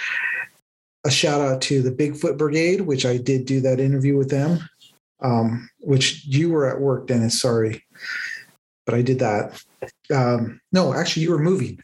[1.05, 4.59] a shout out to the Bigfoot Brigade, which I did do that interview with them,
[5.23, 7.41] um, which you were at work, Dennis.
[7.41, 7.85] Sorry,
[8.85, 9.63] but I did that.
[10.13, 11.81] Um, no, actually, you were moving.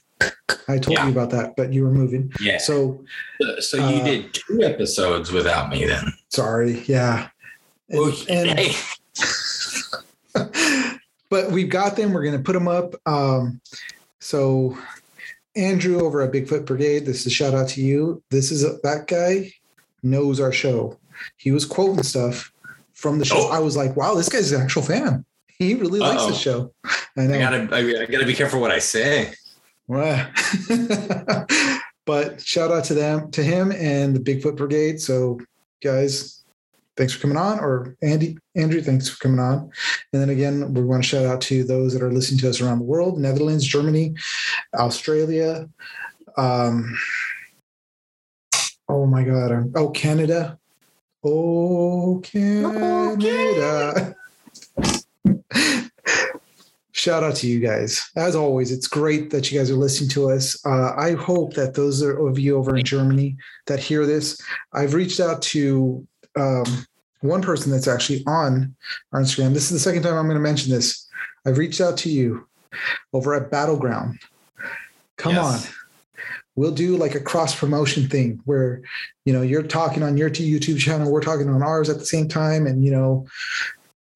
[0.68, 1.06] I told Yeah.
[1.06, 2.32] you about that, but you were moving.
[2.40, 2.58] Yeah.
[2.58, 3.04] So
[3.60, 6.12] So you uh, did two episodes without me then.
[6.28, 6.82] sorry.
[6.86, 7.28] Yeah.
[8.28, 8.74] And-
[11.30, 12.12] but we've got them.
[12.12, 12.94] We're going to put them up.
[13.06, 13.60] Um,
[14.20, 14.78] so,
[15.56, 18.22] Andrew over at Bigfoot Brigade, this is a shout out to you.
[18.30, 19.52] This is a, that guy
[20.02, 20.98] knows our show.
[21.36, 22.52] He was quoting stuff
[22.94, 23.36] from the show.
[23.48, 23.50] Oh.
[23.50, 25.24] I was like, wow, this guy's an actual fan.
[25.58, 26.72] He really likes the show.
[27.16, 27.34] I know.
[27.34, 29.32] I gotta, I, I gotta be careful what I say.
[29.88, 30.30] Wow.
[32.06, 35.00] but shout out to them, to him and the Bigfoot Brigade.
[35.00, 35.38] So,
[35.82, 36.44] guys,
[36.96, 37.58] thanks for coming on.
[37.60, 39.70] Or Andy, Andrew, thanks for coming on.
[40.12, 42.60] And then again, we want to shout out to those that are listening to us
[42.60, 44.14] around the world: Netherlands, Germany,
[44.74, 45.68] Australia.
[46.36, 46.96] Um,
[48.88, 49.52] oh my God!
[49.52, 50.58] I'm- Oh, Canada.
[51.24, 54.16] Oh, Canada.
[57.02, 58.08] Shout out to you guys.
[58.14, 60.64] As always, it's great that you guys are listening to us.
[60.64, 64.40] Uh, I hope that those of you over in Germany that hear this,
[64.72, 66.06] I've reached out to
[66.36, 66.86] um,
[67.20, 68.76] one person that's actually on
[69.10, 69.52] our Instagram.
[69.52, 71.08] This is the second time I'm going to mention this.
[71.44, 72.46] I've reached out to you
[73.12, 74.20] over at Battleground.
[75.16, 75.66] Come Yes.
[75.66, 75.74] on.
[76.54, 78.82] We'll do like a cross promotion thing where,
[79.24, 82.28] you know, you're talking on your YouTube channel, we're talking on ours at the same
[82.28, 82.68] time.
[82.68, 83.26] And, you know,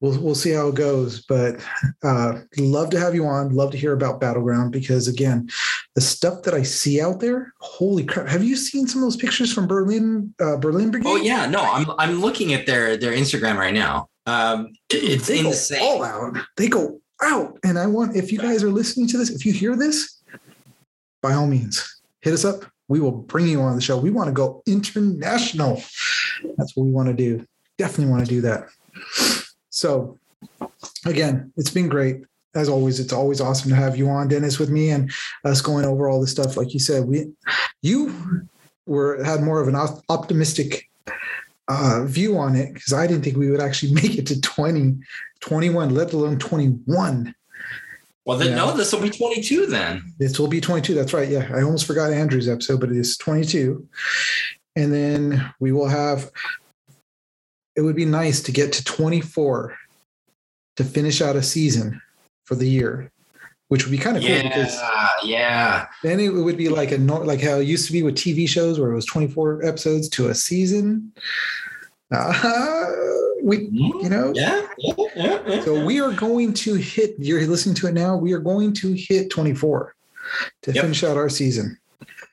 [0.01, 1.23] we'll we'll see how it goes.
[1.23, 1.65] But
[2.03, 3.55] uh, love to have you on.
[3.55, 5.49] Love to hear about Battleground because again,
[5.95, 8.29] the stuff that I see out there, holy crap!
[8.29, 11.09] Have you seen some of those pictures from Berlin uh, Berlin Brigade?
[11.09, 14.09] Oh yeah, no, I'm I'm looking at their their Instagram right now.
[14.27, 15.81] Um, it's they go insane.
[15.83, 16.37] all out.
[16.57, 19.53] They go out, and I want if you guys are listening to this, if you
[19.53, 20.23] hear this,
[21.23, 22.65] by all means, hit us up.
[22.89, 23.99] We will bring you on the show.
[23.99, 25.83] We want to go international.
[26.57, 27.45] That's what we want to do.
[27.79, 28.69] Definitely want to do that.
[29.77, 30.19] So,
[31.05, 32.23] again, it's been great.
[32.55, 35.13] As always, it's always awesome to have you on, Dennis, with me and
[35.45, 36.57] us going over all this stuff.
[36.57, 37.27] Like you said, we,
[37.83, 38.47] you
[38.87, 40.89] were had more of an op- optimistic
[41.69, 44.97] uh, view on it because I didn't think we would actually make it to 20,
[45.41, 47.35] 21, let alone 21.
[48.25, 48.55] Well, then Yeah.
[48.55, 50.03] no, this will be 22 then.
[50.19, 50.95] This will be 22.
[50.95, 51.29] That's right.
[51.29, 51.51] Yeah.
[51.55, 53.87] I almost forgot Andrew's episode, but it is 22.
[54.75, 56.31] And then we will have,
[57.77, 59.77] it would be nice to get to 24
[60.77, 62.01] to finish out a season
[62.45, 63.11] for the year,
[63.69, 65.87] which would be kind of cool because Yeah, yeah.
[66.03, 68.79] then it would be like a like how it used to be with TV shows
[68.81, 71.13] where it was 24 episodes to a season.
[72.13, 72.93] Uh,
[73.43, 75.65] we, you know, Yeah, yeah, yeah, yeah.
[75.65, 78.93] so we are going to hit, you're listening to it now, we are going to
[78.93, 79.95] hit 24
[80.63, 80.83] to Yep.
[80.83, 81.79] finish out our season.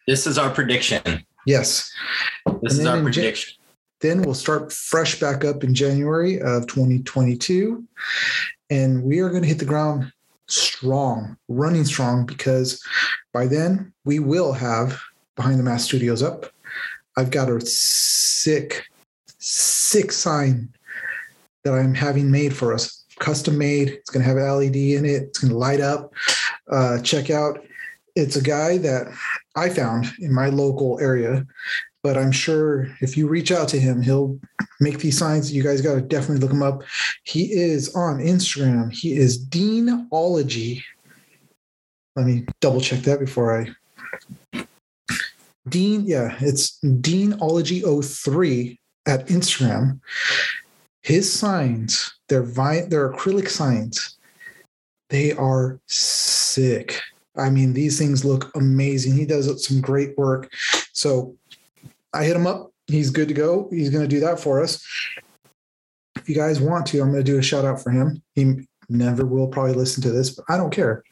[0.08, 1.26] This is our prediction.
[1.46, 1.92] Yes.
[2.62, 3.54] This And is our prediction.
[4.03, 7.88] Then we'll start fresh back up in January of 2022.
[8.69, 10.11] And we are going to hit the ground
[10.48, 12.83] strong, running strong, because
[13.32, 15.01] by then we will have
[15.38, 16.48] Behind the Mask Studios up.
[17.15, 18.85] I've got a sick,
[19.38, 20.73] sick sign
[21.64, 23.88] that I'm having made for us, custom made.
[23.88, 26.14] It's going to have LED in it, it's going to light up.
[26.69, 27.65] Uh, check out.
[28.17, 29.07] It's a guy that
[29.56, 31.48] I found in my local area
[32.03, 34.38] but I'm sure if you reach out to him, he'll
[34.82, 35.53] make these signs.
[35.53, 36.83] You guys got to definitely look him up.
[37.23, 38.91] He is on Instagram.
[38.93, 40.83] He is Deanology.
[42.17, 43.73] Let me double check that before
[44.53, 44.65] I.
[45.69, 50.01] Dean, yeah, it's Deanology03 at Instagram.
[51.03, 54.17] His signs, they're vi- they're acrylic signs.
[55.09, 57.01] They are sick.
[57.38, 59.14] I mean, these things look amazing.
[59.14, 60.51] He does some great work.
[60.91, 61.35] So
[62.14, 62.72] I hit him up.
[62.88, 63.67] He's good to go.
[63.72, 64.83] He's going to do that for us.
[66.16, 68.22] If you guys want to, I'm going to do a shout out for him.
[68.35, 71.03] He never will probably listen to this, but I don't care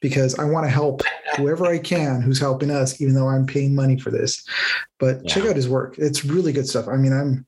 [0.00, 1.02] because I want to help
[1.36, 4.46] whoever I can who's helping us, even though I'm paying money for this.
[4.98, 5.96] But check out his work.
[5.98, 6.88] It's really good stuff.
[6.88, 7.46] I mean, I'm,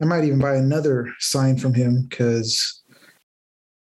[0.00, 2.82] I might even buy another sign from him because,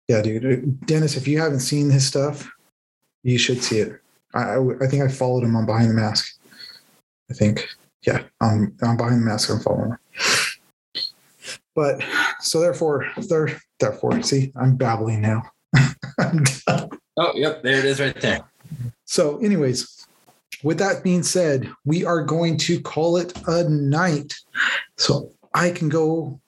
[0.07, 2.49] yeah, dude, uh, Dennis, if you haven't seen his stuff,
[3.23, 3.99] you should see it.
[4.33, 6.39] I, I, I think I followed him on Behind the Mask.
[7.29, 7.67] I think
[8.07, 9.49] yeah, I'm, I'm behind the mask.
[9.49, 9.91] I'm following.
[9.91, 9.99] her.
[11.75, 12.03] But
[12.39, 15.43] so therefore, there, therefore, see, I'm babbling now.
[16.19, 16.43] I'm.
[17.19, 18.41] Oh, yep, there it is right there.
[19.05, 20.05] so, anyways,
[20.63, 24.35] with that being said, we are going to call it a night.
[24.97, 26.39] So I can go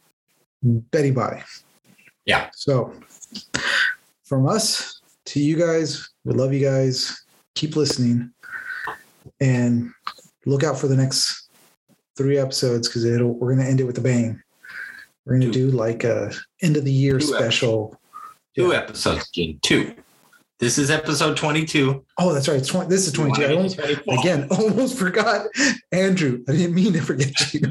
[0.62, 1.44] Betty bye.
[2.26, 2.50] Yeah.
[2.54, 2.94] So
[4.24, 7.26] from us to you guys, we love you guys.
[7.56, 8.32] Keep listening
[9.42, 9.90] and
[10.46, 11.49] look out for the next
[12.20, 14.42] three episodes because it'll we're gonna end it with a bang.
[15.26, 15.70] We're gonna Two.
[15.72, 16.32] do like a
[16.62, 17.98] end of the year Two special.
[18.56, 18.80] Two Yeah.
[18.80, 19.58] episodes, Gene.
[19.62, 19.96] Two.
[20.60, 22.04] This is episode 22.
[22.18, 22.58] Oh, that's right.
[22.58, 23.46] It's 20, this is 22.
[23.46, 25.46] I almost, again, almost forgot
[25.94, 26.44] Andrew.
[26.50, 27.62] I didn't mean to forget you.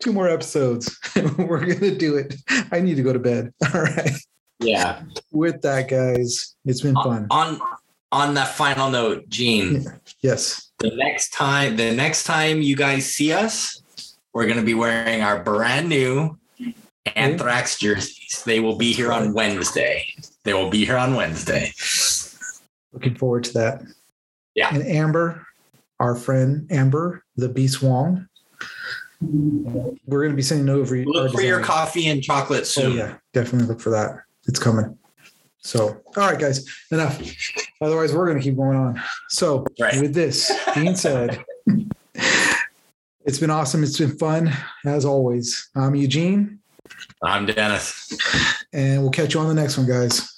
[0.00, 0.98] Two more episodes.
[1.38, 2.34] We're gonna do it.
[2.72, 3.52] I need to go to bed.
[3.72, 4.10] All right.
[4.58, 5.02] Yeah.
[5.30, 7.28] With that, guys, it's been fun.
[7.30, 7.60] On
[8.12, 9.86] on that final note, Gene,
[10.20, 10.69] Yes.
[10.80, 13.82] The next time the next time you guys see us,
[14.32, 16.38] we're gonna be wearing our brand new
[17.16, 18.42] Anthrax jerseys.
[18.44, 20.06] They will be here on Wednesday.
[20.44, 21.72] They will be here on Wednesday.
[22.92, 23.82] Looking forward to that.
[24.54, 24.74] Yeah.
[24.74, 25.46] And Amber,
[25.98, 28.26] our friend Amber, the Beast Wong.
[29.20, 33.68] We're going to be sending over Look for your coffee and chocolate Oh yeah, definitely
[33.68, 34.22] look for that.
[34.48, 34.96] It's coming.
[35.58, 37.20] So, all right, guys, enough.
[37.82, 39.00] Otherwise, we're going to keep going on.
[39.30, 39.98] So, Right.
[40.00, 41.42] with this being said,
[43.24, 43.82] it's been awesome.
[43.82, 44.52] It's been fun
[44.84, 45.70] as always.
[45.74, 46.58] I'm Eugene,
[47.22, 48.12] I'm Dennis.
[48.74, 50.36] and we'll catch you on the next one, guys.